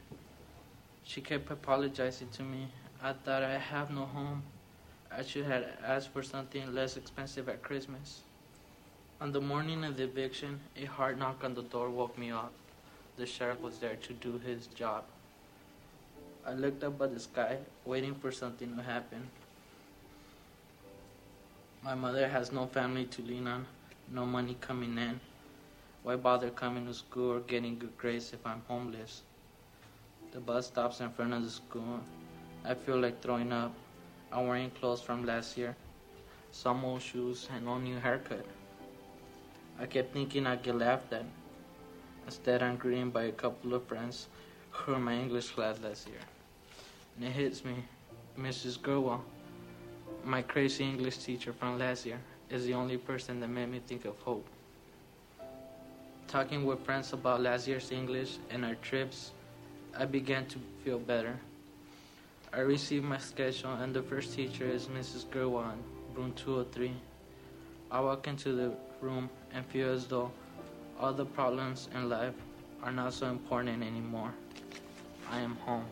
She 1.05 1.20
kept 1.20 1.51
apologizing 1.51 2.30
to 2.30 2.42
me. 2.42 2.68
I 3.03 3.12
thought 3.12 3.42
I 3.42 3.59
have 3.59 3.90
no 3.90 4.07
home. 4.07 4.42
I 5.14 5.22
should 5.22 5.44
have 5.44 5.66
asked 5.84 6.14
for 6.14 6.22
something 6.22 6.74
less 6.74 6.96
expensive 6.96 7.51
at 7.51 7.62
Christmas. 7.62 8.22
On 9.20 9.32
the 9.32 9.40
morning 9.40 9.84
of 9.84 9.99
the 9.99 10.05
eviction, 10.05 10.60
a 10.81 10.86
hard 10.86 11.18
knock 11.18 11.44
on 11.44 11.55
the 11.55 11.62
door 11.62 11.90
woke 11.90 12.16
me 12.16 12.31
up. 12.31 12.52
The 13.18 13.27
sheriff 13.27 13.60
was 13.60 13.81
there 13.81 13.97
to 13.97 14.12
do 14.14 14.39
his 14.39 14.66
job. 14.68 15.05
I 16.47 16.55
looked 16.55 16.82
up 16.82 17.02
at 17.02 17.12
the 17.12 17.20
sky, 17.20 17.59
waiting 17.85 18.14
for 18.14 18.32
something 18.32 18.74
to 18.77 18.82
happen. 18.82 19.28
My 21.82 21.94
mother 21.94 22.27
has 22.28 22.51
no 22.51 22.64
family 22.66 23.05
to 23.05 23.20
lean 23.20 23.47
on, 23.47 23.66
no 24.10 24.24
money 24.24 24.56
coming 24.59 24.97
in. 24.97 25.20
Why 26.03 26.16
bother 26.16 26.51
coming 26.51 26.87
to 26.87 26.95
school 26.95 27.33
or 27.33 27.41
getting 27.41 27.79
good 27.79 27.97
grades 27.99 28.33
if 28.33 28.47
I'm 28.47 28.62
homeless? 28.69 29.23
The 30.33 30.41
bus 30.41 30.69
stops 30.69 31.01
in 31.01 31.11
front 31.11 31.35
of 31.35 31.43
the 31.43 31.51
school. 31.51 32.01
I 32.65 32.75
feel 32.75 32.99
like 33.01 33.20
throwing 33.20 33.53
up. 33.53 33.75
I'm 34.33 34.47
wearing 34.47 34.70
clothes 34.70 35.01
from 35.01 35.25
last 35.25 35.57
year, 35.57 35.75
some 36.53 36.85
old 36.85 37.03
shoes, 37.03 37.49
and 37.53 37.65
no 37.65 37.79
new 37.79 37.99
haircut. 37.99 38.45
I 39.81 39.87
kept 39.87 40.12
thinking 40.12 40.47
I'd 40.47 40.62
get 40.62 40.77
laughed 40.77 41.12
at. 41.12 41.25
Instead, 42.27 42.62
I'm 42.62 42.77
greeted 42.77 43.12
by 43.12 43.25
a 43.25 43.33
couple 43.33 43.75
of 43.75 43.85
friends 43.85 44.29
who 44.70 44.93
were 44.93 44.99
my 44.99 45.15
English 45.15 45.51
class 45.51 45.79
last 45.83 46.09
year. 46.09 46.20
And 47.16 47.27
it 47.27 47.33
hits 47.33 47.65
me, 47.65 47.85
Mrs. 48.39 48.79
Gruwell, 48.79 49.23
my 50.25 50.43
crazy 50.43 50.85
English 50.85 51.19
teacher 51.19 51.53
from 51.53 51.79
last 51.79 52.07
year, 52.07 52.20
is 52.51 52.66
the 52.66 52.75
only 52.75 52.99
person 52.99 53.41
that 53.41 53.49
made 53.49 53.69
me 53.69 53.81
think 53.81 54.05
of 54.05 54.19
hope. 54.19 54.47
Talking 56.28 56.66
with 56.66 56.80
friends 56.80 57.14
about 57.14 57.40
last 57.40 57.66
year's 57.66 57.90
English 57.90 58.36
and 58.50 58.62
our 58.62 58.74
trips, 58.74 59.32
I 59.98 60.05
began 60.05 60.44
to 60.48 60.59
feel 60.84 60.98
better. 60.98 61.40
I 62.52 62.60
received 62.60 63.06
my 63.06 63.16
schedule, 63.16 63.72
and 63.72 63.94
the 63.94 64.02
first 64.02 64.34
teacher 64.34 64.66
is 64.66 64.88
Mrs. 64.88 65.24
Gruwell, 65.24 65.72
room 66.14 66.34
203. 66.36 66.92
I 67.90 68.00
walk 68.00 68.28
into 68.28 68.52
the 68.52 68.72
room 69.00 69.30
and 69.55 69.64
feel 69.64 69.88
as 69.88 70.06
though 70.06 70.30
all 71.00 71.14
the 71.14 71.24
problems 71.24 71.88
in 71.94 72.10
life 72.10 72.34
are 72.82 72.92
not 72.92 73.14
so 73.14 73.28
important 73.30 73.82
anymore. 73.82 74.34
I 75.30 75.40
am 75.40 75.56
home. 75.64 75.86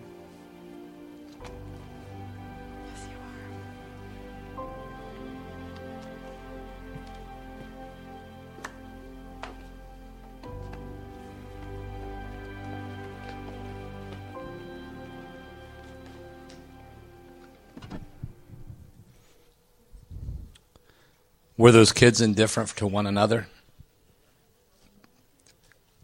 Were 21.56 21.72
those 21.72 21.92
kids 21.92 22.20
indifferent 22.20 22.70
to 22.76 22.86
one 22.86 23.06
another? 23.06 23.46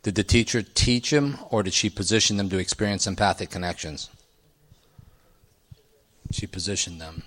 Did 0.03 0.15
the 0.15 0.25
teacher 0.25 0.63
teach 0.63 1.11
them, 1.11 1.39
or 1.51 1.63
did 1.63 1.75
she 1.75 1.91
position 1.91 2.37
them 2.37 2.49
to 2.49 2.59
experience 2.59 3.07
empathic 3.07 3.51
connections? 3.51 4.11
She 6.33 6.47
positioned 6.47 7.01
them. 7.01 7.23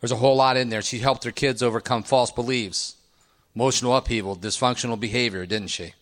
There's 0.00 0.12
a 0.12 0.16
whole 0.16 0.36
lot 0.36 0.56
in 0.56 0.68
there. 0.68 0.82
She 0.82 0.98
helped 0.98 1.24
her 1.24 1.30
kids 1.30 1.62
overcome 1.62 2.02
false 2.02 2.30
beliefs, 2.30 2.96
emotional 3.54 3.96
upheaval, 3.96 4.36
dysfunctional 4.36 5.00
behavior, 5.00 5.46
didn't 5.46 5.68
she? 5.68 5.94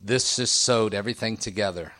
This 0.00 0.36
just 0.36 0.54
sewed 0.54 0.94
everything 0.94 1.36
together. 1.36 1.92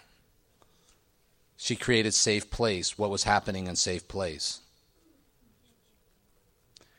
She 1.57 1.77
created 1.77 2.15
safe 2.15 2.51
place, 2.51 2.99
what 2.99 3.11
was 3.11 3.25
happening 3.25 3.67
in 3.67 3.77
safe 3.77 4.07
place. 4.09 4.61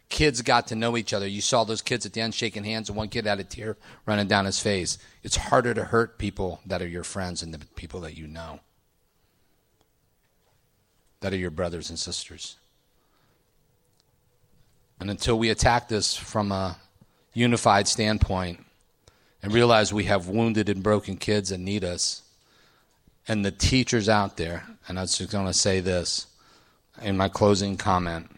Kids 0.09 0.41
got 0.41 0.67
to 0.67 0.75
know 0.75 0.97
each 0.97 1.13
other. 1.13 1.27
You 1.27 1.41
saw 1.41 1.63
those 1.63 1.81
kids 1.81 2.05
at 2.05 2.13
the 2.13 2.21
end 2.21 2.33
shaking 2.33 2.63
hands, 2.63 2.89
and 2.89 2.97
one 2.97 3.09
kid 3.09 3.25
had 3.25 3.39
a 3.39 3.43
tear 3.43 3.77
running 4.05 4.27
down 4.27 4.45
his 4.45 4.59
face. 4.59 4.97
It's 5.21 5.35
harder 5.35 5.73
to 5.73 5.83
hurt 5.83 6.17
people 6.17 6.61
that 6.65 6.81
are 6.81 6.87
your 6.87 7.03
friends 7.03 7.43
and 7.43 7.53
the 7.53 7.59
people 7.75 7.99
that 8.01 8.17
you 8.17 8.25
know, 8.25 8.61
that 11.19 11.33
are 11.33 11.37
your 11.37 11.51
brothers 11.51 11.89
and 11.89 11.99
sisters. 11.99 12.55
And 14.99 15.09
until 15.09 15.37
we 15.37 15.49
attack 15.49 15.89
this 15.89 16.15
from 16.15 16.51
a 16.51 16.77
unified 17.33 17.87
standpoint 17.87 18.65
and 19.43 19.53
realize 19.53 19.93
we 19.93 20.05
have 20.05 20.27
wounded 20.27 20.69
and 20.69 20.81
broken 20.81 21.17
kids 21.17 21.49
that 21.49 21.59
need 21.59 21.83
us, 21.83 22.23
and 23.27 23.43
the 23.43 23.51
teachers 23.51 24.07
out 24.07 24.37
there, 24.37 24.63
and 24.87 24.97
I 24.97 25.01
was 25.01 25.17
just 25.17 25.31
going 25.31 25.47
to 25.47 25.53
say 25.53 25.79
this 25.79 26.27
in 27.01 27.17
my 27.17 27.27
closing 27.27 27.77
comment. 27.77 28.31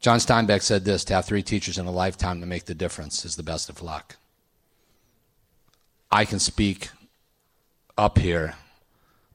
John 0.00 0.20
Steinbeck 0.20 0.62
said 0.62 0.84
this 0.84 1.04
to 1.04 1.14
have 1.14 1.24
three 1.24 1.42
teachers 1.42 1.76
in 1.76 1.86
a 1.86 1.90
lifetime 1.90 2.40
to 2.40 2.46
make 2.46 2.66
the 2.66 2.74
difference 2.74 3.24
is 3.24 3.34
the 3.34 3.42
best 3.42 3.68
of 3.68 3.82
luck. 3.82 4.16
I 6.10 6.24
can 6.24 6.38
speak 6.38 6.90
up 7.98 8.18
here 8.18 8.54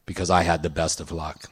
because 0.06 0.30
I 0.30 0.42
had 0.42 0.62
the 0.62 0.70
best 0.70 1.00
of 1.00 1.12
luck. 1.12 1.50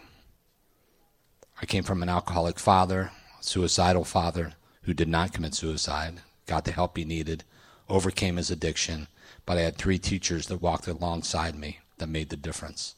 I 1.60 1.66
came 1.66 1.84
from 1.84 2.02
an 2.02 2.08
alcoholic 2.08 2.58
father, 2.58 3.12
suicidal 3.40 4.04
father 4.04 4.54
who 4.82 4.94
did 4.94 5.08
not 5.08 5.32
commit 5.32 5.54
suicide, 5.54 6.20
got 6.46 6.64
the 6.64 6.72
help 6.72 6.96
he 6.96 7.04
needed, 7.04 7.44
overcame 7.88 8.36
his 8.36 8.50
addiction, 8.50 9.06
but 9.46 9.58
I 9.58 9.62
had 9.62 9.76
three 9.76 9.98
teachers 9.98 10.46
that 10.46 10.62
walked 10.62 10.86
alongside 10.86 11.54
me 11.54 11.78
that 11.98 12.08
made 12.08 12.30
the 12.30 12.36
difference. 12.36 12.94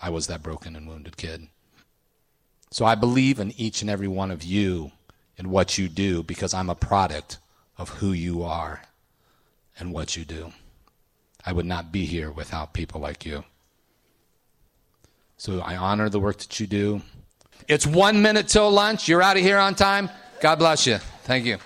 I 0.00 0.10
was 0.10 0.26
that 0.26 0.42
broken 0.42 0.76
and 0.76 0.86
wounded 0.86 1.16
kid. 1.16 1.48
So 2.70 2.84
I 2.84 2.94
believe 2.94 3.40
in 3.40 3.52
each 3.56 3.80
and 3.80 3.90
every 3.90 4.08
one 4.08 4.30
of 4.30 4.42
you 4.42 4.92
and 5.36 5.48
what 5.48 5.78
you 5.78 5.88
do 5.88 6.22
because 6.22 6.52
I'm 6.52 6.70
a 6.70 6.74
product 6.74 7.38
of 7.76 7.88
who 7.88 8.12
you 8.12 8.42
are 8.42 8.82
and 9.78 9.92
what 9.92 10.16
you 10.16 10.24
do. 10.24 10.52
I 11.44 11.52
would 11.52 11.66
not 11.66 11.92
be 11.92 12.04
here 12.04 12.30
without 12.30 12.74
people 12.74 13.00
like 13.00 13.24
you. 13.24 13.44
So 15.36 15.60
I 15.60 15.76
honor 15.76 16.08
the 16.08 16.20
work 16.20 16.38
that 16.38 16.58
you 16.60 16.66
do. 16.66 17.00
It's 17.68 17.86
one 17.86 18.20
minute 18.20 18.48
till 18.48 18.70
lunch. 18.70 19.08
You're 19.08 19.22
out 19.22 19.36
of 19.36 19.42
here 19.42 19.58
on 19.58 19.74
time. 19.74 20.10
God 20.40 20.56
bless 20.56 20.86
you. 20.86 20.98
Thank 21.24 21.44
you. 21.44 21.58